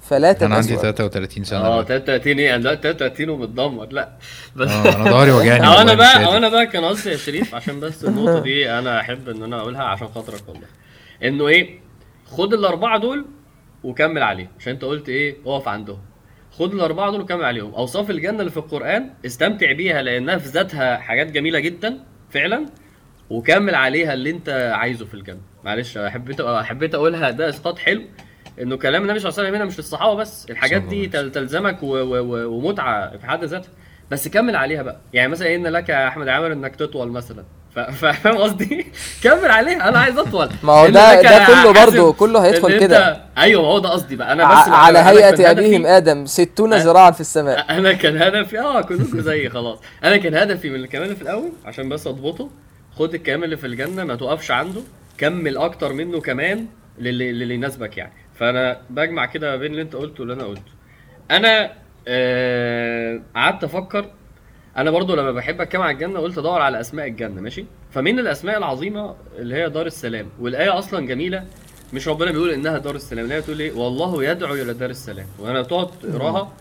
فلا 0.00 0.30
أنا 0.46 0.54
عندي 0.54 0.68
تبأسوا 0.68 0.82
33 0.92 1.44
سنة 1.44 1.58
آه 1.58 1.62
دلوقتي. 1.82 1.88
33 1.88 2.38
إيه؟ 2.38 2.54
أنا 2.54 2.62
دلوقتي 2.62 2.82
33 2.82 3.28
ومتدمر 3.30 3.86
لا. 3.92 4.12
بس 4.56 4.68
آه 4.70 4.96
أنا 4.96 5.10
ظهري 5.10 5.30
وجعني 5.30 5.60
والله 5.60 5.82
أنا 5.82 5.94
بقى. 5.94 6.24
أو 6.24 6.36
أنا 6.36 6.48
بقى 6.48 6.66
كان 6.66 6.84
قصدي 6.84 7.10
يا 7.10 7.16
شريف 7.16 7.54
عشان 7.54 7.80
بس 7.80 8.04
النقطة 8.04 8.38
دي 8.40 8.70
أنا 8.70 9.00
أحب 9.00 9.28
إن 9.28 9.42
أنا 9.42 9.60
أقولها 9.60 9.82
عشان 9.82 10.08
خاطرك 10.08 10.48
والله. 10.48 10.66
إنه 11.24 11.48
إيه؟ 11.48 11.80
خد 12.26 12.54
الأربعة 12.54 12.98
دول 12.98 13.26
وكمل 13.84 14.22
عليهم. 14.22 14.48
عشان 14.58 14.72
أنت 14.72 14.84
قلت 14.84 15.08
إيه؟ 15.08 15.36
اقف 15.46 15.68
عندهم. 15.68 15.98
خد 16.52 16.74
الأربعة 16.74 17.10
دول 17.10 17.20
وكمل 17.20 17.44
عليهم. 17.44 17.74
أوصاف 17.74 18.10
الجنة 18.10 18.40
اللي 18.40 18.50
في 18.50 18.56
القرآن 18.56 19.10
استمتع 19.26 19.72
بيها 19.72 20.02
لأنها 20.02 20.36
في 20.38 20.48
ذاتها 20.48 20.96
حاجات 20.96 21.30
جميلة 21.30 21.58
جدا 21.60 21.98
فعلا 22.30 22.66
وكمل 23.30 23.74
عليها 23.74 24.12
اللي 24.14 24.30
أنت 24.30 24.72
عايزه 24.74 25.04
في 25.06 25.14
الجنة. 25.14 25.40
معلش 25.64 25.98
حبيت 25.98 26.42
حبيت 26.42 26.94
أقولها 26.94 27.30
ده 27.30 27.48
إسقاط 27.48 27.78
حلو. 27.78 28.02
انه 28.62 28.76
كلام 28.76 29.02
النبي 29.02 29.18
صلى 29.18 29.28
الله 29.28 29.38
عليه 29.38 29.48
وسلم 29.48 29.54
هنا 29.60 29.64
مش 29.64 29.78
للصحابة 29.78 30.14
بس. 30.14 30.46
الحاجات 30.50 30.82
دي 30.82 31.06
تلزمك 31.06 31.82
و- 31.82 31.86
و- 31.96 32.46
ومتعة 32.46 33.16
في 33.16 33.26
حد 33.26 33.44
ذاتها. 33.44 33.70
بس 34.10 34.28
كمل 34.28 34.56
عليها 34.56 34.82
بقى. 34.82 35.00
يعني 35.12 35.28
مثلا 35.32 35.54
إن 35.54 35.66
لك 35.66 35.88
يا 35.88 36.08
أحمد 36.08 36.28
عامر 36.28 36.52
إنك 36.52 36.76
تطول 36.76 37.08
مثلا. 37.10 37.44
فاهم 37.92 38.38
قصدي؟ 38.38 38.86
كمل 39.24 39.50
عليها. 39.50 39.88
أنا 39.88 39.98
عايز 39.98 40.18
أطول. 40.18 40.48
ما 40.62 40.72
هو 40.72 40.88
ده 40.88 41.22
ده 41.22 41.46
كله 41.46 41.72
برضه 41.72 42.12
كله 42.12 42.44
هيدخل 42.44 42.78
كده. 42.80 43.24
أيوه 43.38 43.62
ما 43.62 43.68
هو 43.68 43.78
ده 43.78 43.88
قصدي 43.88 44.16
بقى. 44.16 44.32
أنا 44.32 44.44
بس 44.44 44.68
على 44.68 44.98
هدفي- 44.98 45.50
أبيهم 45.50 45.86
آدم 45.86 46.26
ستون 46.26 46.74
ذراعا 46.74 47.10
في 47.10 47.20
السماء. 47.20 47.66
أنا 47.70 47.92
كان 47.92 48.22
هدفي 48.22 48.60
آه 48.60 48.80
كلكم 48.80 49.20
زيي 49.20 49.48
خلاص. 49.50 49.78
أنا 50.04 50.16
كان 50.16 50.34
هدفي 50.34 50.70
من 50.70 50.76
الكلام 50.76 51.04
اللي 51.04 51.16
في 51.16 51.22
الأول 51.22 51.52
عشان 51.64 51.88
بس 51.88 52.06
أضبطه 52.06 52.50
خد 52.96 53.14
الكلام 53.14 53.44
اللي 53.44 53.56
في 53.56 53.66
الجنة 53.66 54.04
ما 54.04 54.14
توقفش 54.14 54.50
عنده. 54.50 54.80
كمل 55.18 55.56
أكتر 55.56 55.92
منه 55.92 56.20
كمان 56.20 56.66
للي, 56.98 57.32
للي 57.32 57.54
يناسبك 57.54 57.96
يعني. 57.96 58.12
فانا 58.38 58.80
بجمع 58.90 59.26
كده 59.26 59.56
بين 59.56 59.70
اللي 59.70 59.82
انت 59.82 59.96
قلته 59.96 60.20
واللي 60.20 60.34
أنا 60.34 60.44
قلته. 60.44 60.72
أنا 61.30 61.72
آه، 62.08 63.20
قعدت 63.34 63.64
أفكر. 63.64 64.10
أنا 64.76 64.90
برضو 64.90 65.14
لما 65.14 65.32
بحب 65.32 65.60
اتكلم 65.60 65.82
عن 65.82 65.94
الجنة 65.94 66.20
قلت 66.20 66.38
ادور 66.38 66.60
على 66.60 66.80
اسماء 66.80 67.06
الجنة 67.06 67.40
ماشي؟ 67.40 67.64
فمن 67.90 68.18
الاسماء 68.18 68.58
العظيمة 68.58 69.14
اللي 69.38 69.54
هي 69.54 69.68
دار 69.70 69.86
السلام؟ 69.86 70.26
والآية 70.40 70.78
أصلا 70.78 71.06
جميلة 71.06 71.44
مش 71.94 72.08
ربنا 72.08 72.30
بيقول 72.30 72.50
إنها 72.50 72.78
دار 72.78 72.94
السلام 72.94 73.26
لا 73.26 73.38
بتقول 73.40 73.60
إيه؟ 73.60 73.72
والله 73.72 74.24
يدعو 74.24 74.54
إلى 74.54 74.74
دار 74.74 74.90
السلام. 74.90 75.26
وأنا 75.38 75.62
تقعد 75.62 75.86
تقراها 75.86 76.52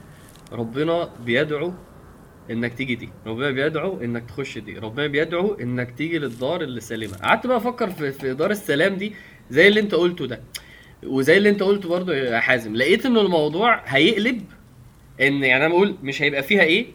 ربنا 0.51 1.09
بيدعو 1.25 1.73
إنك 2.51 2.73
تيجي 2.73 2.95
دي. 2.95 3.09
ربنا 3.25 3.51
بيدعو 3.51 4.01
إنك 4.01 4.23
تخش 4.25 4.57
دي. 4.57 4.79
ربنا 4.79 5.07
بيدعو 5.07 5.53
إنك 5.53 5.91
تيجي 5.91 6.19
للدار 6.19 6.61
اللي 6.61 6.81
سالمة. 6.81 7.17
قعدت 7.17 7.47
بقى 7.47 7.57
أفكر 7.57 7.89
في 7.89 8.33
دار 8.33 8.51
السلام 8.51 8.95
دي 8.95 9.13
زي 9.49 9.67
اللي 9.67 9.79
انت 9.79 9.95
قلته 9.95 10.27
ده. 10.27 10.41
وزي 11.03 11.37
اللي 11.37 11.49
انت 11.49 11.63
قلته 11.63 11.89
برضه 11.89 12.15
يا 12.15 12.39
حازم 12.39 12.75
لقيت 12.75 13.05
ان 13.05 13.17
الموضوع 13.17 13.81
هيقلب 13.85 14.41
إن 15.21 15.43
يعني 15.43 15.65
أنا 15.65 15.67
بقول 15.73 15.95
مش 16.03 16.21
هيبقى 16.21 16.43
فيها 16.43 16.61
إيه؟ 16.61 16.85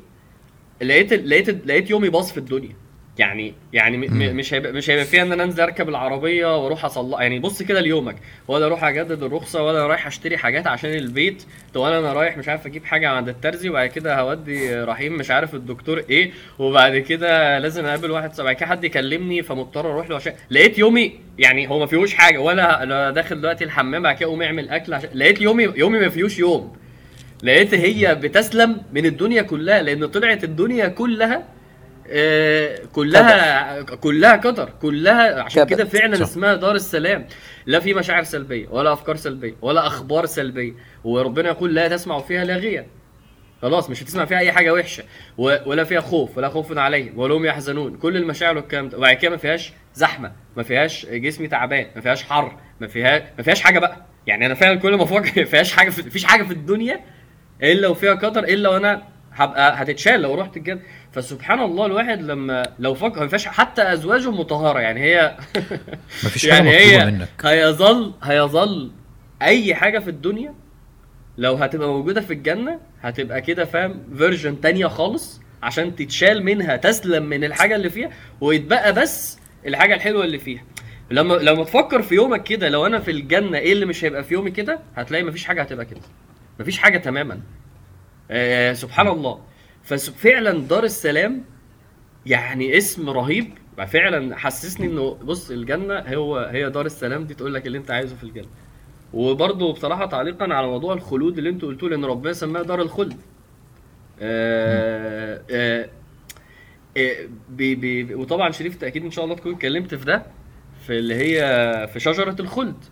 لقيت 0.83 1.13
لقيت 1.13 1.49
لقيت 1.67 1.91
يومي 1.91 2.09
باظ 2.09 2.31
في 2.31 2.39
الدنيا. 2.39 2.77
يعني 3.19 3.55
يعني 3.73 3.97
م-. 3.97 4.37
مش 4.37 4.55
هيبقى 4.55 4.73
مش 4.73 4.91
هيبقى 4.91 5.05
فيها 5.05 5.23
إن 5.23 5.33
أنا 5.33 5.45
أنزل 5.45 5.63
أركب 5.63 5.89
العربية 5.89 6.63
وأروح 6.65 6.85
اصلح 6.85 7.21
يعني 7.21 7.39
بص 7.39 7.63
كده 7.63 7.81
ليومك 7.81 8.17
ولا 8.49 8.67
أروح 8.67 8.85
أجدد 8.85 9.23
الرخصة 9.23 9.63
ولا 9.63 9.87
رايح 9.87 10.07
أشتري 10.07 10.37
حاجات 10.37 10.67
عشان 10.67 10.91
البيت 10.91 11.45
طب 11.75 11.81
أنا 11.83 12.13
رايح 12.13 12.37
مش 12.39 12.49
عارف 12.49 12.67
أجيب 12.67 12.85
حاجة 12.85 13.09
عند 13.09 13.29
الترزي 13.29 13.69
وبعد 13.69 13.89
كده 13.89 14.21
هودي 14.21 14.75
رحيم 14.75 15.13
مش 15.13 15.31
عارف 15.31 15.55
الدكتور 15.55 16.05
إيه 16.11 16.31
وبعد 16.59 16.97
كده 16.99 17.59
لازم 17.59 17.85
أقابل 17.87 18.11
واحد 18.11 18.31
بعد 18.41 18.55
كده 18.57 18.67
حد 18.67 18.85
يكلمني 18.85 19.43
فمضطر 19.43 19.91
أروح 19.93 20.11
له 20.11 20.17
عشان 20.17 20.33
لقيت 20.51 20.79
يومي 20.79 21.13
يعني 21.39 21.69
هو 21.69 21.79
ما 21.79 21.87
فيهوش 21.87 22.15
حاجة 22.15 22.39
ولا 22.39 22.83
أنا 22.83 23.11
داخل 23.11 23.41
دلوقتي 23.41 23.65
الحمام 23.65 24.03
بعد 24.03 24.17
كده 24.17 24.27
أقوم 24.27 24.43
أعمل 24.43 24.69
أكل 24.69 24.95
عشان 24.95 25.11
لقيت 25.15 25.41
يومي 25.41 25.63
يومي 25.77 25.99
ما 25.99 26.09
فيهوش 26.09 26.39
يوم 26.39 26.77
لقيت 27.43 27.75
هي 27.75 28.15
بتسلم 28.15 28.83
من 28.93 29.07
الدنيا 29.07 29.43
كلها 29.43 29.83
لأن 29.83 30.07
طلعت 30.07 30.45
الدنيا 30.45 30.89
كلها 30.89 31.45
آه، 32.11 32.79
كلها 32.93 33.83
كلها 33.83 34.37
قدر 34.37 34.71
كلها 34.83 35.43
عشان. 35.43 35.65
كده 35.65 35.85
فعلا 35.85 36.17
صح. 36.17 36.23
اسمها 36.23 36.55
دار 36.55 36.75
السلام. 36.75 37.27
لا 37.67 37.81
في 37.81 37.95
مشاعر 37.95 38.23
سلبية 38.23 38.69
ولا 38.69 38.93
أفكار 38.93 39.17
سلبية 39.17 39.55
ولا 39.63 39.87
أخبار 39.87 40.27
سلبية. 40.27 40.73
وربنا 41.05 41.49
يقول 41.49 41.75
لا 41.75 41.89
تسمع 41.89 42.19
فيها 42.21 42.45
لاغيه 42.45 42.87
خلاص 43.63 43.91
مش 43.91 44.03
هتسمع 44.03 44.25
فيها 44.25 44.39
أي 44.39 44.53
حاجة 44.53 44.73
وحشة. 44.73 45.05
ولا 45.39 45.85
فيها 45.85 46.01
خوف 46.01 46.39
ولا 46.39 46.49
خوف 46.49 46.79
عليهم 46.79 47.19
ولا 47.19 47.35
هم 47.35 47.45
يحزنون. 47.47 47.97
كل 47.97 48.17
المشاعر 48.17 48.57
والكلام 48.57 48.89
ده. 48.89 48.99
وبعد 48.99 49.17
كده 49.17 49.31
ما 49.31 49.37
فيهاش 49.37 49.73
زحمة 49.95 50.33
ما 50.57 50.63
فيهاش 50.63 51.07
جسمي 51.07 51.49
تعبان 51.49 51.87
ما 51.95 52.01
فيهاش 52.01 52.23
حر 52.25 52.57
ما 52.81 52.87
فيها 52.87 53.31
ما 53.39 53.43
فيهاش 53.43 53.61
حاجة 53.61 53.79
بقى. 53.79 54.07
يعني 54.27 54.47
أنا 54.47 54.55
فعلا 54.55 54.79
كل 54.79 54.95
ما 54.97 55.03
أفكر 55.03 55.33
ما 55.43 55.45
فيهاش 55.47 55.73
حاجة 55.73 55.91
في... 55.91 56.11
فيش 56.11 56.25
حاجة 56.25 56.43
في 56.43 56.53
الدنيا 56.53 57.01
إلا 57.63 57.89
وفيها 57.89 58.15
قدر 58.15 58.45
إلا 58.45 58.69
وأنا 58.69 59.03
هبقى 59.35 59.83
هتتشال 59.83 60.20
لو 60.20 60.35
رحت 60.35 60.57
الجنه 60.57 60.80
فسبحان 61.12 61.61
الله 61.61 61.87
الواحد 61.87 62.22
لما 62.22 62.62
لو 62.78 62.95
فكر 62.95 63.20
ما 63.20 63.26
فيهاش 63.28 63.47
حتى 63.47 63.93
أزواجه 63.93 64.30
مطهرة. 64.30 64.80
يعني 64.80 65.01
هي 65.01 65.37
مفيش 66.24 66.51
حاجة 66.51 66.70
يعني 66.70 66.87
مطلوبة 66.87 67.03
هي 67.05 67.11
منك. 67.11 67.28
هيظل 67.45 68.12
هيظل 68.22 68.91
أي 69.43 69.74
حاجة 69.74 69.99
في 69.99 70.11
الدنيا 70.11 70.55
لو 71.39 71.55
هتبقى 71.55 71.89
موجودة 71.89 72.20
في 72.20 72.33
الجنة 72.33 72.78
هتبقى 73.03 73.41
كده 73.41 73.64
فاهم 73.64 74.03
فيرجن 74.18 74.61
تانية 74.61 74.87
خالص 74.87 75.41
عشان 75.62 75.97
تتشال 75.97 76.45
منها 76.45 76.76
تسلم 76.76 77.22
من 77.22 77.45
الحاجة 77.45 77.76
اللي 77.76 77.91
فيها 77.91 78.11
ويتبقى 78.41 78.93
بس 78.93 79.39
الحاجة 79.66 79.95
الحلوة 79.95 80.24
اللي 80.24 80.39
فيها. 80.39 80.64
لما 81.11 81.35
لما 81.35 81.64
تفكر 81.64 82.03
في 82.03 82.14
يومك 82.14 82.43
كده 82.43 82.68
لو 82.68 82.87
أنا 82.87 82.99
في 83.01 83.11
الجنة 83.11 83.59
إيه 83.59 83.72
اللي 83.72 83.87
مش 83.87 84.05
هيبقى 84.05 84.24
في 84.24 84.35
يومي 84.35 84.51
كده؟ 84.51 84.78
هتلاقي 84.97 85.24
مفيش 85.24 85.45
حاجة 85.45 85.62
هتبقى 85.62 85.85
كده. 85.85 86.01
مفيش 86.61 86.78
حاجة 86.78 86.99
تماما. 86.99 87.41
آه 88.33 88.72
سبحان 88.72 89.09
الله. 89.09 89.41
ففعلا 89.83 90.59
دار 90.59 90.85
السلام 90.85 91.45
يعني 92.26 92.76
اسم 92.76 93.11
رهيب. 93.11 93.51
فعلا 93.87 94.37
حسسني 94.37 94.87
إنه 94.87 95.14
بص 95.14 95.51
الجنة 95.51 95.99
هو 95.99 96.39
هي 96.39 96.70
دار 96.70 96.87
السلام 96.87 97.24
دي 97.24 97.35
تقول 97.35 97.55
لك 97.55 97.66
اللي 97.66 97.78
أنت 97.78 97.91
عايزه 97.91 98.16
في 98.16 98.24
الجنة. 98.24 98.49
وبرضه 99.12 99.72
بصراحة 99.72 100.07
تعليقا 100.07 100.55
على 100.55 100.66
موضوع 100.66 100.95
الخلود 100.95 101.39
اللي 101.39 101.51
أنتوا 101.51 101.68
قلتوه 101.68 101.91
لأن 101.91 102.05
ربنا 102.05 102.33
سماها 102.33 102.62
دار 102.62 102.83
الخلد. 102.83 103.20
آه 104.20 105.43
آه 105.51 105.89
آه 106.97 107.28
بي 107.49 107.74
بي 107.74 108.14
وطبعا 108.14 108.51
شريف 108.51 108.76
تأكيد 108.76 109.05
إن 109.05 109.11
شاء 109.11 109.24
الله 109.24 109.37
تكون 109.37 109.55
اتكلمت 109.55 109.95
في 109.95 110.05
ده 110.05 110.26
في 110.87 110.99
اللي 110.99 111.14
هي 111.14 111.41
في 111.93 112.01
شجرة 112.01 112.37
الخلد. 112.41 112.85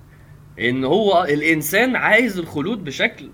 إن 0.60 0.84
هو 0.84 1.24
الإنسان 1.24 1.96
عايز 1.96 2.38
الخلود 2.38 2.84
بشكل 2.84 3.30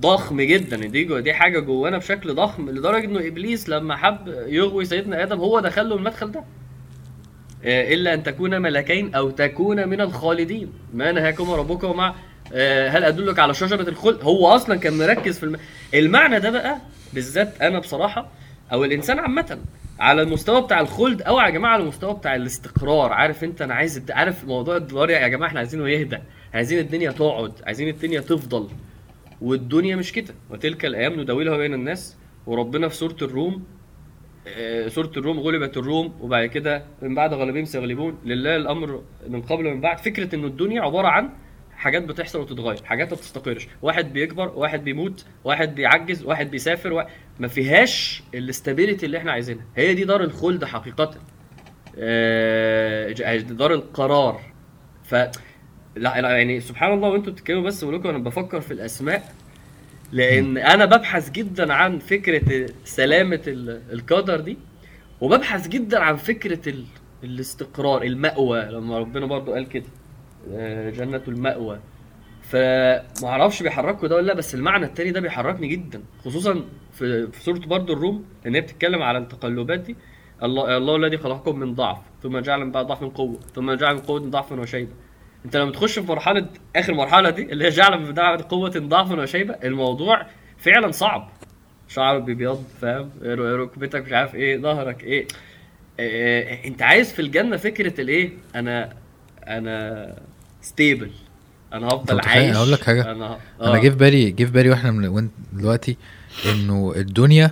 ضخم 0.00 0.40
جدا 0.40 0.76
دي 0.76 1.20
دي 1.20 1.34
حاجة 1.34 1.58
جوانا 1.60 1.98
بشكل 1.98 2.34
ضخم 2.34 2.70
لدرجة 2.70 3.04
إنه 3.04 3.26
إبليس 3.26 3.68
لما 3.68 3.96
حب 3.96 4.28
يغوي 4.46 4.84
سيدنا 4.84 5.22
آدم 5.22 5.38
هو 5.38 5.60
دخل 5.60 5.88
له 5.88 5.96
المدخل 5.96 6.30
ده. 6.32 6.44
آه، 7.64 7.94
إلا 7.94 8.14
أن 8.14 8.22
تكون 8.22 8.62
ملكين 8.62 9.14
أو 9.14 9.30
تكون 9.30 9.88
من 9.88 10.00
الخالدين. 10.00 10.72
ما 10.94 11.12
نهاكما 11.12 11.56
ربكما 11.56 12.14
آه، 12.52 12.88
هل 12.88 13.04
أدلك 13.04 13.38
على 13.38 13.54
شجرة 13.54 13.88
الخلد؟ 13.88 14.22
هو 14.22 14.46
أصلا 14.48 14.76
كان 14.76 14.98
مركز 14.98 15.38
في 15.38 15.42
الم... 15.44 15.56
المعنى 15.94 16.40
ده 16.40 16.50
بقى 16.50 16.78
بالذات 17.14 17.62
أنا 17.62 17.78
بصراحة 17.78 18.28
أو 18.72 18.84
الإنسان 18.84 19.18
عامة 19.18 19.58
على 19.98 20.22
المستوى 20.22 20.62
بتاع 20.62 20.80
الخلد 20.80 21.22
أو 21.22 21.40
يا 21.40 21.50
جماعة 21.50 21.72
على 21.72 21.82
المستوى 21.82 22.14
بتاع 22.14 22.34
الاستقرار. 22.36 23.12
عارف 23.12 23.44
أنت 23.44 23.62
أنا 23.62 23.74
عايز 23.74 24.02
عارف 24.10 24.44
موضوع 24.44 24.76
الدولار 24.76 25.10
يا 25.10 25.28
جماعة 25.28 25.48
إحنا 25.48 25.58
عايزينه 25.58 25.88
يهدى 25.88 26.18
عايزين 26.54 26.78
الدنيا 26.78 27.10
تقعد 27.10 27.52
عايزين 27.66 27.88
الدنيا 27.88 28.20
تفضل. 28.20 28.68
والدنيا 29.42 29.96
مش 29.96 30.12
كده. 30.12 30.34
وتلك 30.50 30.84
الأيام 30.84 31.20
نداولها 31.20 31.56
بين 31.56 31.74
الناس 31.74 32.16
وربنا 32.46 32.88
في 32.88 32.94
سورة 32.96 33.16
الروم 33.22 33.64
آه، 34.46 34.88
سورة 34.88 35.12
الروم 35.16 35.40
غلبت 35.40 35.76
الروم 35.76 36.14
وبعد 36.20 36.46
كده 36.46 36.84
من 37.02 37.14
بعد 37.14 37.34
غلبهم 37.34 37.64
سيغلبون. 37.64 38.18
لله 38.24 38.56
الأمر 38.56 39.02
من 39.28 39.42
قبل 39.42 39.66
ومن 39.66 39.80
بعد. 39.80 39.98
فكرة 39.98 40.34
انه 40.34 40.46
الدنيا 40.46 40.82
عبارة 40.82 41.08
عن 41.08 41.30
حاجات 41.76 42.02
بتحصل 42.02 42.40
وتتغير 42.40 42.84
حاجات 42.84 43.08
ما 43.10 43.16
بتستقرش. 43.16 43.68
واحد 43.82 44.12
بيكبر 44.12 44.48
واحد 44.48 44.84
بيموت 44.84 45.24
واحد 45.44 45.74
بيعجز 45.74 46.24
واحد 46.24 46.50
بيسافر 46.50 46.92
واحد 46.92 47.08
ما 47.40 47.48
فيهاش 47.48 48.22
الاستابيليتي 48.34 49.06
اللي 49.06 49.18
إحنا 49.18 49.32
عايزينها. 49.32 49.64
هي 49.76 49.94
دي 49.94 50.04
دار 50.04 50.24
الخلد 50.24 50.64
حقيقة. 50.64 51.10
آه، 51.98 53.36
دار 53.36 53.74
القرار. 53.74 54.40
ف 55.04 55.14
لا 55.96 56.20
لا 56.20 56.36
يعني 56.36 56.60
سبحان 56.60 56.92
الله 56.92 57.08
وانتوا 57.08 57.32
بتتكلموا 57.32 57.62
بس 57.62 57.84
بقول 57.84 57.96
لكم 57.96 58.08
أنا 58.08 58.18
بفكر 58.18 58.60
في 58.60 58.70
الاسماء 58.72 59.34
لأن 60.12 60.58
أنا 60.58 60.84
ببحث 60.84 61.30
جدا 61.30 61.72
عن 61.72 61.98
فكرة 61.98 62.68
سلامة 62.84 63.40
ال- 63.46 63.82
القدر 63.92 64.40
دي 64.40 64.58
وببحث 65.20 65.68
جدا 65.68 66.00
عن 66.00 66.16
فكرة 66.16 66.68
ال... 66.68 66.84
الاستقرار 67.24 68.02
المأوى 68.02 68.60
لما 68.64 68.98
ربنا 68.98 69.26
برضو 69.26 69.52
قال 69.52 69.68
كده 69.68 69.84
آه، 70.52 70.90
جنة 70.90 71.22
المأوى. 71.28 71.78
فما 72.42 73.02
أعرفش 73.28 73.62
بيحركوا 73.62 74.08
ده 74.08 74.16
ولا 74.16 74.26
لا 74.26 74.34
بس 74.34 74.54
المعنى 74.54 74.84
التاني 74.86 75.10
ده 75.10 75.20
بيحركني 75.20 75.66
جدا 75.68 76.02
خصوصا 76.24 76.64
في 76.92 77.26
في 77.32 77.42
سورة 77.42 77.58
برضو 77.58 77.92
الروم 77.92 78.24
إن 78.46 78.54
هي 78.54 78.60
بتتكلم 78.60 79.02
على 79.02 79.18
التقلبات 79.18 79.80
دي 79.80 79.96
الله 80.42 80.76
الله 80.76 80.96
الذي 80.96 81.18
خلقكم 81.18 81.58
من 81.58 81.74
ضعف 81.74 81.98
ثم 82.22 82.38
جعل 82.38 82.60
من 82.60 82.70
بعد 82.72 82.86
ضعف 82.86 83.04
قوة 83.04 83.38
ثم 83.54 83.72
جعل 83.72 83.94
من 83.94 84.00
قوة 84.00 84.20
ضعفا 84.20 84.60
وشيبة. 84.60 84.90
انت 85.44 85.56
لما 85.56 85.72
تخش 85.72 85.98
في 85.98 86.06
مرحلة 86.06 86.46
آخر 86.76 86.94
مرحلة 86.94 87.30
دي 87.30 87.42
اللي 87.42 87.64
هي 87.64 87.68
جعل 87.68 88.00
من 88.00 88.12
بعد 88.12 88.42
قوة 88.42 88.70
ضعفا 88.70 89.14
وشيبه 89.22 89.54
الموضوع 89.64 90.26
فعلا 90.58 90.90
صعب. 90.90 91.30
شعرك 91.88 92.22
بيبيض 92.22 92.64
فاهم؟ 92.80 93.10
ركبتك 93.38 94.04
مش 94.06 94.12
عارف 94.12 94.34
إيه 94.34 94.58
ظهرك 94.58 95.02
إيه. 95.04 95.26
إيه، 95.98 96.68
أنت 96.68 96.82
عايز 96.82 97.12
في 97.12 97.22
الجنة 97.22 97.56
فكرة 97.56 98.00
الإيه؟ 98.00 98.30
أنا 98.54 98.92
أنا 99.46 100.14
stable 100.60 101.10
أنا 101.72 101.88
هفضل؟ 101.88 102.20
عايش. 102.20 102.56
أقول 102.56 102.72
لك 102.72 102.82
حاجة؟ 102.84 103.12
أنا 103.12 103.38
أنا 103.62 103.78
جه 103.78 103.88
في 103.88 103.96
بالي 103.96 104.30
جه 104.30 104.44
في 104.44 104.50
بالي 104.50 104.70
وإحنا 104.70 104.90
من 104.90 105.28
دلوقتي 105.52 105.96
إنه 106.52 106.92
الدنيا 106.96 107.50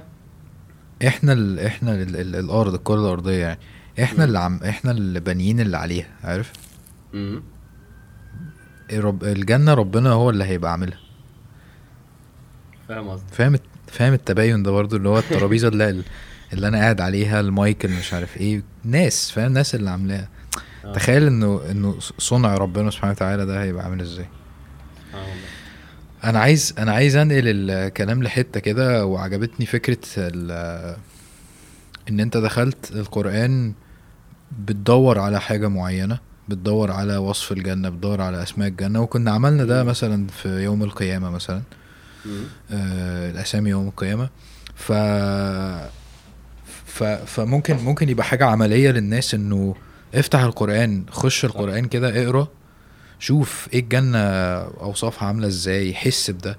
إحنا 1.07 1.33
ال... 1.33 1.61
إحنا 1.61 1.95
ال... 1.95 2.17
ال... 2.17 2.37
الأرض 2.37 2.75
الكرة 2.75 3.01
الأرضية 3.01 3.39
يعني 3.39 3.59
إحنا 4.03 4.25
اللي 4.25 4.39
عم 4.39 4.61
إحنا 4.69 4.91
اللي 4.91 5.21
بانيين 5.21 5.61
اللي 5.61 5.77
عليها 5.77 6.09
عارف؟ 6.25 6.53
مم. 7.13 7.43
رب... 8.93 9.25
الجنة 9.25 9.75
ربنا 9.75 10.11
هو 10.11 10.31
اللي 10.31 10.45
هيبقى 10.45 10.71
عاملها. 10.73 10.99
فاهم 12.89 13.09
قصدي 13.09 13.33
فاهم 13.33 13.57
فاهم 13.87 14.13
التباين 14.13 14.63
ده 14.63 14.71
برضو 14.71 14.97
اللي 14.97 15.09
هو 15.09 15.19
الترابيزة 15.19 15.69
اللي 15.69 16.03
اللي 16.53 16.69
أنا 16.69 16.79
قاعد 16.79 17.01
عليها 17.01 17.41
المايك 17.41 17.85
اللي 17.85 17.99
مش 17.99 18.15
عارف 18.15 18.37
إيه 18.37 18.63
ناس 18.85 19.31
فاهم؟ 19.31 19.53
ناس 19.53 19.75
اللي 19.75 19.91
عاملاها. 19.91 20.29
آه. 20.85 20.93
تخيل 20.93 21.27
إنه 21.27 21.61
إنه 21.71 21.97
صنع 22.19 22.55
ربنا 22.55 22.91
سبحانه 22.91 23.13
وتعالى 23.13 23.47
ده 23.47 23.63
هيبقى 23.63 23.85
عامل 23.85 24.01
إزاي. 24.01 24.27
والله. 25.15 25.27
أنا 26.25 26.39
عايز 26.41 26.75
أنا 26.79 26.93
عايز 26.93 27.17
أنقل 27.17 27.43
الكلام 27.71 28.23
لحتة 28.23 28.61
كده 28.61 29.07
وعجبتني 29.07 29.67
فكرة 29.67 29.99
ال- 30.19 30.97
إن 32.11 32.21
أنت 32.21 32.37
دخلت 32.37 32.93
القرآن 32.93 33.73
بتدور 34.59 35.19
على 35.19 35.41
حاجة 35.41 35.69
معينة. 35.69 36.19
بتدور 36.55 36.91
على 36.91 37.17
وصف 37.17 37.53
الجنة 37.53 37.89
بتدور 37.89 38.21
على 38.21 38.43
أسماء 38.43 38.69
الجنة. 38.69 39.01
وكنا 39.01 39.31
عملنا 39.31 39.65
ده 39.65 39.85
مثلا 39.85 40.27
في 40.27 40.49
يوم 40.49 40.83
القيامة 40.83 41.31
مثلا. 41.31 41.63
آه 42.71 43.31
الأسامي 43.31 43.71
يوم 43.71 43.89
القيامة. 43.89 44.29
ف 44.75 44.93
ف 46.87 47.03
فممكن 47.05 47.77
ممكن 47.77 48.09
يبقى 48.09 48.25
حاجة 48.25 48.45
عملية 48.47 48.91
للناس 48.91 49.35
إنه 49.35 49.75
افتح 50.15 50.41
القرآن 50.41 51.05
خش 51.11 51.45
القرآن 51.45 51.85
كده 51.85 52.25
اقرأ 52.25 52.49
شوف 53.19 53.69
إيه 53.73 53.81
الجنة 53.81 54.19
أوصافها 54.59 55.29
عاملة 55.29 55.47
إزاي 55.47 55.95
حس 55.95 56.31
بده. 56.31 56.59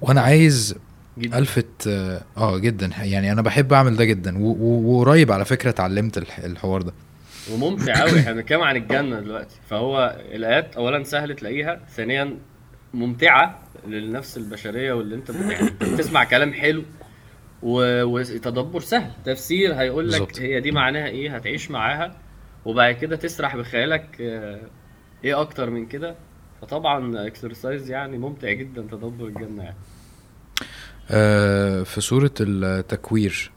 وأنا 0.00 0.20
عايز 0.20 0.74
جدا. 1.18 1.38
ألفت 1.38 1.66
آه 1.88 2.22
آه، 2.36 2.58
جدا. 2.58 2.90
يعني 3.02 3.32
أنا 3.32 3.42
بحب 3.42 3.72
أعمل 3.72 3.96
ده 3.96 4.04
جدا. 4.04 4.38
وقريب 4.38 5.32
على 5.32 5.44
فكرة 5.44 5.70
اتعلمت 5.70 6.18
الح- 6.18 6.38
الحوار 6.38 6.82
ده. 6.82 6.92
وممتع 7.52 8.00
قوي 8.00 8.20
إحنا 8.20 8.32
بنتكلم 8.32 8.60
عن 8.62 8.76
الجنة 8.76 9.20
دلوقتي. 9.20 9.56
فهو 9.70 10.16
الآيات 10.32 10.76
اولا 10.76 11.04
سهل 11.04 11.36
تلاقيها 11.36 11.80
ثانيا 11.96 12.38
ممتعة 12.94 13.62
للنفس 13.86 14.36
البشرية 14.36 14.92
واللي 14.92 15.14
أنت 15.14 15.30
يعني 15.30 15.70
بتسمع 15.70 16.24
كلام 16.24 16.52
حلو 16.52 16.82
و- 17.62 18.02
وتدبر 18.04 18.80
سهل. 18.80 19.10
تفسير 19.24 19.74
هيقول 19.74 20.08
لك 20.12 20.20
بالظبط. 20.20 20.40
هي 20.40 20.60
دي 20.60 20.70
معناها 20.72 21.06
إيه 21.06 21.36
هتعيش 21.36 21.70
معاها. 21.70 22.16
وبعد 22.64 22.94
كده 22.94 23.16
تسرح 23.16 23.56
بخيالك 23.56 24.20
آه، 24.20 24.60
إيه 25.24 25.40
أكتر 25.40 25.70
من 25.70 25.86
كده؟ 25.86 26.14
فطبعا 26.62 27.26
اكسرسايز 27.26 27.90
يعني 27.90 28.18
ممتع 28.18 28.52
جدا 28.52 28.82
تدبر 28.82 29.26
الجنة 29.26 29.62
يعني. 29.62 29.76
آه 31.10 31.82
في 31.82 32.00
سورة 32.00 32.30
التكوير. 32.40 33.50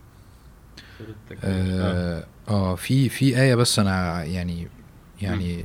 سورة 0.98 1.08
التكوير. 1.30 1.54
آه. 1.84 2.24
آه, 2.48 2.74
في 2.74 3.08
في 3.08 3.40
آية 3.40 3.54
بس 3.54 3.78
أنا 3.78 4.24
يعني 4.24 4.68
يعني 5.22 5.64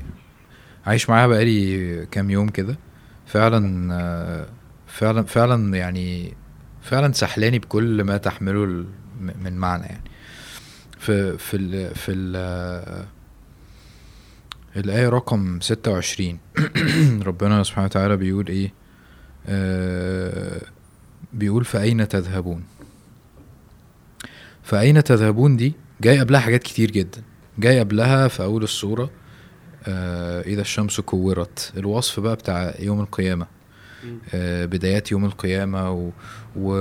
عايش 0.86 1.10
معاها 1.10 1.28
بقالي 1.28 2.06
كام 2.06 2.30
يوم 2.30 2.50
كده. 2.50 2.78
فعلا 3.26 4.48
فعلا 4.88 5.24
فعلا 5.24 5.78
يعني 5.78 6.34
فعلا 6.82 7.14
سحلاني 7.14 7.60
بكل 7.60 8.04
ما 8.04 8.18
تحمله 8.18 8.86
من 9.20 9.58
معنى 9.58 9.84
يعني. 9.86 10.04
في 11.00 11.38
في 11.38 11.58
ال 11.58 11.96
في 11.96 12.12
ال 12.12 13.06
الآية 14.76 15.10
رقم 15.10 15.60
26 15.60 16.40
ربنا 17.28 17.64
سبحانه 17.64 17.86
وتعالى 17.86 18.18
بيقول 18.18 18.48
إيه؟ 18.48 18.74
آه 19.48 20.62
بيقول 21.34 21.66
فأين 21.66 22.08
تذهبون؟ 22.08 22.64
فأين 24.64 25.04
تذهبون 25.04 25.58
دي؟ 25.58 25.74
جاي 26.02 26.20
قبلها 26.20 26.40
حاجات 26.40 26.64
كتير 26.64 26.92
جدا. 26.92 27.22
جاي 27.60 27.80
قبلها 27.80 28.28
في 28.28 28.44
أول 28.44 28.64
السورة 28.64 29.10
آه 29.88 30.42
إذا 30.42 30.62
الشمس 30.62 31.00
كورت. 31.02 31.74
الوصف 31.78 32.20
بقى 32.20 32.36
بتاع 32.36 32.74
يوم 32.80 33.00
القيامة. 33.02 33.48
آه 34.34 34.66
بدايات 34.66 35.12
يوم 35.12 35.26
القيامة 35.26 35.92
و... 35.92 36.10
و... 36.56 36.72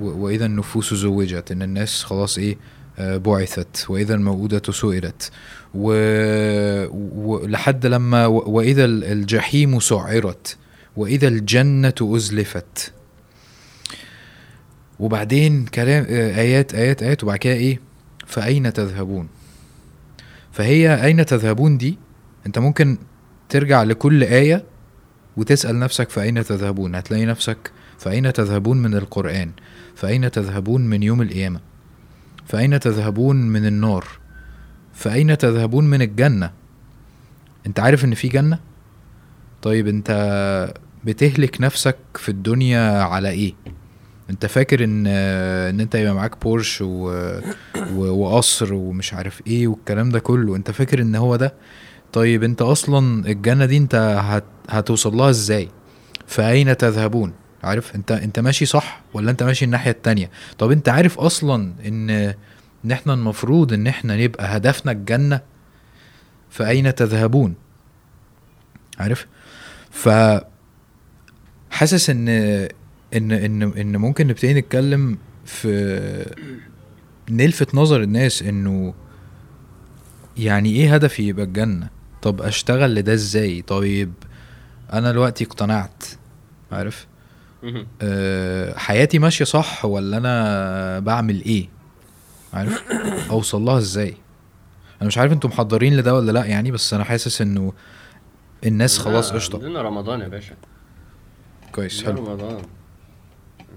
و... 0.00 0.24
وإذا 0.24 0.46
النفوس 0.46 0.94
زوجت. 0.94 1.52
إن 1.52 1.62
الناس 1.62 2.04
خلاص 2.04 2.38
إيه 2.38 2.56
آه 2.98 3.16
بعثت. 3.16 3.86
وإذا 3.90 4.14
الموءودة 4.14 4.62
سئلت. 4.72 5.30
و... 5.74 5.92
لما 7.84 8.26
و... 8.26 8.50
وإذا 8.50 8.84
الجحيم 8.84 9.80
سعرت. 9.80 10.56
وإذا 10.96 11.28
الجنة 11.28 11.94
أزلفت. 12.02 12.92
وبعدين 15.00 15.66
كلام 15.66 16.06
آه، 16.08 16.40
آيات 16.40 16.74
آيات 16.74 17.02
آيات. 17.02 17.24
وبعد 17.24 17.38
كده 17.38 17.52
إيه 17.52 17.87
فأين 18.28 18.72
تذهبون؟ 18.72 19.28
فهي 20.52 21.04
أين 21.04 21.26
تذهبون 21.26 21.78
دي؟ 21.78 21.98
أنت 22.46 22.58
ممكن 22.58 22.98
ترجع 23.48 23.82
لكل 23.82 24.22
آية 24.24 24.64
وتسأل 25.36 25.78
نفسك 25.78 26.10
فأين 26.10 26.44
تذهبون؟ 26.44 26.94
هتلاقي 26.94 27.26
نفسك 27.26 27.72
فأين 27.98 28.32
تذهبون 28.32 28.82
من 28.82 28.94
القرآن؟ 28.94 29.50
فأين 29.96 30.30
تذهبون 30.30 30.82
من 30.86 31.02
يوم 31.02 31.22
القيامة؟ 31.22 31.60
فأين 32.46 32.80
تذهبون 32.80 33.36
من 33.36 33.66
النار؟ 33.66 34.04
فأين 34.94 35.38
تذهبون 35.38 35.90
من 35.90 36.02
الجنة؟ 36.02 36.50
أنت 37.66 37.80
عارف 37.80 38.04
إن 38.04 38.14
في 38.14 38.28
جنة؟ 38.28 38.58
طيب 39.62 39.88
أنت 39.88 40.10
بتهلك 41.04 41.60
نفسك 41.60 41.96
في 42.14 42.28
الدنيا 42.28 43.02
على 43.02 43.30
إيه؟ 43.30 43.54
انت 44.30 44.46
فاكر 44.46 44.84
ان 44.84 45.06
ان 45.06 45.80
انت 45.80 45.94
يبقى 45.94 46.14
معاك 46.14 46.42
بورش 46.42 46.80
و... 46.82 47.10
و... 47.92 48.00
وقصر 48.10 48.74
ومش 48.74 49.14
عارف 49.14 49.42
إيه 49.46 49.68
والكلام 49.68 50.10
ده 50.10 50.18
كله 50.18 50.56
انت 50.56 50.70
فاكر 50.70 51.00
ان 51.02 51.14
هو 51.16 51.36
ده؟ 51.36 51.54
طيب 52.12 52.42
انت 52.44 52.62
أصلا 52.62 53.28
الجنة 53.28 53.64
دي 53.64 53.76
انت 53.76 53.94
هت... 54.20 54.44
هتوصل 54.70 55.16
لها 55.16 55.30
إزاي؟ 55.30 55.68
فاين 56.26 56.76
تذهبون؟ 56.76 57.32
عارف 57.62 57.94
انت 57.94 58.12
انت 58.12 58.38
ماشي 58.40 58.66
صح 58.66 59.00
ولا 59.14 59.30
انت 59.30 59.42
ماشي 59.42 59.64
الناحية 59.64 59.90
التانية؟ 59.90 60.30
طب 60.58 60.70
انت 60.70 60.88
عارف 60.88 61.18
أصلا 61.18 61.72
ان 61.86 62.10
ان 62.84 62.90
إحنا 62.92 63.14
المفروض 63.14 63.72
ان 63.72 63.86
إحنا 63.86 64.16
نبقى 64.24 64.56
هدفنا 64.56 64.92
الجنة؟ 64.92 65.40
فاين 66.50 66.94
تذهبون؟ 66.94 67.54
عارف؟ 68.98 69.26
ف 69.90 70.08
حاسس 71.70 72.10
ان 72.10 72.28
إن 73.16 73.32
إن 73.32 73.62
إن 73.62 73.96
ممكن 73.96 74.26
نبتدي 74.26 74.54
نتكلم 74.54 75.18
في 75.44 76.34
نلفت 77.30 77.74
نظر 77.74 78.02
الناس 78.02 78.42
إنه 78.42 78.94
يعني 80.36 80.70
إيه 80.72 80.94
هدفي 80.94 81.22
يبقى 81.28 81.44
الجنة؟ 81.44 81.88
طب 82.22 82.42
أشتغل 82.42 82.94
لده 82.94 83.12
إزاي؟ 83.14 83.62
طيب 83.62 84.12
أنا 84.92 85.12
دلوقتي 85.12 85.44
اقتنعت 85.44 86.04
عارف. 86.72 87.06
أه 88.02 88.78
حياتي 88.78 89.18
ماشية 89.18 89.44
صح 89.44 89.84
ولا 89.84 90.16
أنا 90.16 90.98
بعمل 90.98 91.42
إيه؟ 91.44 91.68
عارف؟ 92.54 92.84
أوصل 93.30 93.62
لها 93.62 93.78
إزاي؟ 93.78 94.14
أنا 95.00 95.06
مش 95.06 95.18
عارف 95.18 95.32
أنتوا 95.32 95.50
محضرين 95.50 95.96
لده 95.96 96.14
ولا 96.14 96.32
لأ 96.32 96.44
يعني 96.44 96.70
بس 96.70 96.94
أنا 96.94 97.04
حاسس 97.04 97.42
إنه 97.42 97.72
الناس 98.66 98.98
خلاص 98.98 99.28
لا، 99.30 99.34
قشطة. 99.34 99.56
عندنا 99.58 99.82
رمضان 99.82 100.20
يا 100.20 100.28
باشا. 100.28 100.54
كويس 101.72 102.04
حلو. 102.04 102.26
رمضان. 102.26 102.62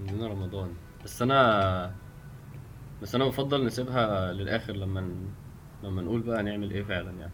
عندنا 0.08 0.26
رمضان. 0.28 0.68
بس 1.04 1.22
أنا 1.22 1.90
بس 3.02 3.14
أنا 3.14 3.24
بفضل 3.24 3.66
نسيبها 3.66 4.32
للآخر 4.32 4.72
لما 4.72 5.00
ن... 5.00 5.14
لما 5.82 6.02
نقول 6.02 6.20
بقى 6.20 6.42
نعمل 6.42 6.70
إيه 6.70 6.82
فعلا 6.82 7.10
يعني. 7.10 7.32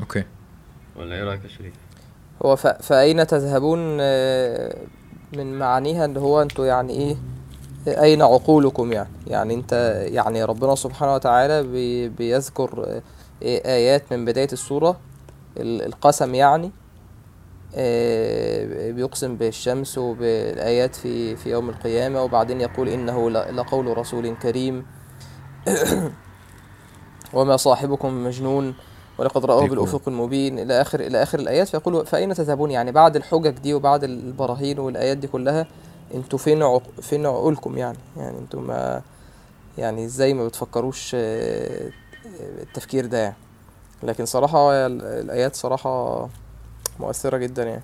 okay. 0.00 0.24
ولا 0.96 1.14
إيه 1.14 1.24
رأيك 1.24 1.44
يا 1.44 1.48
شريف؟ 1.48 1.74
هو 2.44 2.56
ف... 2.56 2.66
فأين 2.66 3.26
تذهبون 3.26 3.98
آه، 4.00 4.76
من 5.36 5.58
معانيها 5.58 6.04
اللي 6.04 6.20
هو 6.20 6.42
أنتوا 6.42 6.66
يعني 6.66 6.92
إيه 6.92 7.16
أين 8.02 8.22
عقولكم 8.22 8.92
يعني؟ 8.92 9.08
يعني 9.26 9.54
أنت 9.54 9.72
يعني 10.06 10.44
ربنا 10.44 10.74
سبحانه 10.74 11.14
وتعالى 11.14 11.62
بي... 11.62 12.08
بيذكر 12.08 12.84
آه، 12.88 13.02
آيات 13.66 14.12
من 14.12 14.24
بداية 14.24 14.48
السورة 14.52 15.00
ال- 15.56 15.82
القسم 15.82 16.34
يعني. 16.34 16.70
بيقسم 18.92 19.36
بالشمس 19.36 19.98
وبالآيات 19.98 20.94
في 20.94 21.36
في 21.36 21.50
يوم 21.50 21.68
القيامة 21.68 22.22
وبعدين 22.22 22.60
يقول 22.60 22.88
إنه 22.88 23.30
لقول 23.30 23.98
رسول 23.98 24.36
كريم. 24.36 24.86
وما 27.34 27.56
صاحبكم 27.56 28.24
مجنون 28.24 28.74
ولقد 29.18 29.44
رآه. 29.44 29.66
بالأفق 29.66 30.02
المبين. 30.08 30.58
إلى 30.58 30.80
آخر 30.80 31.00
إلى 31.00 31.22
آخر 31.22 31.38
الآيات 31.38 31.68
فيقول 31.68 32.06
فأين 32.06 32.34
تذهبون؟ 32.34 32.70
يعني 32.70 32.92
بعد 32.92 33.16
الحجج 33.16 33.50
دي 33.58 33.74
وبعد 33.74 34.04
البراهين 34.04 34.78
والآيات 34.78 35.16
دي 35.16 35.26
كلها 35.26 35.66
أنتوا 36.14 36.38
فين 36.38 36.62
عق... 36.62 36.82
فين 37.02 37.26
عقولكم 37.26 37.78
يعني؟ 37.78 37.98
يعني 38.16 38.38
أنتوا 38.38 38.60
ما 38.60 39.02
يعني 39.78 40.04
إزاي 40.04 40.34
ما 40.34 40.46
بتفكروش 40.46 41.12
آه، 41.14 41.90
التفكير 42.62 43.06
ده 43.06 43.18
يعني؟ 43.18 43.36
لكن 44.02 44.26
صراحة 44.26 44.86
ال- 44.86 45.02
الآيات 45.02 45.56
صراحة 45.56 46.28
مؤثرة 47.00 47.36
جدا 47.36 47.64
يعني. 47.64 47.82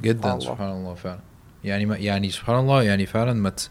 جدا 0.00 0.20
سبحان 0.20 0.32
الله. 0.32 0.54
سبحان 0.54 0.70
الله 0.70 0.94
فعلا. 0.94 1.20
يعني 1.64 1.86
ما 1.86 1.96
يعني 1.96 2.30
سبحان 2.30 2.58
الله 2.58 2.82
يعني 2.82 3.06
فعلا 3.06 3.32
ما 3.32 3.48
ت... 3.50 3.68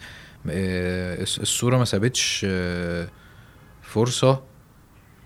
آه، 0.50 1.22
الصورة 1.22 1.78
ما 1.78 1.86
سابتش 1.86 2.46
آه، 2.50 3.08
فرصة 3.82 4.44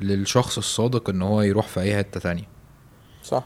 للشخص 0.01 0.57
الصادق 0.57 1.09
إن 1.09 1.21
هو 1.21 1.41
يروح 1.41 1.67
في 1.67 1.79
أي 1.79 1.97
حتة 1.97 2.19
تانية. 2.19 2.47
صح. 3.23 3.43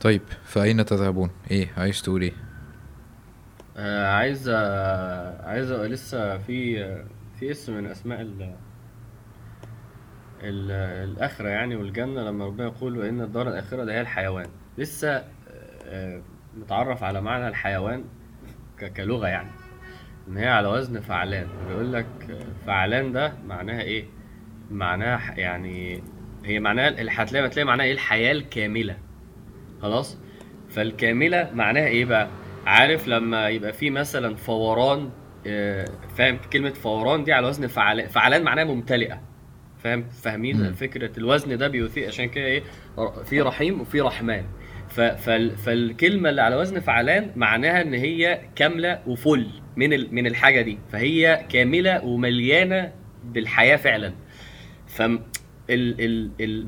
طيب 0.00 0.22
فأين 0.44 0.84
تذهبون؟ 0.84 1.30
إيه 1.50 1.72
عايز 1.76 2.02
تقول 2.02 2.22
إيه؟ 2.22 2.32
آه 3.76 4.06
عايز 4.06 4.48
آه 4.48 5.48
عايز 5.48 5.72
لسه 5.72 6.38
في 6.38 6.84
في 7.40 7.50
اسم 7.50 7.72
من 7.76 7.86
أسماء 7.86 8.20
الآخرة 10.42 11.48
يعني 11.48 11.76
والجنة 11.76 12.22
لما 12.22 12.46
ربنا 12.46 12.66
يقول 12.66 12.98
وان 12.98 13.20
الدار 13.20 13.48
الآخرة 13.48 13.84
ده 13.84 13.92
هي 13.94 14.00
الحيوان. 14.00 14.46
لسه 14.78 15.24
آه 15.86 16.22
متعرف 16.56 17.02
على 17.02 17.20
معنى 17.20 17.48
الحيوان 17.48 18.04
كلغة 18.96 19.26
يعني 19.28 19.50
إن 20.28 20.36
هي 20.36 20.48
على 20.48 20.68
وزن 20.68 21.00
فعلان. 21.00 21.46
بيقول 21.68 21.92
لك 21.92 22.06
آه، 22.30 22.66
فعلان 22.66 23.12
ده 23.12 23.32
معناها 23.46 23.80
إيه؟ 23.80 24.04
معناها 24.70 25.34
يعني 25.38 26.02
هي 26.44 26.60
معناها 26.60 27.22
هتلاقي 27.22 27.46
هتلاقي 27.46 27.66
معناها 27.66 27.86
إيه؟ 27.86 27.92
الحياة 27.92 28.32
الكاملة. 28.32 28.96
خلاص؟ 29.82 30.18
فالكاملة 30.70 31.50
معناها 31.54 31.86
إيه 31.86 32.04
بقى؟ 32.04 32.28
عارف 32.66 33.08
لما 33.08 33.48
يبقى 33.48 33.72
في 33.72 33.90
مثلا 33.90 34.36
فوران 34.36 35.10
آه، 35.46 35.84
فاهم؟ 36.16 36.38
كلمة 36.52 36.70
فوران 36.70 37.24
دي 37.24 37.32
على 37.32 37.46
وزن 37.46 37.66
فعلان 37.66 38.08
فعلان 38.08 38.42
معناها 38.42 38.64
ممتلئة. 38.64 39.20
فاهم؟ 39.84 40.04
فاهمين. 40.22 40.72
فكرة 40.72 41.18
الوزن 41.18 41.58
ده 41.58 41.68
بيثير 41.68 42.06
عشان 42.08 42.28
كده 42.28 42.44
إيه؟ 42.44 42.62
في 43.24 43.40
رحيم 43.40 43.80
وفي 43.80 44.00
رحمن. 44.00 44.42
فالكلمة 45.56 46.30
اللي 46.30 46.42
على 46.42 46.56
وزن 46.56 46.80
فعلان 46.80 47.30
معناها 47.36 47.82
إن 47.82 47.94
هي 47.94 48.40
كاملة 48.56 49.00
وفل 49.06 49.46
من 49.76 50.14
من 50.14 50.26
الحاجة 50.26 50.60
دي. 50.62 50.78
فهي 50.92 51.44
كاملة 51.48 52.04
ومليانة 52.04 52.92
بالحياة 53.24 53.76
فعلا. 53.76 54.12
ف 54.86 55.02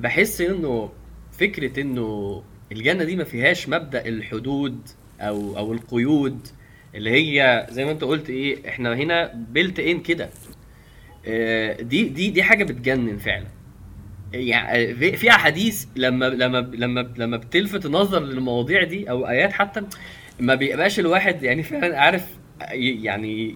بحس 0.00 0.40
إنه 0.40 0.92
فكرة 1.32 1.80
إنه 1.80 2.42
الجنة 2.72 3.04
دي 3.04 3.16
ما 3.16 3.24
فيهاش 3.24 3.68
مبدأ 3.68 4.06
الحدود 4.08 4.78
أو 5.20 5.58
أو 5.58 5.72
القيود 5.72 6.46
اللي 6.94 7.10
هي 7.10 7.66
زي 7.70 7.84
ما 7.84 7.90
أنت 7.90 8.04
قلت 8.04 8.30
إيه 8.30 8.68
إحنا 8.68 8.94
هنا 8.94 9.32
بيلت 9.34 9.80
ان 9.80 10.00
كده. 10.00 10.24
آه، 10.24 10.30
دي 11.80 12.08
دي 12.08 12.30
دي 12.30 12.42
حاجة 12.42 12.64
بتجنن 12.64 13.18
فعلا. 13.18 13.46
يعني 14.32 14.94
في 14.94 15.16
في 15.16 15.30
أحاديث 15.30 15.86
لما 15.96 16.24
لما 16.24 16.58
لما 16.74 17.12
لما 17.16 17.36
بتلفت 17.36 17.86
النظر 17.86 18.20
للمواضيع 18.20 18.82
دي 18.84 19.10
أو 19.10 19.28
آيات 19.28 19.52
حتى 19.52 19.82
ما 20.40 20.54
بيبقاش 20.54 21.00
الواحد 21.00 21.42
يعني 21.42 21.62
فعلا 21.62 22.00
عارف 22.00 22.26
يعني 22.74 23.54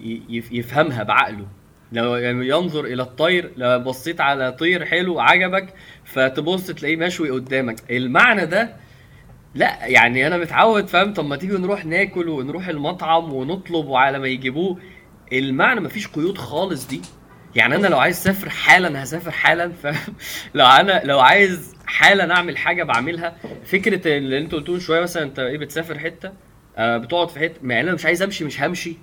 يفهمها 0.51 1.03
بعقله. 1.03 1.47
لو 1.91 2.15
يعني 2.15 2.47
ينظر 2.47 2.85
إلى 2.85 3.03
الطير 3.03 3.51
لو 3.57 3.79
بصيت 3.79 4.21
على 4.21 4.51
طير 4.51 4.85
حلو 4.85 5.19
عجبك 5.19 5.73
فتبص 6.03 6.67
تلاقيه 6.67 6.95
مشوي 6.97 7.29
قدامك. 7.29 7.75
المعنى 7.91 8.45
ده 8.45 8.75
لا 9.55 9.85
يعني 9.85 10.27
أنا 10.27 10.37
متعود 10.37 10.87
فاهم؟ 10.87 11.13
طب 11.13 11.25
ما 11.25 11.35
تيجي 11.35 11.53
نروح 11.57 11.85
ناكل 11.85 12.29
ونروح 12.29 12.67
المطعم 12.67 13.33
ونطلب 13.33 13.85
وعلى 13.85 14.19
ما 14.19 14.27
يجيبوه. 14.27 14.79
المعنى 15.33 15.79
مفيش 15.79 16.07
قيود 16.07 16.37
خالص 16.37 16.87
دي. 16.87 17.01
يعني 17.55 17.75
أنا 17.75 17.87
لو 17.87 17.99
عايز 17.99 18.17
أسافر 18.17 18.49
حالا 18.49 19.03
هسافر 19.03 19.31
حالا 19.31 19.71
فاهم 19.83 20.13
لو 20.55 20.65
أنا 20.65 21.01
لو 21.03 21.19
عايز 21.19 21.75
حالا 21.85 22.33
أعمل 22.35 22.57
حاجة 22.57 22.83
بعملها. 22.83 23.35
فكرة 23.65 24.17
اللي 24.17 24.37
أنتوا 24.37 24.59
قلتوه 24.59 24.79
شوية 24.79 25.01
مثلا 25.01 25.23
أنت 25.23 25.39
إيه 25.39 25.57
بتسافر 25.57 25.99
حتة 25.99 26.31
آه 26.77 26.97
بتقعد 26.97 27.29
في 27.29 27.39
حتة 27.39 27.59
يعني 27.63 27.81
أنا 27.81 27.93
مش 27.93 28.05
عايز 28.05 28.21
أمشي 28.21 28.45
مش 28.45 28.61
همشي. 28.61 28.97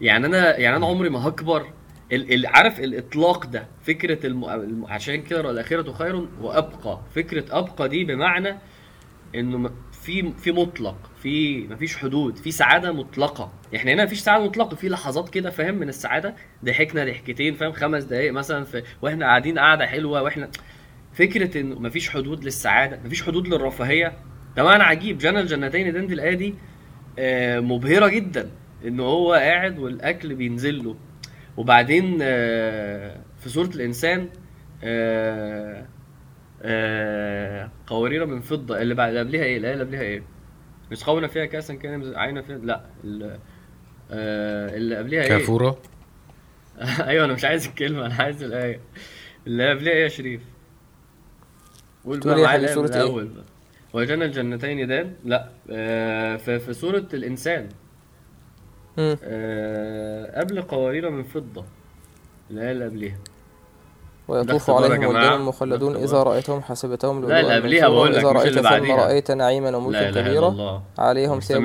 يعني 0.00 0.26
أنا 0.26 0.56
يعني 0.58 0.76
أنا 0.76 0.86
عمري 0.86 1.08
ما 1.08 1.28
هكبر. 1.28 1.66
عارف 2.44 2.80
الإطلاق 2.80 3.46
ده 3.46 3.66
فكرة 3.86 4.26
الم... 4.26 4.44
الم... 4.44 4.86
عشان 4.86 5.22
كده 5.22 5.50
الاخره 5.50 5.92
خير 5.92 6.28
وأبقى. 6.40 7.00
فكرة 7.14 7.58
أبقى 7.58 7.88
دي 7.88 8.04
بمعنى 8.04 8.58
إنه 9.34 9.70
في 10.06 10.32
في 10.38 10.52
مطلق 10.52 11.10
في 11.22 11.66
مفيش 11.66 11.96
حدود 11.96 12.36
في 12.38 12.50
سعادة 12.50 12.92
مطلقة. 12.92 13.52
إحنا 13.76 13.92
هنا 13.92 14.04
مفيش 14.04 14.20
سعادة 14.20 14.44
مطلقة 14.44 14.76
في 14.76 14.88
لحظات 14.88 15.28
كده 15.28 15.50
فاهم 15.50 15.74
من 15.74 15.88
السعادة. 15.88 16.34
ضحكنا 16.64 17.04
ضحكتين 17.04 17.54
فاهم 17.54 17.72
خمس 17.72 18.04
دقايق 18.04 18.32
مثلا 18.32 18.64
في 18.64 18.82
وإحنا 19.02 19.26
قاعدين 19.26 19.58
قاعدة 19.58 19.86
حلوة 19.86 20.22
وإحنا 20.22 20.48
فكرة 21.12 21.60
إنه 21.60 21.78
مفيش 21.78 22.10
حدود 22.10 22.44
للسعادة 22.44 23.00
مفيش 23.04 23.22
حدود 23.22 23.48
للرفاهية. 23.48 24.18
ده 24.56 24.64
معنى 24.64 24.82
عجيب. 24.82 25.18
جنى 25.18 25.40
الجنتين 25.40 26.06
دي 26.06 26.14
الآية 26.14 26.34
دي 26.34 26.54
آه، 27.18 27.60
مبهرة 27.60 28.08
جدا 28.08 28.50
ان 28.86 29.00
هو 29.00 29.32
قاعد 29.32 29.78
والأكل 29.78 30.34
بينزل 30.34 30.84
له. 30.84 30.96
وبعدين 31.56 32.18
آه، 32.22 33.20
في 33.40 33.48
سورة 33.48 33.70
الإنسان 33.74 34.28
آه، 34.84 35.86
آه، 36.68 37.70
قوارير 37.86 38.26
من 38.26 38.40
فضة 38.40 38.82
اللي 38.82 38.94
بعد 38.94 39.08
اللي 39.08 39.20
قبلها 39.20 39.44
إيه؟ 39.44 39.56
الايه 39.56 39.72
اللي 39.72 39.84
قبلها 39.84 40.00
إيه؟ 40.00 40.22
يسقون 40.90 41.26
فيها 41.26 41.44
كاسا 41.46 41.74
كان 41.74 42.16
عينا 42.16 42.42
فيها 42.42 42.58
لا 42.58 42.80
آه، 44.10 44.76
اللي 44.76 44.96
قبلها 44.96 45.22
إيه؟ 45.22 45.28
كافورة. 45.28 45.78
أيوه 47.08 47.24
أنا 47.24 47.32
مش 47.32 47.44
عايز 47.44 47.66
الكلمة 47.66 48.06
أنا 48.06 48.14
عايز 48.14 48.42
الايه 48.42 48.80
اللي 49.46 49.70
قبلها 49.70 49.92
إيه 49.92 50.02
يا 50.02 50.08
شريف؟ 50.08 50.40
قول 52.04 52.20
بقى 52.20 52.40
يا 52.40 52.44
معايا 52.44 52.66
سورة 52.66 52.88
إيه؟ 52.88 52.94
الأول 52.96 53.24
بقى. 53.24 53.44
وجنى 53.92 54.24
الجنتين 54.24 54.88
دان 54.88 55.14
لا 55.24 55.48
آه 55.70 56.36
في, 56.36 56.58
في 56.58 56.72
سوره 56.72 57.06
الإنسان. 57.14 57.68
آه 58.98 60.40
قبل 60.40 60.62
قوارير 60.62 61.10
من 61.10 61.22
فضة 61.22 61.64
الايه 62.50 62.72
اللي 62.72 62.84
قبلها 62.84 63.18
ويطوف 64.28 64.70
عليهم. 64.70 65.06
ولدان 65.06 65.40
مخلدون 65.40 65.96
إذا. 65.96 66.22
رأيتهم 66.22 66.62
حسبتهم 66.62 67.28
لا، 67.28 67.40
اللي 67.40 67.42
لؤلؤا 67.42 67.56
قبليها 67.60 67.88
بقول 67.88 68.12
لك، 68.12 68.18
إذا 68.18 68.28
رأيت 68.32 68.46
اللي 68.48 68.62
ثم. 68.62 68.92
رأيت 68.92 69.30
نعيما 69.30 69.68
لا 69.68 69.76
وملكا 69.76 70.10
كبيرا 70.10 70.82
عليهم 70.98 71.40
ثياب 71.40 71.64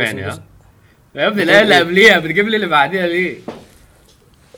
يا 1.15 1.27
ابني 1.27 1.43
الايه 1.43 1.61
اللي 1.61 1.79
قبليها 1.79 2.19
بتجيب 2.19 2.47
لي 2.47 2.55
اللي 2.55 2.67
بعديها 2.67 3.07
ليه؟ 3.07 3.37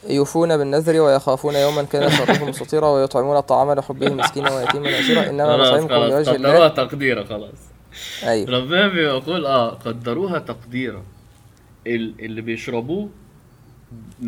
يوفون 0.08 0.56
بالنذر 0.56 1.00
ويخافون 1.00 1.54
يوما 1.54 1.82
كان 1.82 2.10
شره 2.10 2.44
مستطيرا 2.44 2.88
ويطعمون 2.88 3.36
الطعام 3.36 3.72
لحبه 3.72 4.08
مسكينا 4.08 4.54
ويتيما 4.56 4.86
واسيرا 4.86 5.30
إنما 5.30 5.56
نطعمكم 5.56 5.88
خلاص 5.88 6.10
لوجه 6.12 6.30
قدروها 6.30 6.56
الله 6.56 6.68
تقديرا 6.68 7.24
خلاص. 7.24 7.58
أيوه 8.24 8.50
ربنا 8.50 8.88
بيقول 8.88 9.46
آه 9.46 9.70
قدروها 9.70 10.38
تقديرا. 10.38 11.02
ال- 11.86 12.14
اللي 12.20 12.40
بيشربوه 12.40 13.08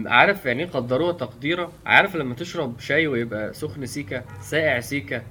عارف 0.06 0.46
يعني 0.46 0.62
إيه 0.64 0.70
قدروها 0.70 1.12
تقديرا 1.12 1.72
عارف 1.86 2.16
لما 2.16 2.34
تشرب 2.34 2.80
شاي 2.80 3.06
ويبقى 3.06 3.54
سخن 3.54 3.86
سيكا 3.86 4.24
ساقع 4.40 4.80
سيكا 4.80 5.22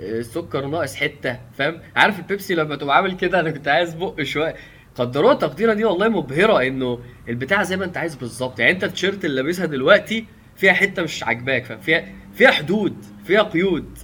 آه، 0.00 0.20
سكر 0.20 0.66
ناقص 0.66 0.94
حتة 0.96 1.38
فاهم؟ 1.58 1.80
عارف 1.96 2.18
البيبسي 2.18 2.54
لما 2.54 2.76
تبقى 2.76 2.96
عامل 2.96 3.16
كده؟ 3.16 3.40
أنا 3.40 3.50
كنت 3.50 3.68
عايز 3.68 3.94
بق 3.94 4.22
شوية. 4.22 4.54
قدروها 4.94 5.34
تقديرا 5.34 5.74
دي 5.74 5.84
والله 5.84 6.08
مبهرة 6.08 6.62
إنه 6.66 6.98
البتاع 7.28 7.62
زي 7.62 7.76
ما 7.76 7.84
أنت 7.84 7.96
عايز 7.96 8.14
بالظبط. 8.14 8.60
يعني 8.60 8.72
أنت 8.72 8.84
التيشيرت 8.84 9.24
اللي 9.24 9.42
لابسها 9.42 9.66
دلوقتي 9.66 10.24
فيها 10.56 10.72
حتة 10.72 11.02
مش 11.02 11.24
عاجباك 11.24 11.64
فاهم؟ 11.64 11.80
فيها 11.80 12.04
فيها 12.34 12.50
حدود 12.50 12.96
فيها 13.24 13.42
قيود. 13.42 13.98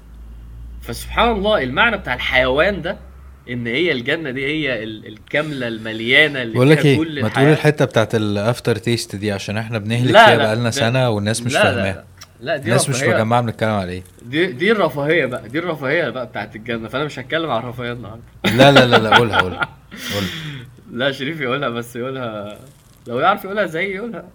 فسبحان 0.82 1.30
الله 1.32 1.62
المعنى 1.62 1.96
بتاع 1.96 2.14
الحيوان 2.14 2.82
ده 2.82 2.98
إن 3.50 3.66
هي 3.66 3.92
الجنة 3.92 4.30
دي 4.30 4.46
هي 4.46 4.82
ال- 4.82 5.06
الكاملة 5.06 5.68
المليانة 5.68 6.42
اللي 6.42 6.54
بقول 6.54 6.70
لك 6.70 6.86
إيه 6.86 6.96
كل 6.96 7.22
ما 7.22 7.28
تقول. 7.28 7.44
الحتة 7.44 7.84
بتاعت 7.84 8.14
ال 8.14 8.25
after 8.25 8.76
taste 8.76 9.16
دي 9.16 9.32
عشان 9.32 9.56
إحنا 9.56 9.78
بنهلك 9.78 10.10
فيها 10.10 10.36
بقالنا 10.36 10.70
سنة 10.70 11.10
والناس 11.10 11.42
مش 11.42 11.52
فاهماها 11.52 12.04
لا. 12.40 12.56
دي 12.56 12.64
الناس 12.68 12.88
مش. 12.88 13.02
مجمعه 13.02 13.40
بنتكلم 13.40 13.70
على 13.70 13.92
إيه 13.92 14.02
دي 14.22 14.46
دي 14.46 14.72
الرفاهية 14.72 15.26
بقى 15.26 15.48
دي 15.48 15.58
الرفاهية 15.58 16.08
بقى 16.08 16.26
بتاعت 16.26 16.56
الجنة 16.56 16.88
فأنا 16.88 17.04
مش 17.04 17.18
هتكلم 17.18 17.50
عن 17.50 17.60
الرفاهية 17.62 17.92
النهارده 17.92 18.22
لا 18.44 18.72
لا 18.72 18.86
لا 18.86 18.96
لا 18.96 19.16
قولها 19.16 19.40
قولها 19.40 19.68
قولها 20.14 20.28
لا 20.92 21.12
شريف 21.12 21.40
يقولها 21.40 21.68
بس 21.68 21.96
يقولها 21.96 22.58
لو 23.06 23.20
يعرف 23.20 23.44
يقولها 23.44 23.66
زي 23.66 23.94
يقولها 23.94 24.24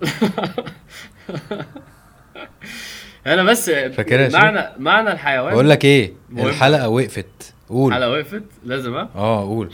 أنا 3.28 3.44
بس 3.44 3.72
معنى 4.10 4.70
معنى 4.80 5.12
الحيوان 5.12 5.54
بقول 5.54 5.70
لك 5.70 5.86
إيه. 5.86 6.14
الحلقة 6.38 6.90
وقفت 6.90 7.54
قول. 7.70 7.94
على 7.94 8.06
وقفت 8.06 8.44
لازم 8.64 8.94
ها؟ 8.96 9.10
آه 9.16 9.42
قول. 9.44 9.74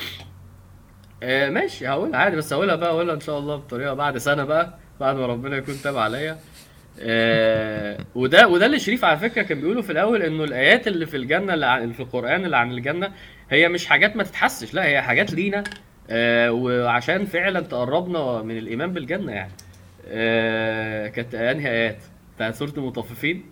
آه 1.24 1.50
ماشي 1.50 1.88
هقول 1.88 2.16
عادي 2.16 2.36
بس 2.36 2.54
هقولها 2.54 2.76
بقى 2.76 2.90
هقولها 2.92 3.16
إن 3.16 3.20
شاء 3.20 3.40
الله 3.40 3.56
بطريقة 3.56 3.94
بعد 3.94 4.18
سنة 4.18 4.44
بقى 4.44 4.78
بعد 5.00 5.16
ما 5.16 5.26
ربنا 5.26 5.58
يكون 5.58 5.76
تاب 5.84 5.98
عليا. 5.98 6.38
آه 7.00 7.98
وده 8.16 8.48
وده 8.48 8.66
اللي 8.66 8.80
شريف 8.80 9.06
على 9.06 9.18
فكرة 9.18 9.42
كان 9.42 9.62
بيقوله 9.62 9.82
في 9.82 9.92
الأول 9.92 10.22
إنه 10.22 10.44
الآيات 10.44 10.88
اللي 10.88 11.06
في 11.06 11.18
الجنة 11.18 11.54
اللي 11.54 11.66
عن 11.66 11.92
في 11.92 12.00
القرآن 12.00 12.46
اللي 12.46 12.58
عن 12.58 12.72
الجنة 12.72 13.12
هي 13.50 13.70
مش 13.70 13.86
حاجات 13.86 14.16
ما 14.16 14.24
تتحسش 14.24 14.74
لا 14.74 14.86
هي 14.86 15.02
حاجات 15.02 15.34
لينا. 15.34 15.64
آه 16.10 16.52
وعشان 16.52 17.26
فعلا 17.26 17.60
تقربنا 17.62 18.42
من 18.42 18.58
الإيمان 18.58 18.94
بالجنة 18.94 19.32
يعني. 19.32 19.52
آه 20.08 21.08
كانت 21.08 21.36
أنهي 21.36 21.70
آيات؟ 21.72 21.98
بتاعت 22.36 22.56
سورة 22.56 22.74
المطففين. 22.78 23.46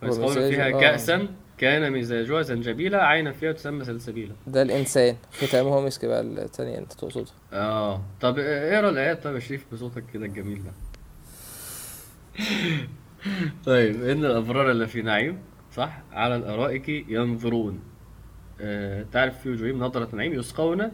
فيها 0.00 0.66
آه. 0.68 0.80
كأسا. 0.80 1.28
كان 1.60 1.92
مزاجها 1.92 2.42
زنجبيلا 2.42 3.06
عينا 3.06 3.32
فيها 3.32 3.52
تسمى 3.52 3.84
سلسبيلا 3.84 4.34
ده 4.46 4.62
الإنسان. 4.62 5.16
ختامه 5.32 5.80
مسك 5.80 6.04
بقى 6.04 6.20
الثانية 6.20 6.78
أنت 6.78 6.92
تقصدها 6.92 7.32
آه. 7.52 8.02
طب 8.20 8.38
اقرأ 8.38 8.90
الآيات 8.90 9.22
طيب 9.24 9.34
يا 9.34 9.40
شريف 9.40 9.64
بصوتك 9.72 10.04
كده 10.14 10.26
الجميل 10.26 10.62
ده. 10.64 10.70
طيب 13.66 14.04
إن 14.04 14.24
الأبرار 14.24 14.70
اللي 14.70 14.86
في 14.86 15.02
نعيم 15.02 15.38
صح؟ 15.76 16.02
على 16.12 16.36
الأرائك 16.36 16.88
ينظرون. 16.88 17.80
آه 18.60 19.06
تعرف 19.12 19.38
في 19.42 19.50
وجوههم 19.50 19.78
نظرة 19.78 20.16
نعيم 20.16 20.32
يسقون؟ 20.32 20.80
آه 20.80 20.90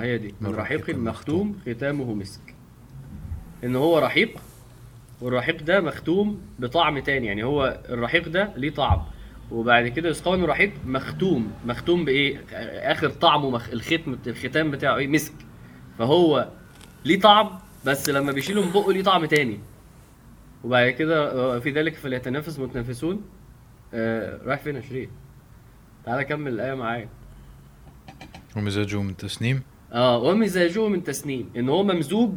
هي 0.00 0.18
دي. 0.18 0.34
من 0.40 0.54
رحيق 0.54 0.90
مختوم. 0.96 1.58
ختامه 1.66 2.14
مسك. 2.14 2.54
إن 3.64 3.76
هو 3.76 3.98
رحيق 3.98 4.38
والرحيق 5.20 5.62
ده 5.62 5.80
مختوم 5.80 6.40
بطعم 6.58 6.98
تاني 6.98 7.26
يعني 7.26 7.44
هو 7.44 7.80
الرحيق 7.88 8.28
ده 8.28 8.52
ليه 8.56 8.70
طعم. 8.74 9.02
وبعد 9.52 9.88
كده 9.88 10.08
يسقون 10.08 10.38
من 10.38 10.44
رحيق 10.44 10.72
مختوم. 10.86 11.52
مختوم 11.66 12.04
بإيه؟ 12.04 12.44
آخر 12.92 13.10
طعمه 13.10 13.50
مخ... 13.50 13.68
الختم 13.68 14.16
الختام 14.26 14.70
بتاعه 14.70 14.96
إيه؟ 14.96 15.08
مسك. 15.08 15.34
فهو 15.98 16.48
ليه 17.04 17.20
طعم 17.20 17.58
بس 17.86 18.08
لما 18.08 18.32
بيشيله 18.32 18.64
من 18.66 18.72
بقه 18.72 18.92
ليه 18.92 19.02
طعم 19.02 19.24
تاني. 19.24 19.60
وبعد 20.64 20.90
كده 20.90 21.32
آه، 21.32 21.58
في 21.58 21.70
ذلك 21.70 21.94
فليتنافس 21.94 22.58
متنافسون. 22.58 23.22
آه 23.94 24.40
رايح 24.44 24.60
فين 24.60 24.76
يا 24.76 24.80
شريف؟ 24.80 25.10
تعالى 26.04 26.24
كمل 26.24 26.52
الآية 26.52 26.74
معايا. 26.74 27.08
ومزاجه 28.56 29.02
من 29.02 29.16
تسنيم؟ 29.16 29.62
آه 29.92 30.18
ومزاجه 30.18 30.88
من 30.88 31.04
تسنيم. 31.04 31.50
إن 31.56 31.68
هو 31.68 31.82
ممزوج 31.82 32.34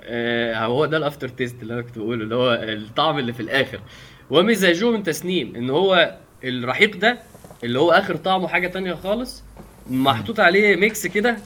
آه 0.00 0.64
هو 0.66 0.86
ده 0.86 0.96
ال 0.96 1.01
after 1.01 1.28
taste 1.28 1.62
اللي 1.62 1.74
أنا 1.74 1.82
كنت 1.82 1.98
بقوله 1.98 2.24
اللي 2.24 2.34
هو 2.34 2.52
الطعم 2.52 3.18
اللي 3.18 3.32
في 3.32 3.40
الآخر. 3.40 3.80
ومزاجه 4.30 4.90
من 4.90 5.02
تسنيم 5.02 5.56
إن 5.56 5.70
هو 5.70 6.16
الرحيق 6.44 6.96
ده 6.96 7.18
اللي 7.64 7.78
هو 7.78 7.90
آخر 7.90 8.16
طعمه 8.16 8.48
حاجة 8.48 8.68
تانية 8.68 8.94
خالص 8.94 9.42
محطوط 9.90 10.40
عليه 10.40 10.76
mix 10.76 11.06
كده 11.06 11.36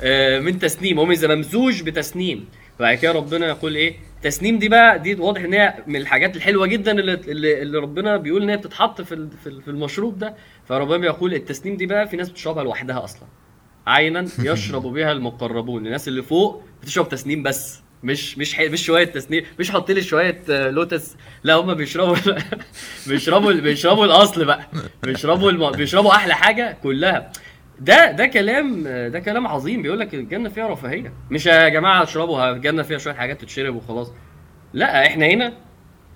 آه 0.00 0.38
من 0.40 0.58
تسنيم. 0.58 0.98
هو 0.98 1.04
مز- 1.04 1.24
ممزوج 1.24 1.82
بتسنيم. 1.82 2.48
بعد 2.80 2.96
كده 2.98 3.12
ربنا 3.12 3.46
يقول 3.48 3.74
إيه؟ 3.74 3.94
تسنيم 4.22 4.58
دي 4.58 4.68
بقى 4.68 4.98
دي 4.98 5.14
واضح 5.14 5.40
إن 5.42 5.54
هي 5.54 5.74
من 5.86 5.96
الحاجات 5.96 6.36
الحلوة 6.36 6.66
جدا 6.66 6.92
اللي, 6.92 7.14
اللي, 7.14 7.78
ربنا 7.78 8.16
بيقول 8.16 8.42
إن 8.42 8.50
هي 8.50 8.56
بتتحط 8.56 9.00
في 9.00 9.28
في 9.64 9.68
المشروب 9.70 10.18
ده. 10.18 10.34
فربنا 10.68 10.96
بيقول 10.96 11.34
التسنيم 11.34 11.76
دي 11.76 11.86
بقى 11.86 12.08
في 12.08 12.16
ناس 12.16 12.28
بتشربها 12.30 12.64
لوحدها 12.64 13.04
أصلا. 13.04 13.22
عينا 13.86 14.26
يشرب 14.38 14.82
بها 14.82 15.12
المقربون. 15.12 15.86
الناس 15.86 16.08
اللي 16.08 16.22
فوق 16.22 16.62
بتشرب 16.82 17.08
تسنيم 17.08 17.42
بس. 17.42 17.80
مش 18.04 18.38
مش 18.38 18.54
حي... 18.54 18.68
مش 18.68 18.84
شوية 18.84 19.04
تسنيم 19.04 19.44
مش 19.58 19.70
حط 19.70 19.90
لي 19.90 20.02
شوية 20.02 20.42
آه، 20.50 20.70
لوتس. 20.70 21.16
لا 21.44 21.54
هم 21.54 21.74
بيشربوا 21.74 22.16
بيشربوا 23.06 23.52
بيشربوا 23.52 24.04
الأصل 24.04 24.44
بقى. 24.44 24.66
بيشربوا 25.02 25.50
الم... 25.50 25.70
بيشربوا 25.70 26.10
أحلى 26.14 26.34
حاجة 26.34 26.76
كلها. 26.82 27.32
ده 27.80 28.12
ده 28.12 28.26
كلام 28.26 28.82
ده 28.84 29.20
كلام 29.20 29.46
عظيم. 29.46 29.82
بيقول 29.82 30.00
لك 30.00 30.14
الجنة 30.14 30.48
فيها 30.48 30.68
رفاهية. 30.68 31.12
مش 31.30 31.46
يا 31.46 31.68
جماعة 31.68 32.02
اشربوا 32.02 32.50
الجنة 32.50 32.82
فيها 32.82 32.98
شوية 32.98 33.14
حاجات 33.14 33.40
تتشرب 33.40 33.74
وخلاص. 33.76 34.12
لا 34.72 35.06
إحنا 35.06 35.26
هنا 35.26 35.52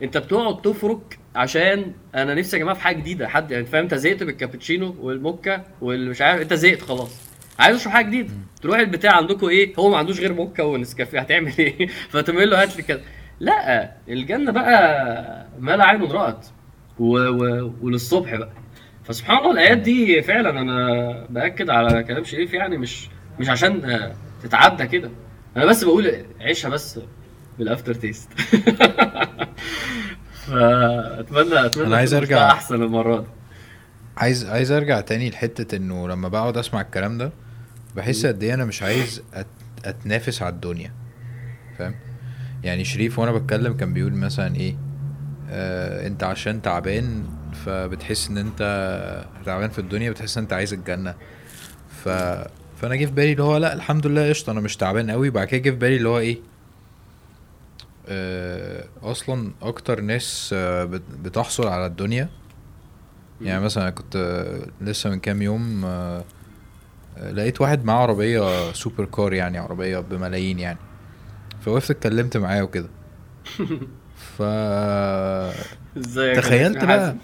انت 0.02 0.16
بتقعد 0.16 0.62
تفرك 0.62 1.18
عشان 1.36 1.92
أنا 2.14 2.34
نفسي 2.34 2.56
يا 2.56 2.60
جماعة 2.62 2.76
في 2.76 2.82
حاجة 2.82 2.96
جديدة. 2.96 3.28
حد 3.28 3.50
يعني 3.50 3.66
فاهم؟ 3.66 3.82
انت 3.82 3.94
زهقت 3.94 4.22
بالكابتشينو 4.22 4.96
والموكا 5.00 5.64
والمش 5.80 6.20
عارف 6.22 6.42
انت 6.42 6.54
زهقت 6.54 6.82
خلاص. 6.82 7.27
عايز 7.58 7.76
اشرب 7.76 7.92
حاجة 7.92 8.06
جديدة. 8.06 8.32
تروح 8.62 8.78
البتاع 8.78 9.16
عندكم 9.16 9.48
إيه؟ 9.48 9.74
هو 9.78 9.90
ما 9.90 9.96
عندوش 9.96 10.20
غير 10.20 10.32
موكا 10.32 10.62
ونسكافيه. 10.62 11.20
هتعمل 11.20 11.52
إيه؟ 11.58 11.86
فتقول 12.10 12.50
له 12.50 12.62
هات 12.62 12.76
لي 12.76 12.82
كده 12.82 13.00
لا 13.40 13.92
الجنة 14.08 14.52
بقى 14.52 15.46
ما 15.58 15.76
لا 15.76 15.84
عين 15.84 16.02
رأت 16.02 16.46
و... 16.98 17.18
و... 17.18 17.72
وللصبح 17.82 18.34
بقى. 18.34 18.50
فسبحان 19.04 19.38
الله 19.38 19.50
الآيات 19.50 19.78
دي 19.78 20.22
فعلا 20.22 20.50
أنا 20.60 21.26
بأكد 21.30 21.70
على 21.70 22.02
كلام 22.04 22.24
شريف 22.24 22.54
يعني 22.54 22.78
مش 22.78 23.08
مش 23.40 23.48
عشان 23.48 23.98
تتعدى 24.42 24.86
كده. 24.86 25.10
أنا 25.56 25.64
بس 25.66 25.84
بقول 25.84 26.12
عيشها 26.40 26.68
بس 26.68 27.00
بالأفتر 27.58 27.94
تيست. 27.94 28.32
فأتمنى 30.46 31.66
أتمنى 31.66 31.86
أنا 31.86 31.96
عايز. 31.96 32.14
بتاع 32.14 32.50
أحسن 32.50 32.82
المرة 32.82 33.20
دي. 33.20 33.26
عايز 34.16 34.46
عايز 34.46 34.72
أرجع 34.72 35.00
تاني 35.00 35.30
لحتة 35.30 35.76
إنه 35.76 36.08
لما 36.08 36.28
بقعد 36.28 36.56
أسمع 36.56 36.80
الكلام 36.80 37.18
ده 37.18 37.32
بحس 37.96 38.26
قد 38.26 38.42
إيه 38.42 38.54
أنا 38.54 38.64
مش 38.64 38.82
عايز 38.82 39.22
أت... 39.34 39.46
أتنافس 39.84 40.42
على 40.42 40.54
الدنيا 40.54 40.92
فاهم؟ 41.78 41.94
يعني 42.64 42.84
شريف 42.84 43.18
وأنا 43.18 43.32
بتكلم 43.32 43.72
كان 43.76 43.92
بيقول 43.92 44.12
مثلا 44.12 44.56
إيه 44.56 44.76
آه 45.50 46.06
أنت 46.06 46.24
عشان 46.24 46.62
تعبان 46.62 47.24
فبتحس 47.64 48.28
إن 48.28 48.38
أنت 48.38 48.58
تعبان 49.46 49.70
في 49.70 49.78
الدنيا 49.78 50.10
بتحس 50.10 50.36
إن 50.38 50.42
أنت 50.42 50.52
عايز 50.52 50.72
الجنة. 50.72 51.14
ف 52.04 52.08
فأنا 52.82 52.96
جه 52.96 53.06
في 53.06 53.12
بالي 53.12 53.32
اللي 53.32 53.42
هو 53.42 53.56
لأ 53.56 53.72
الحمد 53.72 54.06
لله 54.06 54.28
قشطة 54.28 54.50
أنا 54.50 54.60
مش 54.60 54.76
تعبان 54.76 55.10
قوي 55.10 55.30
بعد 55.30 55.46
كده 55.46 55.60
جه 55.60 55.70
في 55.70 55.76
بالي 55.76 55.96
اللي 55.96 56.08
هو 56.08 56.18
إيه 56.18 56.38
آه 58.08 58.84
أصلا 59.02 59.50
أكتر 59.62 60.00
ناس 60.00 60.50
آه 60.56 60.84
بت- 60.84 61.02
بتحصل 61.22 61.66
على 61.68 61.86
الدنيا. 61.86 62.28
يعني 63.40 63.60
مثلا 63.64 63.90
كنت 63.90 64.16
آه، 64.16 64.84
لسه 64.84 65.10
من 65.10 65.18
كام 65.20 65.42
يوم 65.42 65.84
آه، 65.84 66.24
لقيت 67.32 67.60
واحد 67.60 67.84
معاه 67.84 67.96
عربية 68.02 68.72
سوبر 68.72 69.04
كار 69.04 69.32
يعني 69.32 69.58
عربية 69.58 69.98
بملايين 69.98 70.58
يعني. 70.58 70.78
فوقفت 71.64 71.90
اتكلمت 71.90 72.36
معاه 72.36 72.62
وكده. 72.62 72.88
ف 74.38 74.42
تخيلت 76.36 76.84
بقى. 76.84 77.16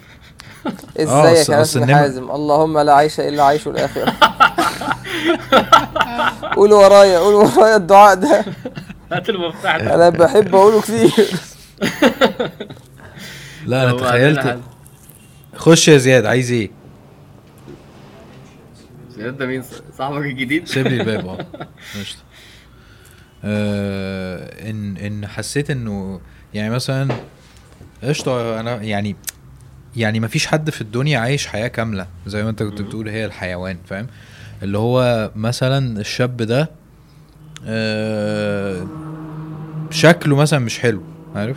ازيك 0.98 1.46
أصل- 1.46 1.50
يا 1.76 1.82
النمر- 1.84 1.94
حازم؟ 1.94 2.30
اللهم 2.30 2.78
لا 2.78 2.94
عيش 2.94 3.20
إلا 3.20 3.42
عيش 3.44 3.66
الآخرة. 3.68 4.12
قولوا 6.56 6.84
ورايا 6.84 7.18
قولوا 7.18 7.44
ورايا 7.44 7.76
الدعاء 7.76 8.14
ده. 8.14 8.44
هات 9.12 9.28
المفتاح 9.30 9.76
ده. 9.76 9.94
أنا 9.94 10.08
بحب 10.08 10.54
أقوله 10.54 10.80
كتير. 10.80 11.10
لا 13.66 13.82
أنا 13.90 13.98
تخيلت. 13.98 14.58
خش 15.56 15.88
يا 15.88 15.96
زياد 15.98 16.26
عايز 16.26 16.52
إيه؟ 16.52 16.70
زياد 19.16 19.36
ده 19.38 19.46
مين؟ 19.46 19.62
صاحبك 19.98 20.24
الجديد؟ 20.24 20.66
سيب 20.68 20.86
لي 20.86 21.00
الباب 21.00 21.26
آه 21.28 21.46
قشطة. 22.00 22.22
آه، 23.44 24.70
ان 24.70 24.96
إن 24.96 25.26
حسيت 25.26 25.70
إنه 25.70 26.20
يعني 26.54 26.70
مثلا 26.70 27.08
قشطة 28.02 28.60
أنا 28.60 28.82
يعني 28.82 29.16
يعني 29.96 30.20
ما 30.20 30.28
فيش 30.28 30.46
حد 30.46 30.70
في 30.70 30.80
الدنيا 30.80 31.18
عايش 31.18 31.46
حياة 31.46 31.68
كاملة 31.68 32.06
زي 32.26 32.42
ما 32.42 32.50
أنت 32.50 32.62
كنت. 32.62 32.82
بتقول 32.82 33.08
هي 33.08 33.24
الحيوان 33.24 33.78
فاهم؟ 33.86 34.06
اللي 34.62 34.78
هو 34.78 35.30
مثلا 35.36 36.00
الشاب 36.00 36.36
ده 36.36 36.70
آه، 37.66 38.86
شكله 39.90 40.36
مثلا 40.36 40.58
مش 40.58 40.78
حلو 40.78 41.02
عارف؟ 41.34 41.56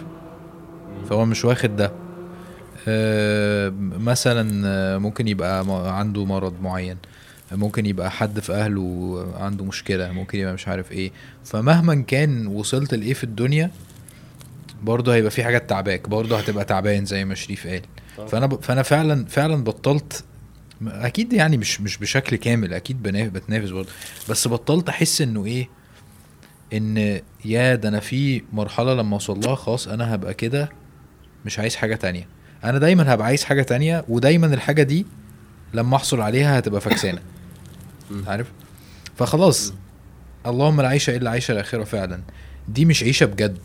فهو 1.09 1.25
مش 1.25 1.45
واخد 1.45 1.75
ده. 1.75 1.91
آه، 2.87 3.73
مثلا 3.99 4.61
آه، 4.67 4.97
ممكن 4.97 5.27
يبقى 5.27 5.65
عنده 5.99 6.25
مرض 6.25 6.61
معين. 6.61 6.97
ممكن 7.51 7.85
يبقى 7.85 8.11
حد 8.11 8.39
في 8.39 8.53
أهله 8.53 9.25
عنده 9.39 9.65
مشكلة 9.65 10.11
ممكن 10.11 10.39
يبقى 10.39 10.53
مش 10.53 10.67
عارف 10.67 10.91
إيه. 10.91 11.11
فمهما 11.45 11.95
كان 11.95 12.47
وصلت 12.47 12.93
لإيه 12.93 13.13
في 13.13 13.23
الدنيا 13.23 13.71
برضه 14.83 15.13
هيبقى 15.15 15.31
في 15.31 15.43
حاجات 15.43 15.69
تعباك 15.69 16.09
برضه 16.09 16.37
هتبقى 16.39 16.65
تعبان 16.65 17.05
زي 17.05 17.25
ما 17.25 17.35
شريف 17.35 17.67
قال. 17.67 17.81
فأنا 18.27 18.45
ب... 18.45 18.61
فأنا 18.63 18.83
فعلا 18.83 19.25
فعلا 19.25 19.63
بطلت 19.63 20.23
أكيد 20.87 21.33
يعني 21.33 21.57
مش 21.57 21.81
مش 21.81 21.97
بشكل 21.97 22.35
كامل 22.35 22.73
أكيد 22.73 23.03
بنا- 23.03 23.27
بتنافس 23.27 23.69
برضه. 23.69 23.89
بس 24.29 24.47
بطلت 24.47 24.89
أحس 24.89 25.21
إنه 25.21 25.45
إيه؟ 25.45 25.69
إن 26.73 27.21
يا 27.45 27.75
ده 27.75 27.89
أنا 27.89 27.99
في 27.99 28.41
مرحلة 28.53 28.93
لما 28.93 29.13
أوصل 29.13 29.39
لها 29.39 29.55
خلاص 29.55 29.87
أنا 29.87 30.15
هبقى 30.15 30.33
كده 30.33 30.69
مش 31.45 31.59
عايز 31.59 31.75
حاجة 31.75 31.95
تانية. 31.95 32.27
أنا 32.63 32.77
دايما 32.77 33.13
هبقى 33.13 33.27
عايز 33.27 33.43
حاجة 33.43 33.61
تانية 33.61 34.05
ودايما 34.09 34.47
الحاجة 34.53 34.83
دي 34.83 35.05
لما 35.73 35.95
أحصل 35.95 36.21
عليها 36.21 36.59
هتبقى 36.59 36.81
فكسانه. 36.81 37.19
عارف؟ 38.27 38.51
فخلاص. 39.17 39.73
اللهم 40.45 40.81
لا 40.81 40.87
عيش 40.87 41.09
إلا 41.09 41.29
عيش 41.29 41.51
الآخرة 41.51 41.83
فعلا. 41.83 42.19
دي 42.67 42.85
مش 42.85 43.03
عيشة 43.03 43.25
بجد. 43.25 43.57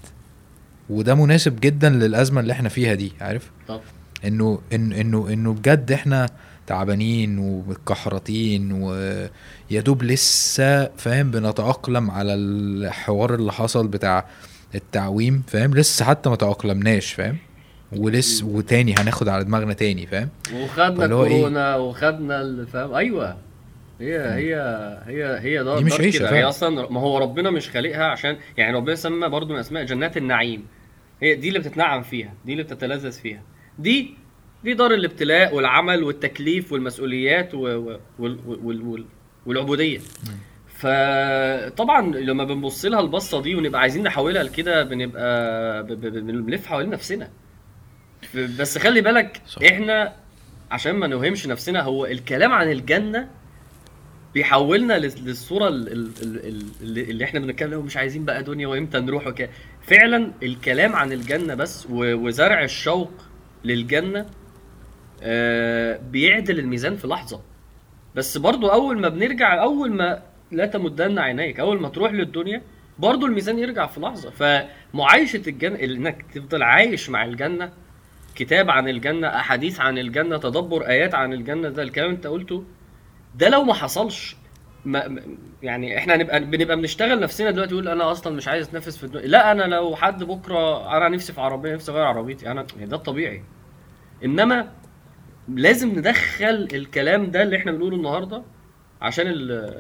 وده 0.91 1.15
مناسب 1.15 1.61
جدا 1.61 1.91
للأزمة 1.91 2.41
اللي 2.41 2.53
إحنا 2.53 2.69
فيها 2.69 2.95
دي 2.95 3.13
عارف؟ 3.21 3.51
طب. 3.69 3.81
إنه 4.25 4.61
إن 4.73 4.93
إنه 4.93 5.29
إنه 5.33 5.53
بجد 5.53 5.93
إحنا 5.93 6.29
تعبانين 6.67 7.39
ومتكحرطين 7.39 8.73
ويا 8.73 9.81
دوب 9.81 10.03
لسه 10.03 10.87
فاهم؟ 10.87 11.31
بنتأقلم 11.31 12.11
على 12.11 12.35
الحوار 12.35 13.35
اللي 13.35 13.53
حصل 13.53 13.89
بتاع 13.89 14.27
التعويم 14.75 15.43
فاهم؟ 15.47 15.75
لسه 15.75 16.05
حتى 16.05 16.31
ما 16.31 16.37
تأقلمناش 16.37 17.13
فاهم؟ 17.13 17.37
ولسه 17.97 18.47
وتاني 18.47 18.95
هناخد 18.95 19.29
على 19.29 19.45
دماغنا 19.45 19.73
تاني 19.73 20.07
فاهم؟ 20.07 20.29
وخدنا 20.55 20.97
فاللي 21.01 21.15
هو 21.15 21.25
إيه؟ 21.25 21.77
وخدنا 21.77 22.41
ال- 22.41 22.67
فاهم؟ 22.67 22.95
أيوه. 22.95 23.37
هي 24.03 24.19
هي 24.19 24.55
هي 25.07 25.39
هي 25.41 25.65
دار 25.65 25.79
دي 25.79 25.85
مش 25.85 25.91
دار 25.93 26.01
عيشة 26.01 26.19
كده. 26.19 26.29
فعلا. 26.29 26.39
هي 26.41 26.45
أصلا 26.49 26.91
ما 26.91 27.01
هو 27.01 27.19
ربنا 27.19 27.51
مش 27.51 27.71
خالقها 27.71 28.05
عشان 28.05 28.37
يعني 28.57 28.77
ربنا 28.77 28.95
سمى 28.95 29.29
برضو 29.29 29.53
من 29.55 29.59
أسماء 29.59 29.85
جنات 29.85 30.17
النعيم 30.17 30.67
هي 31.23 31.35
دي 31.35 31.49
اللي 31.49 31.59
بتتنعم 31.59 32.03
فيها 32.03 32.35
دي 32.45 32.53
اللي 32.53 32.63
بتتلذذ 32.63 33.13
فيها 33.13 33.43
دي 33.79 34.15
دي 34.65 34.75
دار 34.75 34.95
الابتلاء 34.95 35.55
والعمل 35.55 36.05
والتكليف 36.05 36.73
والمسؤوليات 36.73 37.55
و... 37.55 37.59
و... 37.59 37.99
وال... 38.19 38.39
وال... 38.47 38.83
وال... 38.83 39.05
والعبودية 39.47 39.99
فطبعا 40.69 42.01
لما 42.17 42.45
بنبص 42.45 42.85
لها 42.85 43.01
البصة 43.01 43.43
دي 43.43 43.55
ونبقى 43.55 43.81
عايزين 43.81 44.03
نحولها 44.03 44.43
لكده 44.43 44.83
بنبقى. 44.83 45.83
بنلف 45.97 46.67
حوالين 46.67 46.91
نفسنا 46.91 47.31
بس 48.35 48.79
خلي 48.79 49.01
بالك 49.01 49.41
صح. 49.47 49.63
إحنا 49.63 50.13
عشان 50.71 50.93
ما 50.93 51.07
نوهمش 51.07 51.47
نفسنا 51.47 51.83
هو 51.83 52.07
الكلام 52.07 52.53
عن 52.53 52.71
الجنة 52.71 53.29
بيحولنا 54.35 54.99
لل- 54.99 55.25
للصورة 55.25 55.69
ال- 55.69 55.93
ال- 55.93 56.11
ال- 56.23 56.71
ال- 56.83 57.11
اللي 57.11 57.25
إحنا 57.25 57.41
بنتكلم 57.41 57.81
مش 57.85 57.97
عايزين 57.97 58.25
بقى 58.25 58.43
دنيا 58.43 58.67
وامتى 58.67 59.01
نروح 59.01 59.27
وكده. 59.27 59.51
فعلا 59.83 60.33
الكلام 60.43 60.97
عن 60.97 61.13
الجنة 61.13 61.55
بس 61.55 61.87
وزرع 61.91 62.63
الشوق 62.65 63.11
للجنة 63.65 64.27
آه، 65.23 66.01
بيعدل 66.11 66.59
الميزان 66.59 66.97
في 66.97 67.07
لحظة. 67.07 67.41
بس 68.15 68.39
برضو 68.39 68.69
أول 68.69 69.01
ما 69.01 69.09
بنرجع 69.09 69.63
أول 69.63 69.93
ما 69.93 70.23
لا 70.53 70.67
تمدن 70.67 71.19
عينيك 71.19 71.61
أول 71.61 71.81
ما 71.81 71.89
تروح 71.89 72.13
للدنيا 72.13 72.63
برضو 72.99 73.27
الميزان 73.27 73.59
يرجع 73.59 73.87
في 73.87 74.01
لحظة. 74.01 74.31
فمعايشة 74.31 75.43
الجنه 75.47 75.81
إنك 75.85 76.25
تفضل 76.35 76.63
عايش 76.63 77.11
مع 77.11 77.25
الجنة 77.25 77.73
كتاب 78.35 78.71
عن 78.71 78.89
الجنة 78.89 79.27
أحاديث 79.29 79.81
عن 79.81 79.99
الجنة 79.99 80.37
تدبر 80.39 80.87
آيات 80.87 81.15
عن 81.15 81.33
الجنة 81.33 81.69
ده 81.69 81.83
الكلام 81.83 82.11
أنت 82.11 82.27
قلته 82.27 82.65
ده 83.35 83.49
لو 83.49 83.63
ما 83.65 83.75
حصلش 83.75 84.37
ما 84.85 85.23
يعني 85.63 85.99
إحنا 85.99 86.15
هنبقى 86.15 86.41
بنبقى 86.45 86.77
بنشتغل 86.77 87.21
نفسنا 87.21 87.51
دلوقتي 87.51 87.73
يقول 87.73 87.89
أنا 87.89 88.11
أصلا 88.13 88.37
مش 88.37 88.49
عايز 88.49 88.69
أتنفس 88.69 88.97
في 88.97 89.05
الدنيا 89.05 89.27
لا 89.27 89.53
أنا 89.53 89.63
لو 89.63 89.97
حد 89.97 90.25
بكرة 90.25 90.97
أنا 90.97 91.09
نفسي 91.09 91.33
في 91.33 91.41
عربية 91.41 91.75
نفسي 91.75 91.93
أغير 91.93 92.05
عربيتي 92.05 92.51
أنا 92.51 92.67
يعني 92.77 92.87
ده 92.87 92.97
الطبيعي. 92.97 93.43
إنما 94.25 94.73
لازم 95.49 95.89
ندخل 95.99 96.69
الكلام 96.73 97.31
ده 97.31 97.43
اللي 97.43 97.57
إحنا 97.57 97.73
بنقوله 97.73 97.97
النهارده 97.97 98.43
عشان 99.03 99.25
ال 99.29 99.75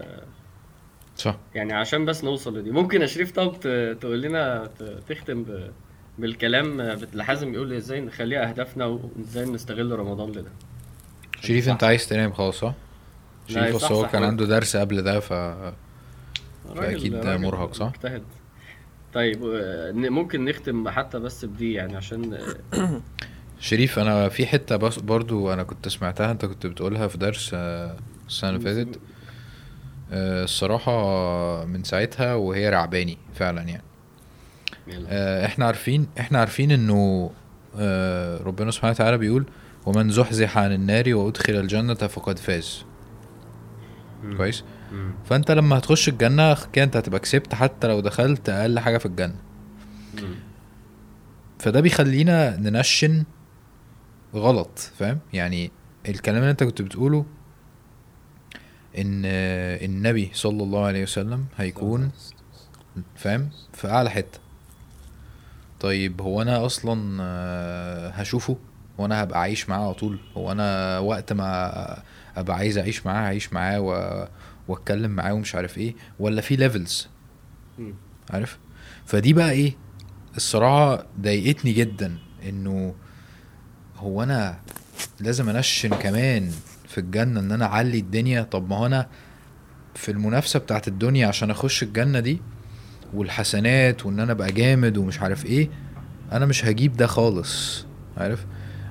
صح. 1.16 1.36
يعني 1.54 1.72
عشان 1.72 2.04
بس 2.04 2.24
نوصل 2.24 2.58
لدي. 2.58 2.70
ممكن 2.70 3.00
يا 3.02 3.06
شريف 3.06 3.32
طب 3.32 3.60
تقول 4.00 4.22
لنا 4.22 4.70
تختم 5.08 5.44
بالكلام 6.18 6.80
اللي 6.80 7.24
حازم 7.24 7.52
بيقول 7.52 7.72
إزاي 7.72 8.00
نخليها 8.00 8.48
أهدافنا 8.48 8.84
وإزاي 8.86 9.44
نستغل 9.44 9.98
رمضان 9.98 10.30
لده. 10.30 10.50
شريف 11.40 11.68
أنت 11.68 11.84
عايز 11.84 12.08
تنام 12.08 12.32
خلاص 12.32 12.58
صح؟ 12.58 12.74
شريف 13.48 13.74
أصل 13.74 13.94
هو 13.94 14.06
كان. 14.08 14.22
عنده 14.22 14.46
درس 14.46 14.76
قبل 14.76 15.02
ده 15.02 15.20
ف 15.20 15.32
راجل 16.76 17.38
مرهق، 17.38 17.74
صح؟ 17.74 17.86
مجتهد 17.86 18.22
طيب 19.14 19.44
آه، 19.44 19.92
ممكن 19.92 20.44
نختم 20.44 20.88
حتى 20.88 21.18
بس 21.18 21.44
بدي 21.44 21.72
يعني 21.72 21.96
عشان 21.96 22.38
آه، 22.74 23.00
شريف 23.60 23.98
أنا 23.98 24.28
في 24.28 24.46
حتة 24.46 24.76
بس 24.76 24.98
برضو 24.98 25.52
أنا 25.52 25.62
كنت 25.62 25.88
سمعتها 25.88 26.30
أنت 26.30 26.44
كنت 26.44 26.66
بتقولها 26.66 27.08
في 27.08 27.18
درس 27.18 27.50
آه، 27.54 27.96
السنة 28.26 28.50
اللي 28.50 28.60
فاتت 28.60 29.00
الصراحة 30.14 31.64
من 31.64 31.84
ساعتها 31.84 32.34
وهي 32.34 32.70
رعباني 32.70 33.18
فعلا 33.34 33.62
يعني 33.62 33.82
إحنا 35.46 35.66
عارفين 35.66 36.06
إحنا 36.20 36.38
عارفين 36.38 36.70
إنه 36.70 37.30
ربنا 38.44 38.70
سبحانه 38.70 38.92
وتعالى 38.92 39.18
بيقول 39.18 39.44
ومن 39.86 40.10
زحزح 40.10 40.58
عن 40.58 40.72
النار 40.72 41.14
وأدخل 41.14 41.52
الجنة 41.52 41.94
فقد 41.94 42.38
فاز. 42.38 42.84
كويس؟ 44.36 44.64
مم. 44.92 45.12
فأنت 45.24 45.50
لما 45.50 45.78
هتخش 45.78 46.08
الجنة 46.08 46.56
كده 46.72 46.84
أنت 46.84 46.96
هتبقى 46.96 47.20
كسبت 47.20 47.54
حتى 47.54 47.86
لو 47.88 48.00
دخلت 48.00 48.48
أقل 48.48 48.78
حاجة 48.78 48.98
في 48.98 49.06
الجنة. 49.06 49.36
مم. 50.22 50.34
فده 51.58 51.80
بيخلينا 51.80 52.56
ننشن 52.56 53.24
غلط 54.34 54.78
فاهم؟ 54.78 55.18
يعني 55.32 55.70
الكلام 56.08 56.38
اللي 56.38 56.50
أنت 56.50 56.64
كنت 56.64 56.82
بتقوله 56.82 57.26
إن 58.98 59.22
النبي 59.84 60.30
صلى 60.34 60.62
الله 60.62 60.84
عليه 60.86 61.02
وسلم 61.02 61.44
هيكون 61.56 62.10
فاهم؟ 63.16 63.50
في 63.72 63.88
أعلى 63.88 64.10
حتة. 64.10 64.38
طيب 65.80 66.20
هو 66.20 66.42
أنا 66.42 66.66
أصلا 66.66 67.22
هشوفه 68.22 68.56
وأنا 68.98 69.22
هبقى 69.22 69.40
عايش 69.40 69.68
معاه 69.68 69.84
على 69.84 69.94
طول؟ 69.94 70.18
هو 70.36 70.52
أنا 70.52 70.98
وقت 70.98 71.32
ما 71.32 72.02
أبقى 72.36 72.56
عايز 72.56 72.78
أعيش 72.78 73.06
معاه 73.06 73.22
هعيش 73.26 73.52
معاه 73.52 73.80
و... 73.80 74.26
وأتكلم 74.68 75.10
معاه 75.10 75.32
ومش 75.34 75.54
عارف 75.54 75.78
إيه 75.78 75.94
ولا 76.18 76.40
في 76.40 76.56
ليفلز. 76.56 77.08
عارف؟ 78.30 78.58
فدي 79.06 79.32
بقى 79.32 79.50
إيه؟ 79.50 79.76
الصراحة 80.36 81.06
ضايقتني 81.20 81.72
جدا 81.72 82.18
إنه 82.48 82.94
هو 83.96 84.22
أنا 84.22 84.58
لازم 85.20 85.48
أنشن 85.48 85.88
كمان 85.88 86.50
في 86.88 86.98
الجنة 86.98 87.40
إن 87.40 87.52
أنا 87.52 87.64
أعلي 87.66 87.98
الدنيا. 87.98 88.42
طب 88.42 88.70
ما 88.70 88.76
هو 88.76 88.86
أنا 88.86 89.08
في 89.94 90.10
المنافسة 90.10 90.58
بتاعت 90.58 90.88
الدنيا 90.88 91.26
عشان 91.26 91.50
أخش 91.50 91.82
الجنة 91.82 92.20
دي 92.20 92.40
والحسنات 93.14 94.06
وإن 94.06 94.20
أنا 94.20 94.32
أبقى 94.32 94.52
جامد 94.52 94.96
ومش 94.96 95.20
عارف 95.20 95.46
إيه 95.46 95.70
أنا 96.32 96.46
مش 96.46 96.64
هجيب 96.64 96.96
ده 96.96 97.06
خالص. 97.06 97.86
عارف؟ 98.16 98.46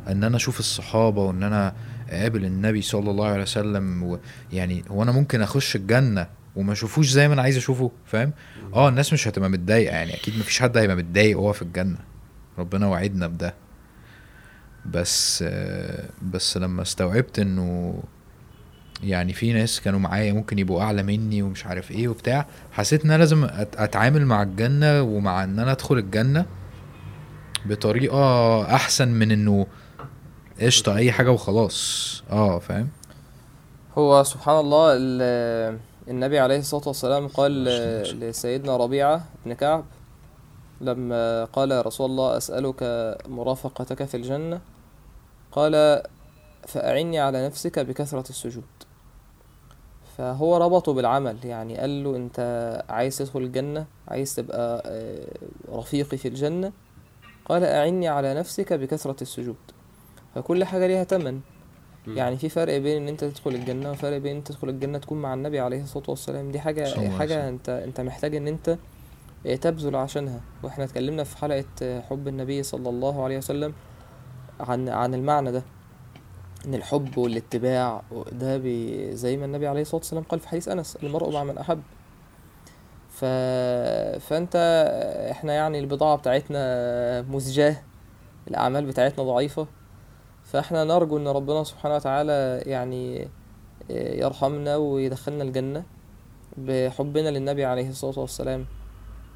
إن 0.07 0.23
أنا 0.23 0.35
أشوف 0.37 0.59
الصحابة 0.59 1.21
وإن 1.23 1.43
أنا 1.43 1.73
أقابل 2.11 2.45
النبي 2.45 2.81
صلى 2.81 3.11
الله 3.11 3.27
عليه 3.27 3.41
وسلم 3.41 4.19
يعني 4.53 4.83
هو 4.91 5.03
أنا 5.03 5.11
ممكن 5.11 5.41
أخش 5.41 5.75
الجنة 5.75 6.27
وما 6.55 6.73
أشوفوش 6.73 7.09
زي 7.09 7.27
ما 7.27 7.33
أنا 7.33 7.41
عايز 7.41 7.57
أشوفه 7.57 7.91
فاهم؟ 8.05 8.33
آه 8.73 8.89
الناس 8.89 9.13
مش 9.13 9.27
هتبقى 9.27 9.49
متضايقة 9.49 9.95
يعني 9.95 10.13
أكيد 10.13 10.39
مفيش 10.39 10.59
حد 10.61 10.77
هيبقى 10.77 10.95
متضايق 10.95 11.39
وهو 11.39 11.53
في 11.53 11.61
الجنة. 11.61 11.97
ربنا 12.59 12.87
وعدنا 12.87 13.27
بده. 13.27 13.53
بس 14.85 15.43
بس 16.21 16.57
لما 16.57 16.81
استوعبت 16.81 17.39
إنه 17.39 17.95
يعني 19.03 19.33
في 19.33 19.53
ناس 19.53 19.81
كانوا 19.81 19.99
معايا 19.99 20.33
ممكن 20.33 20.59
يبقوا 20.59 20.81
أعلى 20.81 21.03
مني 21.03 21.41
ومش 21.41 21.65
عارف 21.65 21.91
إيه 21.91 22.07
وبتاع 22.07 22.47
حسيت 22.71 23.05
إن 23.05 23.11
أنا 23.11 23.19
لازم 23.19 23.47
أتعامل 23.77 24.25
مع 24.25 24.41
الجنة 24.43 25.01
ومع 25.01 25.43
إن 25.43 25.59
أنا 25.59 25.71
أدخل 25.71 25.97
الجنة 25.97 26.45
بطريقة 27.65 28.63
أحسن 28.75 29.07
من 29.07 29.31
إنه 29.31 29.67
قشطة 30.61 30.95
أي 30.97 31.11
حاجة 31.11 31.31
وخلاص. 31.31 32.23
آه 32.31 32.59
فاهم؟ 32.59 32.87
هو 33.97 34.23
سبحان 34.23 34.59
الله 34.59 34.93
ال- 34.93 35.79
النبي 36.07 36.39
عليه 36.39 36.59
الصلاة 36.59 36.87
والسلام 36.87 37.27
قال 37.27 37.63
لسيدنا 38.19 38.77
ربيعة 38.77 39.25
بن 39.45 39.53
كعب 39.53 39.83
لما 40.81 41.45
قال 41.45 41.71
يا 41.71 41.81
رسول 41.81 42.09
الله 42.11 42.37
أسألك 42.37 42.77
مرافقتك 43.27 44.03
في 44.03 44.17
الجنة 44.17 44.61
قال 45.51 46.03
فأعني 46.67 47.19
على 47.19 47.45
نفسك 47.45 47.79
بكثرة 47.79 48.29
السجود. 48.29 48.63
فهو 50.17 50.57
ربطه 50.57 50.93
بالعمل 50.93 51.37
يعني 51.43 51.77
قال 51.77 52.03
له 52.03 52.15
أنت 52.15 52.39
عايز 52.89 53.17
تدخل 53.17 53.39
الجنة 53.39 53.85
عايز 54.07 54.35
تبقى 54.35 54.83
آه، 54.85 55.27
رفيقي 55.77 56.17
في 56.17 56.27
الجنة 56.27 56.71
قال 57.45 57.63
أعني 57.63 58.07
على 58.07 58.33
نفسك 58.33 58.73
بكثرة 58.73 59.15
السجود. 59.21 59.55
فكل 60.35 60.63
حاجة 60.63 60.87
ليها 60.87 61.03
تمن. 61.03 61.39
مم. 62.07 62.17
يعني 62.17 62.37
في 62.37 62.49
فرق 62.49 62.77
بين 62.77 63.01
إن 63.01 63.07
أنت 63.07 63.23
تدخل 63.23 63.51
الجنة 63.51 63.91
وفرق 63.91 64.17
بين 64.17 64.31
إن 64.31 64.37
أنت 64.37 64.47
تدخل 64.47 64.69
الجنة 64.69 64.97
تكون 64.97 65.21
مع 65.21 65.33
النبي 65.33 65.59
عليه 65.59 65.83
الصلاة 65.83 66.09
والسلام. 66.09 66.51
دي 66.51 66.59
حاجة 66.59 66.81
وسلم. 66.81 67.31
انت 67.31 67.69
أنت 67.69 68.01
محتاج 68.01 68.35
إن 68.35 68.47
أنت 68.47 68.77
تبذل 69.61 69.95
عشانها. 69.95 70.41
وإحنا 70.63 70.83
اتكلمنا 70.83 71.23
في 71.23 71.37
حلقة 71.37 71.65
آه، 71.83 72.01
حب 72.01 72.27
النبي 72.27 72.63
صلى 72.63 72.89
الله 72.89 73.23
عليه 73.23 73.37
وسلم 73.37 73.73
عن 74.59 74.89
عن 74.89 75.13
المعنى 75.13 75.51
ده. 75.51 75.63
إن 76.65 76.73
الحب 76.73 77.17
والاتباع 77.17 78.01
ده 78.31 78.57
بي 78.57 79.15
زي 79.15 79.37
ما 79.37 79.45
النبي 79.45 79.67
عليه 79.67 79.81
الصلاة 79.81 79.97
والسلام 79.97 80.23
قال 80.23 80.39
في 80.39 80.47
حديث 80.47 80.67
أنس 80.67 80.97
المرء 81.03 81.31
مع 81.31 81.43
من 81.43 81.57
أحب. 81.57 81.81
ف... 83.09 83.25
فأنت 84.25 84.55
إحنا 85.31 85.53
يعني 85.53 85.79
البضاعة 85.79 86.17
بتاعتنا 86.17 87.21
مزجاة 87.21 87.75
الأعمال 88.47 88.85
بتاعتنا 88.85 89.23
ضعيفة. 89.23 89.67
فاحنا 90.43 90.83
نرجو 90.83 91.17
إن 91.17 91.27
ربنا 91.27 91.63
سبحانه 91.63 91.95
وتعالى 91.95 92.63
يعني 92.65 93.27
يرحمنا 93.89 94.75
ويدخلنا 94.75 95.43
الجنة 95.43 95.83
بحبنا 96.57 97.29
للنبي 97.29 97.65
عليه 97.65 97.89
الصلاة 97.89 98.19
والسلام. 98.19 98.65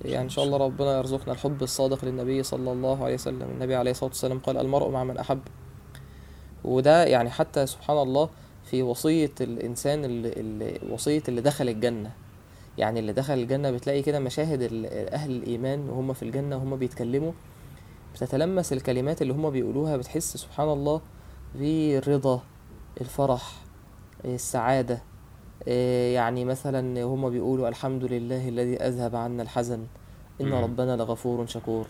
يعني 0.06 0.24
إن 0.26 0.30
شاء 0.30 0.46
الله 0.46 0.58
ربنا 0.58 0.98
يرزقنا 0.98 1.34
الحب 1.34 1.64
الصادق 1.64 2.06
للنبي 2.06 2.44
صلى 2.44 2.72
الله 2.72 3.04
عليه 3.04 3.14
وسلم. 3.14 3.42
النبي 3.42 3.76
عليه 3.76 3.92
الصلاة 3.92 4.10
والسلام 4.10 4.40
قال 4.40 4.58
المرء 4.58 4.90
مع 4.90 5.04
من 5.04 5.18
أحب. 5.18 5.40
وده 6.64 7.06
يعني 7.06 7.30
حتى 7.30 7.66
سبحان 7.66 7.98
الله 7.98 8.30
في 8.64 8.82
وصية 8.84 9.32
الإنسان 9.42 10.06
اللي, 10.06 10.30
اللي 10.30 10.80
وصية 10.92 11.24
اللي 11.28 11.42
دخل 11.42 11.70
الجنة. 11.70 12.12
يعني 12.78 13.00
اللي 13.00 13.14
دخل 13.14 13.34
الجنة 13.34 13.72
بتلاقي 13.72 14.02
كده 14.02 14.20
مشاهد 14.20 14.62
ال- 14.62 15.10
أهل 15.14 15.32
الإيمان 15.32 15.90
وهم 15.90 16.14
في 16.14 16.24
الجنة 16.24 16.56
وهم 16.56 16.76
بيتكلموا 16.76 17.32
بتتلمس 18.16 18.74
الكلمات 18.74 19.22
اللي 19.22 19.34
هما 19.34 19.50
بيقولوها 19.50 19.98
بتحس 19.98 20.38
سبحان 20.38 20.70
الله 20.70 21.02
بالرضا 21.56 22.42
الفرح 23.02 23.54
السعادة. 24.26 25.02
إيه 25.68 26.16
يعني 26.16 26.46
مثلا 26.46 27.04
هما 27.04 27.30
بيقولوا 27.30 27.70
الحمد 27.70 28.04
لله 28.04 28.50
الذي 28.50 28.78
أذهب 28.78 29.16
عنا 29.16 29.44
الحزن. 29.44 29.86
إن. 30.42 30.54
ربنا 30.54 30.96
لغفور 30.96 31.46
شكور. 31.46 31.88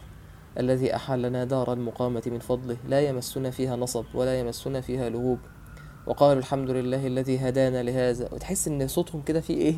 الذي 0.60 0.96
أحلنا 0.96 1.44
دار 1.44 1.74
المقامة 1.74 2.24
من 2.26 2.40
فضله. 2.40 2.78
لا 2.88 3.02
يمسنا 3.02 3.52
فيها 3.52 3.76
نصب 3.76 4.06
ولا 4.14 4.40
يمسنا 4.40 4.82
فيها 4.82 5.10
لهوب. 5.10 5.40
وقالوا 6.08 6.40
الحمد 6.40 6.70
لله 6.70 7.08
الذي 7.08 7.38
هدانا 7.38 7.84
لهذا. 7.84 8.34
وتحس 8.34 8.68
إن 8.68 8.88
صوتهم 8.88 9.22
كده 9.22 9.42
فيه 9.42 9.58
إيه؟ 9.58 9.76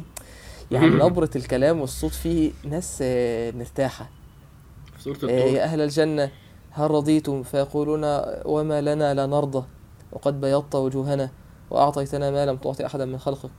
يعني 0.71 0.87
نبرة 0.87 1.29
الكلام 1.35 1.81
والصوت 1.81 2.11
فيه 2.11 2.51
ناس 2.65 2.99
آه، 3.01 3.51
مرتاحة. 3.51 4.16
سورة 5.13 5.29
إيه 5.29 5.39
الطور 5.39 5.53
يا 5.57 5.63
أهل 5.63 5.81
الجنة 5.81 6.31
هل 6.71 6.91
رضيتم؟ 6.91 7.43
فيقولون 7.43 8.01
وما 8.45 8.81
لنا 8.81 9.13
لا 9.13 9.25
نرضى 9.25 9.63
وقد 10.11 10.41
بيضت 10.41 10.75
وجوهنا 10.75 11.29
وأعطيتنا 11.71 12.31
ما 12.31 12.45
لم 12.45 12.57
تعطي 12.57 12.85
أحدا 12.85 13.05
من 13.05 13.17
خلقك. 13.17 13.49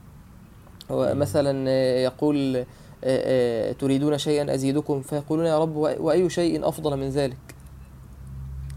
ومثلا 0.89 1.65
آه، 1.69 1.99
يقول 2.03 2.55
آه، 2.55 2.65
آه، 3.03 3.71
تريدون 3.71 4.17
شيئا 4.17 4.53
أزيدكم؟ 4.53 5.01
فيقولون 5.01 5.45
يا 5.45 5.59
رب 5.59 5.73
وأ- 5.73 5.99
وأي 6.01 6.29
شيء 6.29 6.67
أفضل 6.67 6.97
من 6.97 7.09
ذلك؟ 7.09 7.37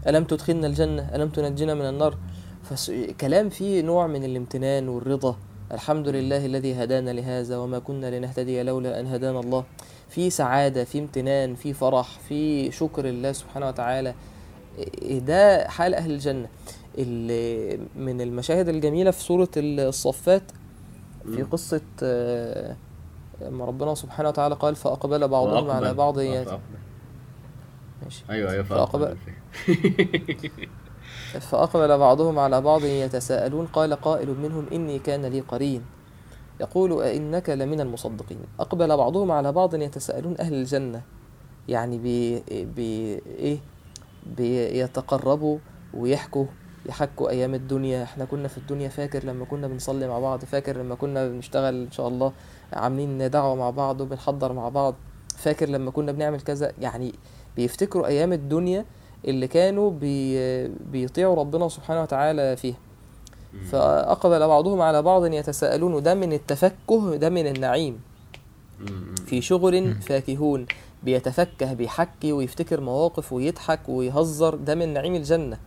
ألم 0.07 0.23
تدخلنا 0.23 0.67
الجنة؟ 0.67 1.15
ألم 1.15 1.29
تنجنا 1.29 1.73
من 1.73 1.81
النار؟ 1.89 2.17
فكلام 2.63 3.49
فيه 3.49 3.81
نوع 3.81 4.07
من 4.07 4.23
الامتنان 4.23 4.89
والرضا. 4.89 5.35
الحمد 5.73 6.07
لله 6.07 6.45
الذي 6.45 6.73
هدانا 6.83 7.11
لهذا 7.11 7.57
وما 7.57 7.79
كنا 7.79 8.17
لنهتدي 8.19 8.63
لولا 8.63 8.99
أن 8.99 9.07
هدانا 9.07 9.39
الله 9.39 9.63
في 10.09 10.29
سعادة 10.29 10.83
في 10.83 10.99
امتنان 10.99 11.55
في 11.55 11.73
فرح 11.73 12.07
في 12.29 12.71
شكر 12.71 13.05
الله 13.05 13.31
سبحانه 13.31 13.67
وتعالى 13.67 14.13
ده 15.11 15.67
حال 15.69 15.95
أهل 15.95 16.11
الجنة 16.11 16.47
اللي 16.97 17.79
من 17.95 18.21
المشاهد 18.21 18.69
الجميلة 18.69 19.11
في 19.11 19.21
سورة 19.23 19.49
الصفات 19.57 20.43
في. 21.25 21.43
قصة 21.43 21.81
لما 23.41 23.65
ربنا 23.65 23.95
سبحانه 23.95 24.29
وتعالى 24.29 24.55
قال 24.55 24.75
فأقبل 24.75 25.27
بعضهم 25.27 25.69
على. 25.71 25.93
بعض. 26.51 26.59
ماشي. 28.03 28.23
أيوه 28.29 28.51
أيوه 28.51 28.63
فأقبل 28.63 29.17
فأقبل. 31.39 31.97
بعضهم 31.97 32.39
على 32.39 32.61
بعض 32.61 32.83
يتساءلون 32.83 33.65
قال 33.65 33.93
قائل 33.93 34.39
منهم 34.39 34.65
إني 34.73 34.99
كان 34.99 35.25
لي 35.25 35.39
قرين. 35.39 35.81
يقول 36.61 37.01
أئنك 37.01 37.49
لمن 37.49 37.81
المصدقين. 37.81 38.39
أقبل 38.59 38.97
بعضهم 38.97 39.31
على 39.31 39.51
بعض 39.51 39.75
يتساءلون 39.75 40.35
أهل 40.39 40.53
الجنة. 40.53 41.01
يعني 41.67 41.97
بي, 41.97 42.43
بي 42.65 43.21
إيه؟ 43.39 43.57
بيتقربوا 44.37 45.57
ويحكوا. 45.93 46.45
يحكوا 46.85 47.29
أيام 47.29 47.53
الدنيا. 47.53 48.03
إحنا 48.03 48.25
كنا 48.25 48.47
في 48.47 48.57
الدنيا 48.57 48.89
فاكر 48.89 49.25
لما 49.25 49.45
كنا 49.45 49.67
بنصلي 49.67 50.07
مع 50.07 50.19
بعض؟ 50.19 50.45
فاكر 50.45 50.77
لما 50.77 50.95
كنا 50.95 51.27
بنشتغل 51.27 51.83
إن 51.83 51.91
شاء 51.91 52.07
الله؟ 52.07 52.31
عاملين 52.73 53.29
دعوة 53.29 53.55
مع 53.55 53.69
بعض 53.69 54.01
وبنحضر 54.01 54.53
مع 54.53 54.69
بعض. 54.69 54.95
فاكر 55.37 55.69
لما 55.69 55.91
كنا 55.91 56.11
بنعمل 56.11 56.41
كذا؟ 56.41 56.71
يعني 56.81 57.13
بيفتكروا 57.55 58.07
أيام 58.07 58.33
الدنيا 58.33 58.85
اللي 59.25 59.47
كانوا 59.47 59.91
بي 59.91 60.37
بيطيعوا 60.67 61.35
ربنا 61.35 61.69
سبحانه 61.69 62.01
وتعالى 62.01 62.55
فيها. 62.57 62.75
فأقبل 63.71 64.47
بعضهم 64.47 64.81
على 64.81 65.01
بعض 65.01 65.25
يتساءلون 65.25 65.93
وده 65.93 66.13
من 66.13 66.33
التفكه 66.33 67.15
ده 67.15 67.29
من 67.29 67.47
النعيم. 67.47 67.99
في 69.25 69.41
شغل 69.41 69.95
فاكهون 70.01 70.65
بيتفكه 71.03 71.73
بيحكي 71.73 72.31
ويفتكر 72.33 72.81
مواقف 72.81 73.33
ويضحك 73.33 73.79
ويهزر 73.89 74.55
ده 74.55 74.75
من 74.75 74.93
نعيم 74.93 75.15
الجنة. 75.15 75.57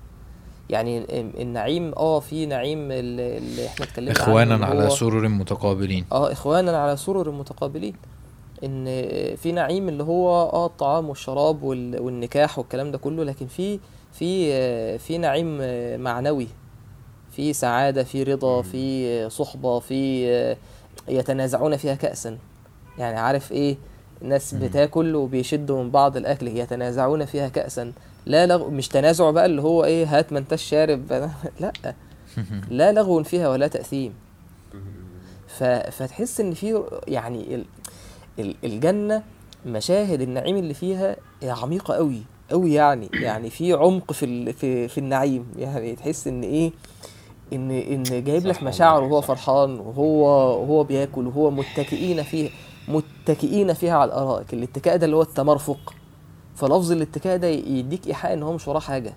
يعني 0.70 0.98
ال- 0.98 1.40
النعيم 1.40 1.92
آه 1.96 2.20
في 2.20 2.46
نعيم 2.46 2.92
اللي 2.92 3.38
اللي 3.38 3.66
إحنا 3.66 3.84
اتكلمنا 3.84 4.10
عنه 4.12 4.22
إخوانا 4.22 4.66
على 4.66 4.90
سرر 4.90 5.28
متقابلين. 5.28 6.04
آه 6.12 6.32
إخوانا 6.32 6.78
على 6.78 6.96
سرر 6.96 7.30
متقابلين. 7.30 7.94
إن 8.64 8.84
في 9.36 9.52
نعيم 9.52 9.88
اللي 9.88 10.02
هو 10.02 10.28
آه 10.52 10.66
الطعام 10.66 11.08
والشراب 11.08 11.62
وال- 11.62 12.00
والنكاح 12.00 12.58
والكلام 12.58 12.90
ده 12.90 12.98
كله 12.98 13.24
لكن 13.24 13.46
في 13.46 13.78
في 14.12 14.98
في 14.98 15.18
نعيم 15.18 15.58
معنوي. 16.00 16.48
في 17.30 17.52
سعادة 17.52 18.04
في 18.04 18.22
رضا 18.22 18.62
في 18.62 19.30
صحبة 19.30 19.78
في 19.78 20.56
يتنازعون 21.08 21.76
فيها 21.76 21.94
كأسا. 21.94 22.38
يعني 22.98 23.18
عارف 23.18 23.52
إيه؟ 23.52 23.76
الناس 24.22 24.54
بتاكل 24.54 25.14
وبيشدوا 25.14 25.82
من 25.82 25.90
بعض 25.90 26.16
الأكل 26.16 26.48
يتنازعون 26.48 27.24
فيها 27.24 27.48
كأسا. 27.48 27.92
لا 28.26 28.46
لغو 28.46 28.70
مش 28.70 28.88
تنازع 28.88 29.30
بقى 29.30 29.46
اللي 29.46 29.62
هو 29.62 29.84
إيه 29.84 30.18
هات 30.18 30.32
ما 30.32 30.38
انتش 30.38 30.62
شارب. 30.62 31.12
لا. 31.60 31.72
لا 32.70 32.92
لغو 32.92 33.22
فيها 33.22 33.48
ولا 33.48 33.68
تأثيم. 33.68 34.14
ف... 35.48 35.64
فتحس 35.64 36.40
إن 36.40 36.54
في 36.54 36.82
يعني. 37.08 37.64
الجنة 38.38 39.22
مشاهد 39.66 40.20
النعيم 40.20 40.56
اللي 40.56 40.74
فيها 40.74 41.16
عميقة 41.42 41.94
قوي 41.94 42.22
قوي 42.50 42.74
يعني 42.74 43.10
يعني 43.12 43.50
في 43.50 43.72
عمق 43.72 44.12
في 44.12 44.24
ال... 44.24 44.52
في 44.52 44.88
في 44.88 44.98
النعيم. 44.98 45.46
يعني 45.58 45.96
تحس 45.96 46.26
إن 46.26 46.42
إيه 46.42 46.72
إن 47.52 47.70
إن 47.70 48.02
جايب 48.02 48.46
لك 48.46 48.62
مشاعر 48.62 49.02
وهو. 49.02 49.20
فرحان 49.20 49.80
وهو 49.80 50.24
وهو 50.60 50.84
بياكل 50.84 51.26
وهو 51.26 51.50
متكئين 51.50 52.22
فيه 52.22 52.50
متكئين 52.88 53.72
فيها 53.72 53.96
على 53.98 54.08
الأرائك. 54.08 54.54
الاتكاء 54.54 54.96
ده 54.96 55.04
اللي 55.04 55.16
هو 55.16 55.22
التمرفق. 55.22 55.94
فلفظ 56.54 56.92
الاتكاء 56.92 57.36
ده 57.36 57.48
يديك 57.48 58.06
إيحاء 58.06 58.32
إن 58.32 58.42
هو 58.42 58.52
مش 58.52 58.68
وراه 58.68 58.80
حاجة. 58.80 59.14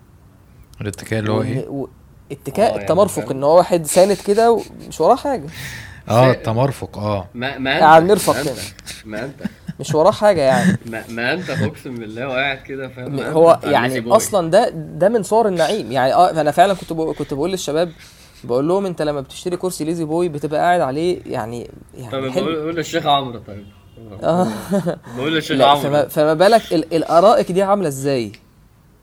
الاتكاء 0.82 1.20
اللي 1.20 1.32
هو 1.32 1.41
إيه؟ 1.41 1.67
و... 1.67 1.84
آه، 1.86 1.88
اتكاء 2.32 2.70
يعني 2.70 2.82
التمرفق 2.82 3.22
فاهم. 3.22 3.32
إن 3.32 3.43
هو 3.43 3.57
واحد 3.57 3.86
ساند 3.86 4.17
كده 4.28 4.51
ومش 4.51 5.01
وراه 5.01 5.15
حاجة. 5.15 5.47
آه 6.10 6.32
التمرفق 6.32 6.97
آه. 6.97 7.28
ما 7.34 7.57
ما 7.57 7.74
أنت 7.76 7.84
على 7.84 8.03
المرفق 8.03 8.34
ما 8.34 8.39
أنت. 8.41 8.49
ما 9.05 9.26
أنت. 9.26 9.41
مش 9.80 9.95
وراه 9.95 10.12
حاجة 10.12 10.41
يعني. 10.41 10.78
ما, 10.91 11.03
ما 11.10 11.34
أنت 11.34 11.49
أقسم 11.49 11.95
بالله 11.95 12.28
وقاعد 12.28 12.57
كده 12.57 12.88
فاهم؟ 12.89 13.20
هو 13.20 13.60
يعني. 13.64 14.12
أصلا 14.12 14.49
ده 14.51 14.70
ده 14.70 15.10
من 15.10 15.24
صور 15.24 15.47
النعيم. 15.47 15.91
يعني 15.91 16.14
آه 16.14 16.30
أنا 16.41 16.51
فعلا 16.51 16.74
كنت 16.74 16.93
بقول 16.93 17.16
كنت 17.16 17.34
بقول 17.34 17.51
للشباب 17.51 17.91
بقول 18.43 18.68
لهم 18.68 18.86
أنت 18.86 19.01
لما 19.01 19.22
بتشتري 19.22 19.57
كرسي 19.57 19.84
ليزي 19.84 20.03
بوي 20.03 20.30
بتبقى 20.30 20.60
قاعد 20.60 20.82
عليه 20.82 21.20
يعني 21.26 21.64
طب 21.64 21.99
يعني 21.99 22.12
بقول 22.22 22.32
حلو. 22.34 22.45
بقول 22.62 22.76
للشيخ 22.76 23.05
عمرو 23.05 23.39
طيب. 23.47 23.66
آه. 24.24 24.47
بقول 25.18 25.36
للشيخ 25.36 25.62
عمرو. 25.62 25.82
فما, 25.84 26.07
فما 26.07 26.34
بالك 26.34 26.74
ال- 26.74 26.93
الأرائك 26.93 27.51
دي 27.51 27.64
عاملة 27.64 27.88
إزاي؟ 27.88 28.32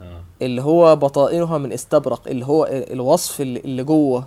آه. 0.02 0.20
اللي 0.42 0.62
هو 0.62 0.96
بطائنها 0.96 1.58
من 1.58 1.72
استبرق 1.72 2.22
اللي 2.28 2.46
هو 2.46 2.64
ال- 2.64 2.92
الوصف 2.92 3.40
اللي 3.40 3.60
اللي 3.60 3.84
جوه. 3.84 4.26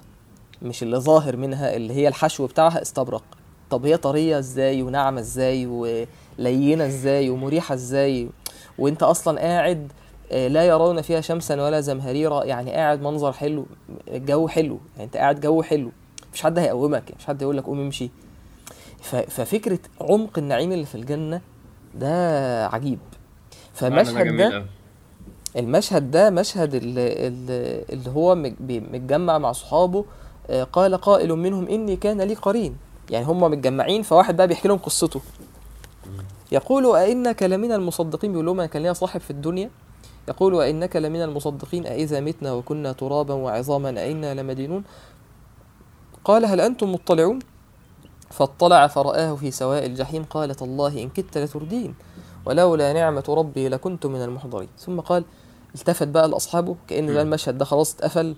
مش 0.61 0.83
اللي 0.83 0.97
ظاهر 0.97 1.35
منها 1.37 1.75
اللي 1.75 1.93
هي 1.93 2.07
الحشو 2.07 2.47
بتاعها 2.47 2.81
استبرق. 2.81 3.23
طب 3.69 3.85
هي 3.85 3.97
طرية 3.97 4.39
إزاي 4.39 4.81
وناعمة 4.81 5.19
إزاي 5.19 5.65
ولينة 5.65 6.85
إزاي 6.85 7.29
ومريحة 7.29 7.75
إزاي؟ 7.75 8.29
وأنت 8.77 9.03
أصلا 9.03 9.39
قاعد 9.39 9.91
آه، 10.31 10.47
لا 10.47 10.63
يرون 10.63 11.01
فيها 11.01 11.21
شمسا 11.21 11.63
ولا 11.65 11.81
زمهريرا 11.81 12.43
يعني 12.43 12.71
قاعد 12.71 13.01
منظر 13.01 13.33
حلو 13.33 13.65
الجو 14.07 14.47
حلو 14.47 14.79
يعني 14.95 15.05
أنت 15.05 15.17
قاعد 15.17 15.39
جو 15.39 15.61
حلو. 15.61 15.91
مفيش 16.29 16.41
حد 16.41 16.59
هيقومك 16.59 17.03
مفيش 17.15 17.25
حد 17.25 17.41
يقول 17.41 17.57
لك 17.57 17.63
قوم 17.63 17.79
امشي. 17.79 18.09
ففكرة 19.27 19.79
عمق 20.01 20.37
النعيم 20.37 20.71
اللي 20.71 20.85
في 20.85 20.95
الجنة 20.95 21.41
ده 21.95 22.67
عجيب. 22.67 22.99
جميل 24.23 24.37
ده. 24.49 24.65
المشهد 25.57 26.11
ده 26.11 26.29
مشهد 26.29 26.75
اللي, 26.75 27.27
اللي 27.89 28.09
هو 28.09 28.35
متجمع 28.69 29.37
مع 29.37 29.51
صحابه 29.51 30.05
قال 30.73 30.95
قائل 30.95 31.35
منهم 31.35 31.67
إني 31.67 31.95
كان 31.95 32.21
لي 32.21 32.33
قرين. 32.33 32.77
يعني 33.09 33.25
هم 33.25 33.43
متجمعين 33.43 34.01
فواحد 34.01 34.37
بقى 34.37 34.47
بيحكي 34.47 34.67
لهم 34.67 34.77
قصته. 34.77 35.21
يقول 36.51 36.95
أئنك 36.95 37.43
لمن 37.43 37.71
المصدقين 37.71 38.31
بيقول 38.31 38.45
لهم 38.45 38.59
أنا 38.59 38.69
كان 38.69 38.81
ليا 38.83 38.93
صاحب 38.93 39.21
في 39.21 39.31
الدنيا. 39.31 39.69
يقول 40.27 40.61
أئنك 40.61 40.95
لمن 40.95 41.21
المصدقين 41.21 41.85
أإذا 41.85 42.19
متنا 42.19 42.53
وكنا 42.53 42.91
ترابا 42.91 43.33
وعظاما 43.33 43.89
أئنا 43.89 44.33
لمدينون. 44.33 44.83
قال 46.23 46.45
هل 46.45 46.61
أنتم 46.61 46.91
مطلعون؟ 46.91 47.39
فاطلع 48.29 48.87
فرآه 48.87 49.35
في 49.35 49.51
سواء 49.51 49.85
الجحيم. 49.85 50.23
قال 50.23 50.55
تالله 50.55 51.03
إن 51.03 51.09
كدت 51.09 51.37
لتردين 51.37 51.95
ولولا 52.45 52.93
نعمة 52.93 53.23
ربي 53.29 53.69
لكنت 53.69 54.05
من 54.05 54.21
المحضرين. 54.21 54.69
ثم 54.77 54.99
قال 54.99 55.25
التفت 55.75 56.07
بقى 56.07 56.27
لأصحابه 56.27 56.75
كأن 56.87 57.05
ده. 57.05 57.21
المشهد 57.21 57.57
ده 57.57 57.65
خلاص 57.65 57.95
اتقفل. 57.95 58.35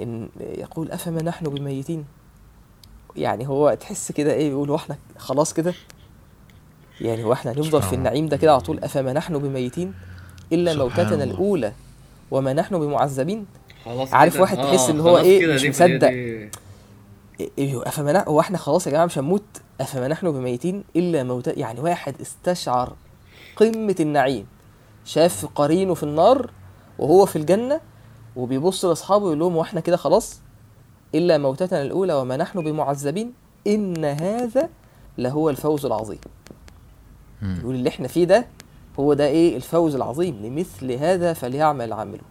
إن 0.00 0.28
يقول 0.40 0.90
أفما 0.92 1.22
نحن 1.22 1.44
بميتين؟ 1.46 2.04
يعني 3.16 3.48
هو 3.48 3.74
تحس 3.80 4.12
كده 4.12 4.32
إيه 4.32 4.48
بيقول 4.48 4.70
وإحنا 4.70 4.96
خلاص 5.18 5.54
كده؟ 5.54 5.74
يعني 7.00 7.24
هو 7.24 7.32
إحنا 7.32 7.52
هنفضل 7.52 7.82
في 7.82 7.94
النعيم 7.94 8.26
ده 8.26 8.36
كده 8.36 8.52
على 8.52 8.60
طول 8.60 8.78
أفما 8.78 9.12
نحن 9.12 9.38
بميتين؟ 9.38 9.94
إلا 10.52 10.74
موتتنا. 10.74 11.24
الأولى 11.24 11.72
وما 12.30 12.52
نحن 12.52 12.78
بمعذبين. 12.78 13.46
خلاص 13.84 14.14
عارف. 14.14 14.40
واحد 14.40 14.58
آه، 14.58 14.62
تحس 14.62 14.90
إن 14.90 15.00
هو 15.00 15.14
خلاص 15.14 15.24
إيه، 15.26 15.40
كده 15.40 15.54
مش 15.54 15.64
مصدق. 15.64 16.08
إيه 16.08 16.50
أفما 17.88 18.12
نحن 18.12 18.28
هو 18.28 18.40
إحنا 18.40 18.58
خلاص 18.58 18.86
يا 18.86 18.92
جماعة 18.92 19.06
مش 19.06 19.18
هنموت؟ 19.18 19.44
أفما 19.80 20.08
نحن 20.08 20.32
بميتين؟ 20.32 20.84
إلا 20.96 21.22
موتى 21.22 21.50
يعني 21.50 21.80
واحد 21.80 22.20
استشعر 22.20 22.92
قمة 23.56 23.96
النعيم 24.00 24.46
شاف 25.04 25.46
قرينه 25.54 25.94
في 25.94 26.02
النار 26.02 26.50
وهو 26.98 27.26
في 27.26 27.36
الجنة 27.36 27.80
وبيبص 28.36 28.84
لاصحابه 28.84 29.26
يقول 29.26 29.38
لهم 29.38 29.56
وإحنا 29.56 29.80
كده 29.80 29.96
خلاص؟ 29.96 30.40
إلا 31.14 31.38
موتتنا 31.38 31.82
الأولى 31.82 32.14
وما 32.14 32.36
نحن 32.36 32.60
بمعذبين. 32.60 33.32
إن 33.66 34.04
هذا 34.04 34.68
لهو 35.18 35.50
الفوز 35.50 35.86
العظيم. 35.86 36.18
يقول 37.42 37.74
اللي 37.74 37.88
إحنا 37.88 38.08
فيه 38.08 38.24
ده 38.24 38.46
هو 39.00 39.14
ده 39.14 39.26
إيه؟ 39.26 39.56
الفوز 39.56 39.94
العظيم. 39.94 40.36
لمثل 40.42 40.92
هذا 40.92 41.32
فليعمل 41.32 41.84
العاملون 41.84 42.26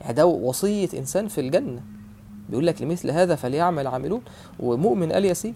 يعني 0.00 0.12
ده 0.12 0.26
وصية 0.26 0.88
إنسان 0.98 1.28
في 1.28 1.40
الجنة. 1.40 1.82
بيقول 2.48 2.66
لك 2.66 2.82
لمثل 2.82 3.10
هذا 3.10 3.34
فليعمل 3.34 3.86
عاملون. 3.86 4.22
ومؤمن 4.60 5.12
آل 5.12 5.24
ياسين 5.24 5.54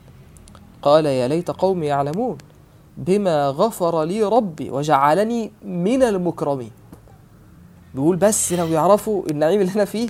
قال 0.83 1.07
يا 1.07 1.29
ليت 1.29 1.51
قومي 1.51 1.87
يعلمون 1.87 2.39
بما 2.97 3.49
غفر 3.49 4.05
لي 4.05 4.23
ربي 4.23 4.71
وجعلني 4.71 5.53
من 5.65 6.03
المكرمين. 6.03 6.71
بيقول 7.99 8.17
بس 8.17 8.53
لو 8.53 8.67
يعرفوا 8.67 9.31
النعيم 9.31 9.61
اللي 9.61 9.73
أنا 9.75 9.85
فيه 9.85 10.09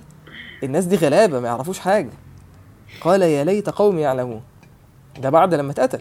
الناس 0.63 0.85
دي 0.85 0.97
غلابة 0.97 1.41
ما 1.41 1.49
يعرفوش 1.49 1.79
حاجة. 1.79 2.11
قال 3.01 3.23
يا 3.23 3.45
ليت 3.45 3.71
قومي 3.71 4.01
يعلمون. 4.01 4.43
ده 5.19 5.31
بعد 5.31 5.55
لما 5.55 5.73
اتقتل. 5.73 6.01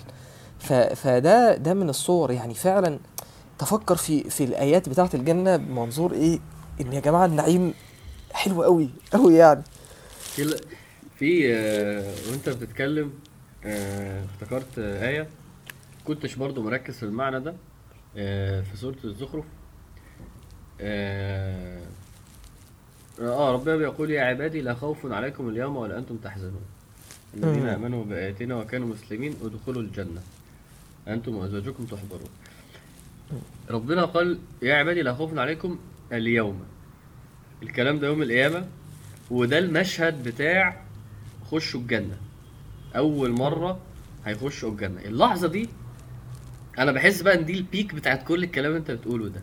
فده 0.96 1.56
ده 1.56 1.74
من 1.74 1.90
الصور 1.90 2.32
يعني 2.32 2.54
فعلا 2.54 3.00
تفكر 3.60 3.96
في 3.96 4.24
في 4.30 4.44
الآيات 4.44 4.90
بتاعة 4.90 5.10
الجنة 5.14 5.56
بمنظور 5.56 6.14
إيه؟ 6.14 6.40
إن 6.82 6.94
يا 6.94 7.00
جماعة 7.00 7.26
النعيم 7.26 7.74
حلو 8.34 8.64
قوي 8.64 8.90
قوي 9.14 9.36
يعني. 9.36 9.64
في 11.16 11.54
آه، 11.56 12.14
وأنت 12.32 12.50
بتتكلم 12.50 13.14
آه، 13.66 14.24
افتكرت 14.26 14.80
آه، 14.80 15.08
آية. 15.08 15.28
كنتش 16.06 16.36
برضو 16.36 16.64
مركز 16.64 16.98
في 16.98 17.04
المعنى 17.04 17.40
ده 17.40 17.56
في 18.62 18.72
سورة 18.76 18.96
الزخرف. 19.04 19.46
آه 20.82 21.82
آه، 23.22 23.52
ربنا 23.52 23.76
بيقول 23.76 24.12
يا 24.12 24.22
عبادي 24.22 24.62
لا 24.62 24.74
خوف 24.74 25.06
عليكم 25.06 25.50
اليوم 25.50 25.76
ولا 25.76 25.98
أنتم 25.98 26.18
تحزنون. 26.18 26.62
الذين 27.34 27.64
مم. 27.64 27.70
آمنوا 27.70 28.04
بآياتنا 28.06 28.56
وكانوا 28.56 28.88
مسلمين 28.88 29.36
ادخلوا 29.44 29.82
الجنة. 29.82 30.22
أنتم 31.08 31.36
وأزواجكم 31.36 31.86
تحبرون 31.86 32.30
ربنا 33.70 34.06
قال 34.06 34.40
يا 34.62 34.76
عبادي 34.76 35.02
لا 35.02 35.14
خوف 35.14 35.38
عليكم 35.38 35.80
اليوم. 36.12 36.64
الكلام 37.64 38.00
ده 38.00 38.08
يوم 38.08 38.22
القيامة. 38.22 38.68
وده 39.32 39.58
المشهد 39.58 40.24
بتاع 40.24 40.82
خشوا 41.52 41.80
الجنة. 41.80 42.18
أول 42.96 43.32
مرة 43.32 43.80
هيخشوا 44.26 44.72
الجنة. 44.72 45.02
اللحظة 45.02 45.48
دي 45.48 45.70
أنا 46.80 46.92
بحس 46.92 47.22
بقى 47.22 47.36
إن 47.36 47.46
دي 47.46 47.54
البيك 47.54 47.96
بتاعت 47.96 48.28
كل 48.28 48.44
الكلام 48.44 48.72
اللي 48.72 48.80
أنت 48.80 48.92
بتقوله 48.92 49.28
ده. 49.30 49.42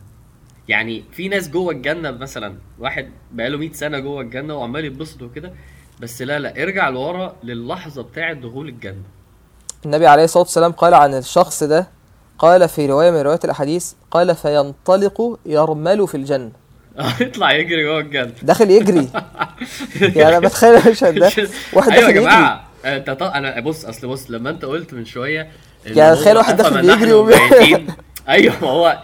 يعني 0.68 1.04
في 1.12 1.28
ناس 1.28 1.48
جوه 1.48 1.72
الجنة 1.72 2.10
مثلا 2.10 2.54
واحد 2.78 3.10
بقاله 3.32 3.58
100 3.58 3.72
سنة 3.72 3.98
جوه 3.98 4.20
الجنة 4.20 4.54
وعمال 4.54 4.84
يتبسط 4.84 5.22
وكده 5.22 5.52
بس 6.00 6.22
لا 6.22 6.38
لا 6.38 6.62
ارجع 6.62 6.88
لورا 6.88 7.36
للحظة 7.44 8.02
بتاعة 8.02 8.32
دخول 8.32 8.68
الجنة. 8.68 9.02
النبي 9.84 10.06
عليه 10.06 10.24
الصلاة 10.24 10.42
والسلام 10.42 10.72
قال 10.72 10.94
عن 10.94 11.14
الشخص 11.14 11.62
ده 11.62 11.88
قال 12.38 12.68
في 12.68 12.86
رواية 12.86 13.10
من 13.10 13.20
روايات 13.20 13.44
الأحاديث 13.44 13.92
قال 14.10 14.34
فينطلق 14.34 15.38
يرمل 15.46 16.08
في 16.08 16.16
الجنة. 16.16 16.50
يطلع 17.20 17.52
يجري 17.52 17.84
جوه 17.84 18.00
الجنة. 18.00 18.32
داخل 18.42 18.70
يجري. 18.70 19.08
يعني 20.16 20.36
أنا 20.36 20.38
بتخيل 20.48 20.74
المشهد 20.76 21.14
ده 21.18 21.30
واحد 21.72 21.90
أيوه 21.92 22.02
يا 22.04 22.06
داخل 22.06 22.10
يجري. 22.10 22.20
جماعة 22.24 22.64
انت 22.84 23.10
ط... 23.10 23.22
أنا 23.22 23.60
بص 23.60 23.84
أصل 23.84 24.08
بص 24.08 24.30
لما 24.30 24.50
أنت 24.50 24.64
قلت 24.64 24.94
من 24.94 25.04
شوية 25.04 25.48
يعني 25.86 26.16
تخيل 26.16 26.36
واحد 26.36 26.56
داخل 26.56 26.82
بيجري 26.82 27.12
وبي- 27.12 27.34
ميتين. 27.50 27.86
أيوه 28.28 28.54
هو. 28.54 28.98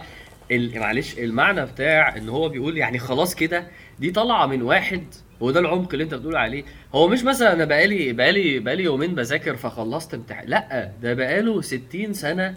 معلش 0.51 1.19
المعنى 1.19 1.65
بتاع 1.65 2.17
إن 2.17 2.29
هو 2.29 2.49
بيقول 2.49 2.77
يعني 2.77 2.99
خلاص 2.99 3.35
كده 3.35 3.67
دي 3.99 4.11
طالعة 4.11 4.45
من 4.45 4.61
واحد 4.61 5.03
هو 5.41 5.51
ده 5.51 5.59
العمق 5.59 5.89
اللي 5.93 6.03
أنت 6.03 6.13
بتقول 6.13 6.35
عليه. 6.35 6.63
هو 6.95 7.07
مش 7.07 7.23
مثلا 7.23 7.53
أنا 7.53 7.65
بقالي 7.65 8.13
بقالي 8.13 8.59
بقالي 8.59 8.83
يومين 8.83 9.15
بذاكر 9.15 9.55
فخلصت 9.55 10.13
امتحان 10.13 10.47
لأ 10.47 10.91
ده 11.01 11.13
بقاله 11.13 11.61
60 11.61 12.13
سنة 12.13 12.55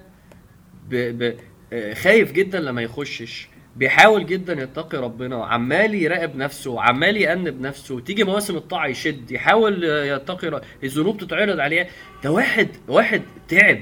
ب... 0.88 0.94
ب... 1.22 1.36
آه، 1.72 1.94
خايف 1.94 2.32
جدا 2.32 2.60
لما 2.60 2.82
يخشش 2.82 3.48
بيحاول 3.76 4.26
جدا 4.26 4.62
يتقي 4.62 4.98
ربنا 4.98 5.44
عمال 5.44 5.94
يراقب 5.94 6.36
نفسه 6.36 6.80
عمال 6.82 7.16
يأنب 7.16 7.60
نفسه 7.60 8.00
تيجي 8.00 8.24
مواسم 8.24 8.56
الطاعة 8.56 8.86
يشد 8.86 9.30
يحاول 9.30 9.84
يتقي 9.84 10.60
الذنوب 10.84 11.18
تتعرض 11.18 11.60
عليه 11.60 11.88
ده 12.24 12.30
واحد 12.32 12.68
واحد 12.88 13.22
تعب. 13.48 13.78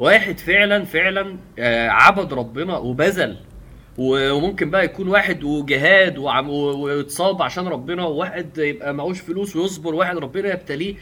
واحد 0.00 0.38
فعلا 0.38 0.84
فعلا 0.84 1.36
آه، 1.58 1.88
عبد 1.88 2.32
ربنا 2.32 2.76
وبذل. 2.76 3.36
وممكن 3.98 4.70
بقى 4.70 4.84
يكون 4.84 5.08
واحد 5.08 5.44
وجهاد 5.44 6.18
ويتصاب 6.18 7.42
عشان 7.42 7.68
ربنا 7.68 8.02
وواحد 8.04 8.58
يبقى 8.58 8.94
معهوش 8.94 9.20
فلوس 9.20 9.56
ويصبر 9.56 9.94
واحد 9.94 10.16
ربنا 10.16 10.52
يبتليه. 10.52 10.94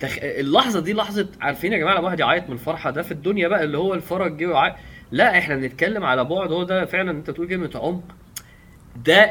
تخ... 0.00 0.18
اللحظة 0.22 0.80
دي 0.80 0.92
لحظة 0.92 1.28
عارفين 1.40 1.72
يا 1.72 1.78
جماعة 1.78 1.94
لما 1.94 2.04
واحد 2.04 2.20
يعيط 2.20 2.44
من 2.48 2.52
الفرحة 2.52 2.90
ده 2.90 3.02
في 3.02 3.12
الدنيا 3.12 3.48
بقى 3.48 3.64
اللي 3.64 3.78
هو 3.78 3.94
الفرج 3.94 4.36
جه 4.36 4.76
لا 5.10 5.38
إحنا 5.38 5.56
بنتكلم 5.56 6.04
على 6.04 6.24
بعد 6.24 6.52
هو 6.52 6.62
ده 6.62 6.84
فعلا 6.84 7.10
أنت 7.10 7.30
تقول 7.30 7.48
كلمة 7.48 7.70
عمق. 7.74 8.02
ده 9.06 9.30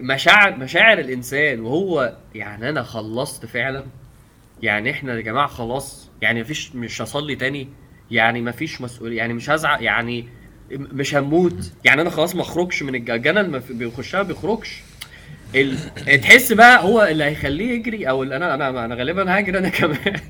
مشاعر 0.00 0.56
مشاعر 0.56 0.98
الإنسان. 0.98 1.60
وهو 1.60 2.16
يعني 2.34 2.68
أنا 2.68 2.82
خلصت 2.82 3.46
فعلا؟ 3.46 3.84
يعني 4.62 4.90
إحنا 4.90 5.14
يا 5.14 5.20
جماعة 5.20 5.46
خلاص؟ 5.46 6.10
يعني 6.22 6.40
مفيش 6.40 6.76
مش 6.76 7.02
هصلي 7.02 7.36
تاني؟ 7.36 7.68
يعني 8.10 8.40
مفيش 8.40 8.80
مسؤوليه 8.80 9.16
يعني 9.16 9.34
مش 9.34 9.50
هزعق 9.50 9.82
يعني 9.82 10.28
مش 10.70 11.14
هموت. 11.14 11.72
يعني 11.84 12.00
أنا 12.02 12.10
خلاص 12.10 12.34
ما 12.36 12.42
أخرجش 12.42 12.82
من 12.82 12.94
الج- 12.94 13.10
الجنه 13.10 13.40
اللي 13.40 13.62
بيخشها 13.70 14.22
ما 14.22 14.28
بيخرجش. 14.28 14.80
ال... 15.54 15.78
تحس 16.20 16.52
بقى 16.52 16.84
هو 16.84 17.02
اللي 17.02 17.24
هيخليه 17.24 17.70
يجري 17.70 18.08
أو 18.08 18.22
اللي 18.22 18.36
أنا 18.36 18.54
أنا 18.54 18.84
أنا 18.84 18.94
غالبا 18.94 19.36
هاجري 19.38 19.58
أنا 19.58 19.68
كمان. 19.78 20.20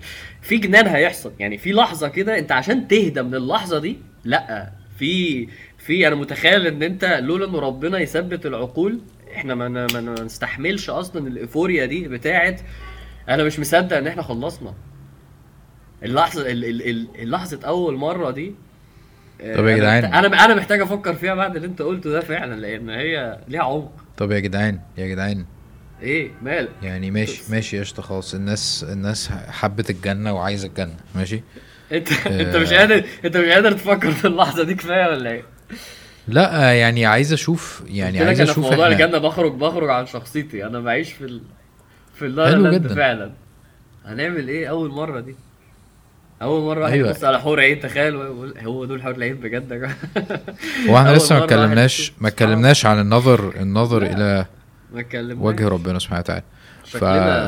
في 0.42 0.56
جنان 0.56 0.86
هيحصل. 0.86 1.32
يعني 1.38 1.58
في 1.58 1.72
لحظة 1.72 2.08
كده 2.08 2.38
أنت 2.38 2.52
عشان 2.52 2.88
تهدى 2.88 3.22
من 3.22 3.34
اللحظه 3.34 3.78
دي 3.78 3.98
لأ. 4.24 4.70
في 4.98 5.48
في 5.78 6.06
أنا 6.08 6.14
متخيل 6.14 6.66
إن 6.66 6.82
أنت 6.82 7.04
لولا 7.04 7.46
إن 7.46 7.54
ربنا 7.54 7.98
يثبت 7.98 8.46
العقول 8.46 9.00
إحنا 9.36 9.54
ما 9.54 9.68
ما 9.68 9.86
نستحملش 10.24 10.90
أصلا 10.90 11.28
الإيفوريا 11.28 11.86
دي 11.86 12.08
بتاعت 12.08 12.60
أنا 13.28 13.44
مش 13.44 13.58
مصدق 13.60 13.96
إن 13.96 14.06
إحنا 14.06 14.22
خلصنا. 14.22 14.74
اللحظه 16.04 16.42
ال- 16.50 16.64
ال- 16.64 16.88
ال- 16.90 17.08
اللحظة 17.18 17.60
أول 17.66 17.96
مرة 17.96 18.30
دي 18.30 18.54
آه، 19.40 19.56
طب 19.56 19.66
يا 19.66 19.76
جدعان. 19.76 20.04
أنا 20.04 20.44
أنا 20.44 20.54
محتاج 20.54 20.80
أفكر 20.80 21.14
فيها 21.14 21.34
بعد 21.34 21.56
اللي 21.56 21.68
أنت 21.68 21.82
قلته 21.82 22.10
ده 22.10 22.20
فعلا 22.20 22.60
لأن 22.60 22.90
هي 22.90 23.38
ليها 23.48 23.62
عمق. 23.62 23.92
طب 24.16 24.32
يا 24.32 24.38
جدعان 24.38 24.80
يا 24.98 25.06
جدعان. 25.06 25.44
إيه؟ 26.02 26.30
مالك 26.42 26.68
يعني 26.82 27.10
ماشي 27.10 27.42
ماشي 27.50 27.80
قشطة 27.80 28.02
خلاص 28.02 28.34
الناس 28.34 28.86
الناس 28.92 29.28
حبت 29.48 29.90
الجنة 29.90 30.32
وعايزة 30.32 30.68
الجنة 30.68 30.94
ماشي؟ 31.14 31.42
انت 31.92 32.12
أنت 32.26 32.56
مش 32.56 32.72
قادر 32.72 33.04
أنت 33.24 33.36
مش 33.36 33.48
قادر 33.48 33.72
تفكر 33.72 34.10
في 34.10 34.24
اللحظة 34.26 34.64
دي 34.64 34.74
كفاية 34.74 35.06
ولا 35.10 35.30
إيه؟ 35.30 35.42
لا 36.28 36.72
يعني 36.72 37.06
عايز 37.06 37.32
أشوف 37.32 37.82
يعني 37.86 38.18
عايز 38.20 38.40
أنا 38.40 38.52
في 38.52 38.52
أشوف 38.60 38.70
موضوع 38.70 38.86
الجنة 38.86 39.18
بخرج 39.18 39.54
بخرج 39.54 39.90
عن 39.90 40.06
شخصيتي. 40.06 40.66
أنا 40.66 40.80
بعيش 40.80 41.12
في 41.12 41.24
ال... 41.24 41.42
في 42.14 42.26
اللا 42.26 42.46
حلو 42.46 42.62
لا 42.62 42.68
لاند 42.68 42.82
جدا. 42.86 42.94
فعلا. 42.94 43.32
هنعمل 44.06 44.48
إيه 44.48 44.66
أول 44.66 44.90
مرة 44.90 45.20
دي؟ 45.20 45.36
أول 46.44 46.62
مرة 46.62 46.86
أيوة. 46.86 47.08
يبص 47.08 47.24
على 47.24 47.40
حور 47.40 47.60
عين 47.60 47.80
تخيل 47.80 48.16
هو 48.64 48.84
دول 48.84 49.02
حور 49.02 49.14
العين 49.14 49.34
بجد 49.34 49.70
يا 49.70 49.76
جماعة 49.76 49.96
هو 50.88 50.98
إحنا 50.98 51.10
لسه 51.16 51.38
ما 51.38 51.44
اتكلمناش 51.44 52.12
ما. 52.20 52.28
اتكلمناش 52.28 52.86
عن 52.86 53.00
النظر 53.00 53.54
النظر. 53.60 54.02
إلى 54.02 54.46
وجه 55.20 55.68
ربنا 55.68 55.98
سبحانه 55.98 56.20
وتعالى 56.20 56.42
ف 56.84 57.04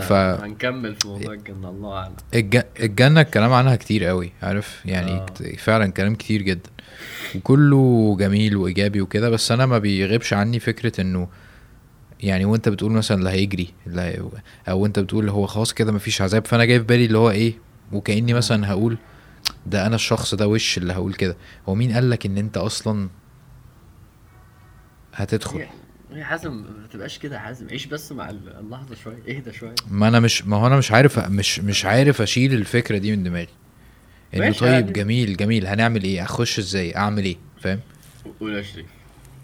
ف 0.06 0.12
هنكمل 0.12 0.94
في 0.94 1.08
موضوع 1.08 1.32
الجنة 1.32 1.70
الله 1.70 1.94
أعلم 1.94 2.12
الج... 2.34 2.60
الجنة 2.80 3.20
الكلام 3.20 3.52
عنها 3.52 3.76
كتير 3.76 4.04
قوي 4.04 4.32
عارف 4.42 4.82
يعني 4.84 5.12
آه. 5.12 5.26
فعلا 5.58 5.86
كلام 5.92 6.14
كتير 6.14 6.42
جدا 6.42 6.70
وكله 7.34 8.16
جميل 8.20 8.56
وإيجابي 8.56 9.00
وكده 9.00 9.30
بس 9.30 9.52
أنا 9.52 9.66
ما 9.66 9.78
بيغيبش 9.78 10.32
عني 10.32 10.60
فكرة 10.60 11.00
إنه 11.00 11.28
يعني 12.20 12.44
وأنت 12.44 12.68
بتقول 12.68 12.92
مثلا 12.92 13.18
اللي 13.18 13.30
هيجري 13.30 13.68
اللي 13.86 14.00
هي... 14.00 14.22
أو 14.68 14.86
أنت 14.86 14.98
بتقول 14.98 15.28
هو 15.28 15.46
خلاص 15.46 15.72
كده 15.72 15.92
مفيش 15.92 16.22
عذاب 16.22 16.46
فأنا 16.46 16.64
جاي 16.64 16.78
في 16.78 16.84
بالي 16.84 17.04
اللي 17.04 17.18
هو 17.18 17.30
إيه 17.30 17.65
وكأني 17.92 18.32
مثلا 18.32 18.68
هقول 18.70 18.98
ده 19.66 19.86
أنا 19.86 19.94
الشخص 19.94 20.34
ده 20.34 20.48
وش 20.48 20.78
اللي 20.78 20.92
هقول 20.92 21.14
كده. 21.14 21.36
هو 21.68 21.74
مين 21.74 21.92
قال 21.92 22.10
لك 22.10 22.26
إن 22.26 22.38
أنت 22.38 22.56
أصلا 22.56 23.08
هتدخل؟ 25.14 25.66
هي 26.12 26.24
حازم 26.24 26.52
ما 26.52 26.86
تبقاش 26.92 27.18
كده 27.18 27.34
يا 27.34 27.40
حازم. 27.40 27.68
عيش 27.70 27.86
بس 27.86 28.12
مع 28.12 28.30
اللحظة 28.30 28.94
شوية 28.94 29.36
اهدى 29.36 29.52
شوية. 29.52 29.74
ما 29.90 30.08
أنا 30.08 30.20
مش 30.20 30.46
ما 30.46 30.56
هو 30.56 30.66
أنا 30.66 30.76
مش 30.76 30.92
عارف 30.92 31.18
مش 31.18 31.60
مش 31.60 31.84
عارف 31.84 32.22
أشيل 32.22 32.54
الفكرة 32.54 32.98
دي 32.98 33.16
من 33.16 33.22
دماغي. 33.22 33.48
إنه 34.34 34.52
طيب 34.52 34.74
عادي. 34.74 34.92
جميل 34.92 35.36
جميل. 35.36 35.66
هنعمل 35.66 36.04
إيه؟ 36.04 36.22
أخش 36.22 36.58
إزاي؟ 36.58 36.96
أعمل 36.96 37.24
إيه؟ 37.24 37.36
فاهم؟ 37.60 37.80
قول 38.40 38.54
يا 38.54 38.62
شريف. 38.62 38.86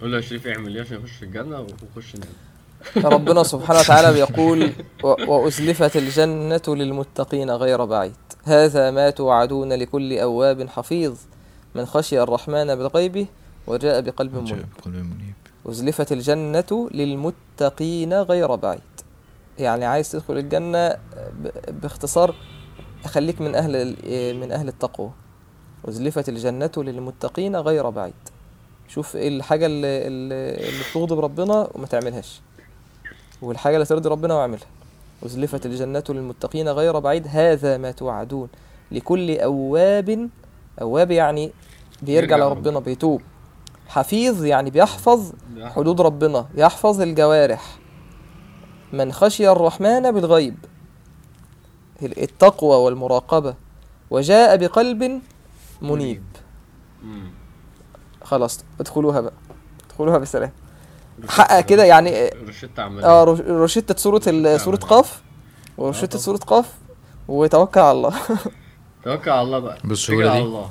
قول 0.00 0.14
يا 0.14 0.20
شريف 0.20 0.46
اعمل 0.46 0.74
إيه 0.76 0.82
عشان 0.82 0.96
يخش 0.96 1.22
الجنة 1.22 1.60
ويخش 1.60 2.14
النار. 2.14 2.28
ربنا 3.04 3.42
سبحانه 3.42 3.80
وتعالى 3.80 4.12
بيقول 4.12 4.72
"و- 5.04 5.32
وأزلفت 5.32 5.96
الجنة 5.96 6.62
للمتقين 6.68 7.50
غير 7.50 7.84
بعيد. 7.84 8.12
هذا 8.44 8.90
ما 8.90 9.10
توعدون 9.10 9.72
لكل 9.72 10.18
أواب 10.18 10.68
حفيظ. 10.68 11.14
من 11.74 11.86
خشي 11.86 12.22
الرحمن 12.22 12.74
بالغيب 12.74 13.26
وجاء 13.66 14.00
بقلب 14.00 14.34
منيب. 14.34 14.66
أزلفت 15.68 16.12
الجنة 16.12 16.88
للمتقين 16.94 18.14
غير 18.14 18.54
بعيد. 18.54 18.80
يعني 19.58 19.84
عايز 19.84 20.10
تدخل 20.12 20.38
الجنة 20.38 20.96
باختصار 21.82 22.34
خليك 23.06 23.40
من 23.40 23.54
أهل 23.54 23.76
ال- 23.76 24.40
من 24.40 24.52
أهل 24.52 24.68
التقوى. 24.68 25.10
أزلفت 25.88 26.28
الجنة 26.28 26.70
للمتقين 26.76 27.56
غير 27.56 27.90
بعيد. 27.90 28.12
شوف 28.88 29.16
الحاجة 29.16 29.66
اللي, 29.66 30.06
اللي 30.06 30.68
اللي 30.68 30.82
بتغضب 30.90 31.20
ربنا 31.20 31.68
وما 31.74 31.86
تعملهاش. 31.86 32.40
والحاجة 33.42 33.74
اللي 33.74 33.86
ترضي 33.86 34.08
ربنا 34.08 34.34
واعملها. 34.34 34.66
أزلفت 35.26 35.66
الجنة 35.66 36.04
للمتقين 36.08 36.68
غير 36.68 36.98
بعيد. 36.98 37.26
هذا 37.30 37.76
ما 37.76 37.90
توعدون 37.90 38.48
لكل 38.90 39.38
أواب. 39.38 40.30
أواب 40.80 41.10
يعني 41.10 41.52
بيرجع 42.02 42.36
يرجع 42.36 42.46
لربنا 42.46 42.78
بيتوب. 42.78 43.22
حفيظ 43.88 44.44
يعني 44.44 44.70
بيحفظ 44.70 45.32
حدود 45.62 46.00
ربنا. 46.00 46.46
يحفظ 46.54 47.00
الجوارح. 47.00 47.78
من 48.92 49.12
خشي 49.12 49.48
الرحمن 49.48 50.10
بالغيب. 50.10 50.56
التقوى 52.02 52.76
والمراقبة. 52.76 53.54
وجاء 54.10 54.56
بقلب 54.56 55.20
منيب. 55.82 56.24
خلاص 58.24 58.64
ادخلوها 58.80 59.20
بقى. 59.20 59.32
ادخلوها 59.86 60.18
بسلام. 60.18 60.50
حقق 61.28 61.60
كده 61.60 61.84
يعني 61.84 62.30
روشيتا 62.46 62.80
عمال 62.80 63.04
آه 63.04 63.24
روش- 63.24 63.40
روشتة 63.40 63.96
سورة 63.96 64.22
ال- 64.26 64.60
سورة 64.60 64.76
قاف. 64.76 65.22
وروشتة 65.78 66.06
طبعا. 66.06 66.22
سورة 66.22 66.36
قاف 66.38 66.66
وتوكل 67.28 67.80
على 67.80 67.90
الله. 67.92 68.14
توكل 69.04 69.30
على 69.30 69.42
الله 69.42 69.58
بقى. 69.58 69.78
بالسهولة 69.84 70.32
دي؟ 70.32 70.38
الله. 70.38 70.70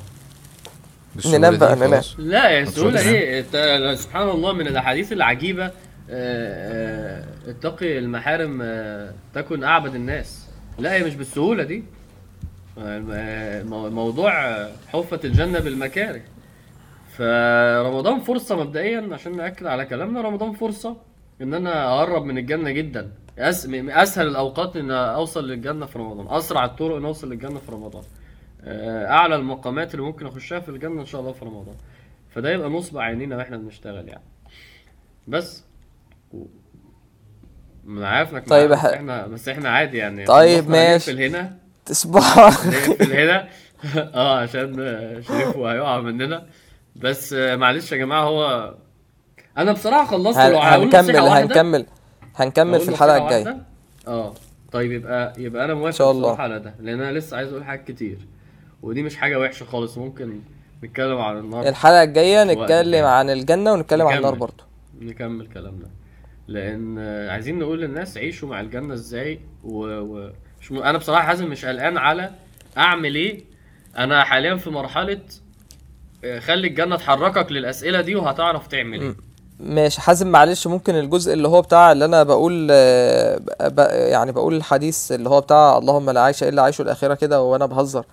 ننام 1.25 1.53
دي 1.53 1.59
بقى، 1.59 1.75
ننام. 1.75 2.01
لا 2.17 2.49
يا 2.49 2.65
سهولة. 2.65 3.01
إيه 3.09 3.95
سبحان 3.95 4.29
الله 4.29 4.53
من 4.53 4.67
الأحاديث 4.67 5.11
العجيبة 5.13 5.65
آه، 5.65 5.71
آه، 6.09 7.23
اتقي 7.51 7.97
المحارم 7.97 8.59
آه، 8.61 9.13
تكن 9.35 9.63
أعبد 9.63 9.95
الناس. 9.95 10.45
لا 10.79 10.93
هي 10.93 11.03
مش 11.03 11.15
بالسهولة 11.15 11.63
دي. 11.63 11.83
آه، 12.77 13.03
آه، 13.13 13.63
مو- 13.63 13.89
موضوع 13.89 14.45
آه، 14.47 14.71
حفة 14.93 15.19
الجنة 15.23 15.59
بالمكاره. 15.59 16.21
فرمضان 17.25 18.19
فرصة 18.19 18.55
مبدئيا 18.55 19.09
عشان 19.11 19.37
نأكد 19.37 19.65
على 19.65 19.85
كلامنا 19.85 20.21
رمضان 20.21 20.51
فرصة 20.51 20.97
إن 21.41 21.53
أنا 21.53 21.93
أقرب 21.93 22.25
من 22.25 22.37
الجنة 22.37 22.71
جدا. 22.71 23.11
أس... 23.39 23.65
أسهل 23.73 24.27
الأوقات 24.27 24.75
إن 24.77 24.91
أوصل 24.91 25.47
للجنة 25.47 25.85
في 25.85 25.99
رمضان 25.99 26.27
أسرع 26.37 26.65
الطرق 26.65 26.95
إن 26.95 27.05
أوصل 27.05 27.29
للجنة 27.29 27.59
في 27.59 27.71
رمضان. 27.71 28.03
آه، 28.63 29.05
أعلى 29.07 29.35
المقامات 29.35 29.93
اللي 29.93 30.05
ممكن 30.05 30.25
أخشها 30.27 30.59
في 30.59 30.69
الجنة 30.69 31.01
إن 31.01 31.05
شاء 31.05 31.21
الله 31.21 31.31
في 31.31 31.45
رمضان. 31.45 31.75
فده 32.29 32.49
يبقى 32.51 32.69
نصب 32.69 32.97
عينينا 32.97 33.37
وإحنا 33.37 33.57
بنشتغل 33.57 34.07
يعني. 34.07 34.23
بس. 35.27 35.63
أنا 37.87 38.07
عارف 38.07 38.33
انك 38.33 38.49
طيب 38.49 38.73
ح- 38.73 38.85
إحنا 38.85 39.27
بس 39.27 39.49
إحنا 39.49 39.69
عادي 39.69 39.97
يعني. 39.97 40.25
طيب 40.25 40.69
ماشي. 40.69 41.27
هنا 41.27 41.57
تصبح 41.85 42.37
هنا 43.01 43.47
آه 43.95 44.39
عشان 44.39 44.73
شريف 45.27 45.57
هيقع 45.57 45.99
مننا. 46.01 46.45
بس 47.03 47.33
آه، 47.33 47.55
معلش 47.55 47.91
يا 47.91 47.97
جماعة 47.97 48.23
هو 48.23 48.73
أنا 49.57 49.71
بصراحة 49.71 50.05
خلصت 50.05 50.37
هن- 50.39 50.51
لو 50.51 50.59
هنكمل 50.59 51.15
هنكمل 51.17 51.85
هنكمل 52.35 52.79
في 52.79 52.89
الجاية. 53.17 53.43
واحدة. 53.45 53.57
آه. 54.07 54.33
طيب 54.71 54.91
يبقى 54.91 55.33
يبقى 55.37 55.65
أنا 55.65 55.73
موافق 55.73 55.97
شاء 55.97 56.11
الله. 56.11 56.21
بصراحة 56.27 56.43
على 56.43 56.59
ده 56.59 56.75
لأن 56.79 57.01
أنا 57.01 57.17
لسه 57.17 57.37
عايز 57.37 57.49
أقول 57.51 57.63
حاجات 57.63 57.87
كتير. 57.91 58.17
ودي 58.81 59.03
مش 59.03 59.15
حاجة 59.17 59.39
وحشة 59.39 59.63
خالص 59.63 59.97
ممكن 59.97 60.39
نتكلم 60.83 61.17
عن 61.17 61.37
النار. 61.37 61.67
في 62.53 62.59
وقت 62.59 62.71
نتكلم. 62.71 63.05
عن 63.05 63.29
الجنة 63.29 63.73
ونتكلم 63.73 64.07
عن 64.07 64.17
النار. 64.17 64.35
برضو. 64.35 64.63
نكمل 65.01 65.47
كلامنا 65.47 65.87
لأن 66.47 66.95
آه، 66.99 67.31
عايزين 67.31 67.59
نقول 67.59 67.81
للناس 67.81 68.17
عيشوا 68.17 68.49
مع 68.49 68.61
الجنة 68.61 68.93
إزاي 68.93 69.39
و... 69.63 69.85
و... 69.99 70.31
مش 70.61 70.71
م... 70.71 70.77
أنا 70.77 70.97
بصراحة 70.97 71.27
حازم 71.27 71.47
مش 71.49 71.65
قلقان 71.65 71.97
على 71.97 72.31
أعمل 72.77 73.15
إيه. 73.15 73.43
أنا 73.97 74.23
حاليا 74.23 74.55
في 74.55 74.69
مرحلة 74.69 75.19
خلي 76.39 76.67
الجنة 76.67 76.95
تحركك 76.95 77.51
للأسئلة 77.51 78.01
دي 78.01 78.15
وهتعرف 78.15 78.67
تعمل 78.67 79.01
إيه. 79.01 79.15
ماشي 79.59 80.01
حازم 80.01 80.27
معلش 80.27 80.67
ممكن 80.67 80.95
الجزء 80.95 81.33
اللي 81.33 81.47
هو 81.47 81.61
بتاع 81.61 81.91
اللي 81.91 82.05
أنا 82.05 82.23
بقول 82.23 82.67
آه، 82.71 83.37
ب... 83.61 83.79
يعني 83.89 84.31
بقول 84.31 84.55
الحديث 84.55 85.11
اللي 85.11 85.29
هو 85.29 85.41
بتاع 85.41 85.77
اللهم 85.77 86.09
لا 86.09 86.21
عيش 86.21 86.43
إلا 86.43 86.61
عيش 86.61 86.81
الاخره 86.81 87.13
كده 87.13 87.41
وأنا 87.41 87.65
بهزر. 87.65 88.05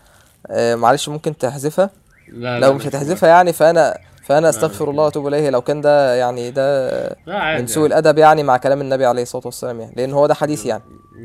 آه، 0.51 0.75
معلش 0.75 1.09
ممكن 1.09 1.39
تحذفها؟ 1.39 1.91
لا 2.33 2.61
لو 2.61 2.73
مش 2.73 2.87
هتحذفها 2.87 3.29
يعني 3.29 3.53
فأنا 3.53 3.99
فأنا 4.25 4.49
أستغفر 4.49 4.91
الله 4.91 5.05
وأتوب 5.05 5.27
إليه 5.27 5.51
لو 5.51 5.61
كان 5.61 5.81
ده 5.81 6.15
يعني 6.15 6.51
ده 6.51 6.91
لا 7.27 7.59
من 7.59 7.67
سوء 7.67 7.87
الأدب 7.87 8.19
يعني 8.19 8.43
مع 8.43 8.57
كلام 8.57 8.81
النبي 8.81 9.07
عليه 9.07 9.23
الصلاة 9.23 9.43
والسلام 9.45 9.81
يعني 9.81 9.95
لأن 9.97 10.13
هو 10.13 10.27
ده 10.27 10.35
حديث 10.35 10.67
يعني. 10.67 10.83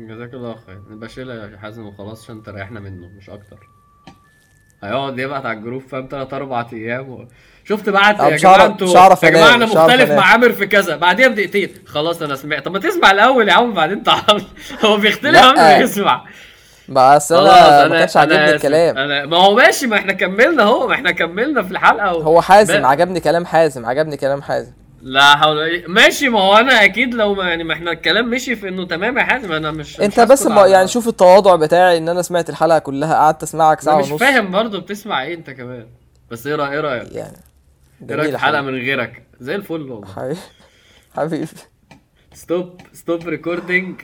جزاك 0.08 0.34
الله 0.34 0.56
خير. 0.66 0.80
نبقى 0.90 1.08
شيلها 1.08 1.50
يا 1.50 1.56
حازم 1.58 1.86
وخلاص 1.86 2.24
عشان 2.24 2.42
تريحنا 2.42 2.80
منه 2.80 3.08
مش 3.18 3.30
أكتر. 3.30 3.68
هيقعد 4.84 5.18
يبعت 5.18 5.46
على 5.46 5.58
الجروب 5.58 5.82
فاهم؟ 5.82 6.06
تلات 6.06 6.34
أربع 6.34 6.66
أيام 6.72 7.10
و... 7.10 7.24
شفت 7.68 7.88
بعت 7.88 8.20
يا 8.20 8.36
جماعة 8.36 8.66
أنتوا 8.66 8.88
يا 9.22 9.30
جماعة 9.30 9.54
أنا 9.54 9.66
مختلف 9.66 10.10
أنام. 10.10 10.16
مع 10.16 10.22
عامر 10.32 10.52
في 10.52 10.66
كذا. 10.66 10.96
بعديها 10.96 11.28
بدقيقتين. 11.28 11.68
خلاص 11.86 12.22
أنا 12.22 12.36
سمعت. 12.36 12.64
طب 12.64 12.72
ما 12.72 12.78
تسمع 12.78 13.10
الأول 13.10 13.48
يا 13.48 13.52
عم 13.52 13.72
بعدين 13.74 14.02
تعال. 14.02 14.44
هو 14.84 14.96
بيختلف 14.96 15.42
ما 15.56 15.76
يسمع 15.76 16.24
بس 16.88 17.32
أنا 17.32 17.88
ما 17.88 17.98
كانش 17.98 18.16
عاجبني. 18.16 18.50
الكلام. 18.50 18.98
أنا 18.98 19.26
ما 19.26 19.36
هو 19.36 19.54
ماشي 19.54 19.86
ما 19.86 19.96
إحنا 19.96 20.12
كملنا 20.12 20.62
أهو 20.62 20.86
ما 20.88 20.94
إحنا 20.94 21.10
كملنا 21.10 21.62
في 21.62 21.70
الحلقة 21.70 22.14
و... 22.14 22.20
هو 22.20 22.40
حازم 22.42 22.82
ب- 22.82 22.84
عجبني 22.84 23.20
كلام 23.20 23.46
حازم 23.46 23.86
عجبني 23.86 24.16
كلام 24.16 24.42
حازم. 24.42 24.72
لا 25.06 25.36
حول 25.36 25.56
ولا. 25.56 25.88
ماشي 25.88 26.28
ما 26.28 26.40
هو 26.40 26.56
أنا 26.56 26.84
أكيد 26.84 27.14
لو 27.14 27.34
ما 27.34 27.48
يعني 27.48 27.64
ما 27.64 27.74
إحنا 27.74 27.90
الكلام 27.92 28.30
مشي 28.30 28.56
في 28.56 28.68
إنه 28.68 28.86
تمام 28.86 29.18
يا 29.18 29.22
حازم 29.22 29.52
أنا 29.52 29.70
مش 29.70 30.00
أنت 30.00 30.20
مش 30.20 30.28
بس 30.28 30.46
ما 30.46 30.66
يعني 30.66 30.88
شوف 30.88 31.08
التواضع 31.08 31.56
بتاعي 31.56 31.98
إن 31.98 32.08
أنا 32.08 32.22
سمعت 32.22 32.50
الحلقة 32.50 32.78
كلها 32.78 33.14
قعدت 33.14 33.42
أسمعك 33.42 33.80
ساعة 33.80 33.94
أنا 33.94 34.02
مش 34.02 34.10
ونص. 34.10 34.20
فاهم 34.20 34.50
برضه 34.50 34.80
بتسمع 34.80 35.22
إيه 35.22 35.34
أنت 35.34 35.50
كمان. 35.50 35.86
بس 36.30 36.46
إيه 36.46 36.56
رأي- 36.56 36.60
إيه 36.60 36.80
رأيك؟ 36.80 37.12
يعني 37.12 37.36
إيه 38.02 38.16
رأيك 38.16 38.20
جميلة 38.20 38.38
في 38.38 38.44
حلقة 38.44 38.58
حبيبي. 38.62 38.72
من 38.78 38.84
غيرك؟ 38.84 39.22
زي 39.40 39.54
الفل 39.54 39.90
والله. 39.90 40.06
حبيبي. 40.16 40.36
حبيبي. 41.16 41.46
stop 42.34 42.80
stop 42.92 43.28
recording 43.28 44.00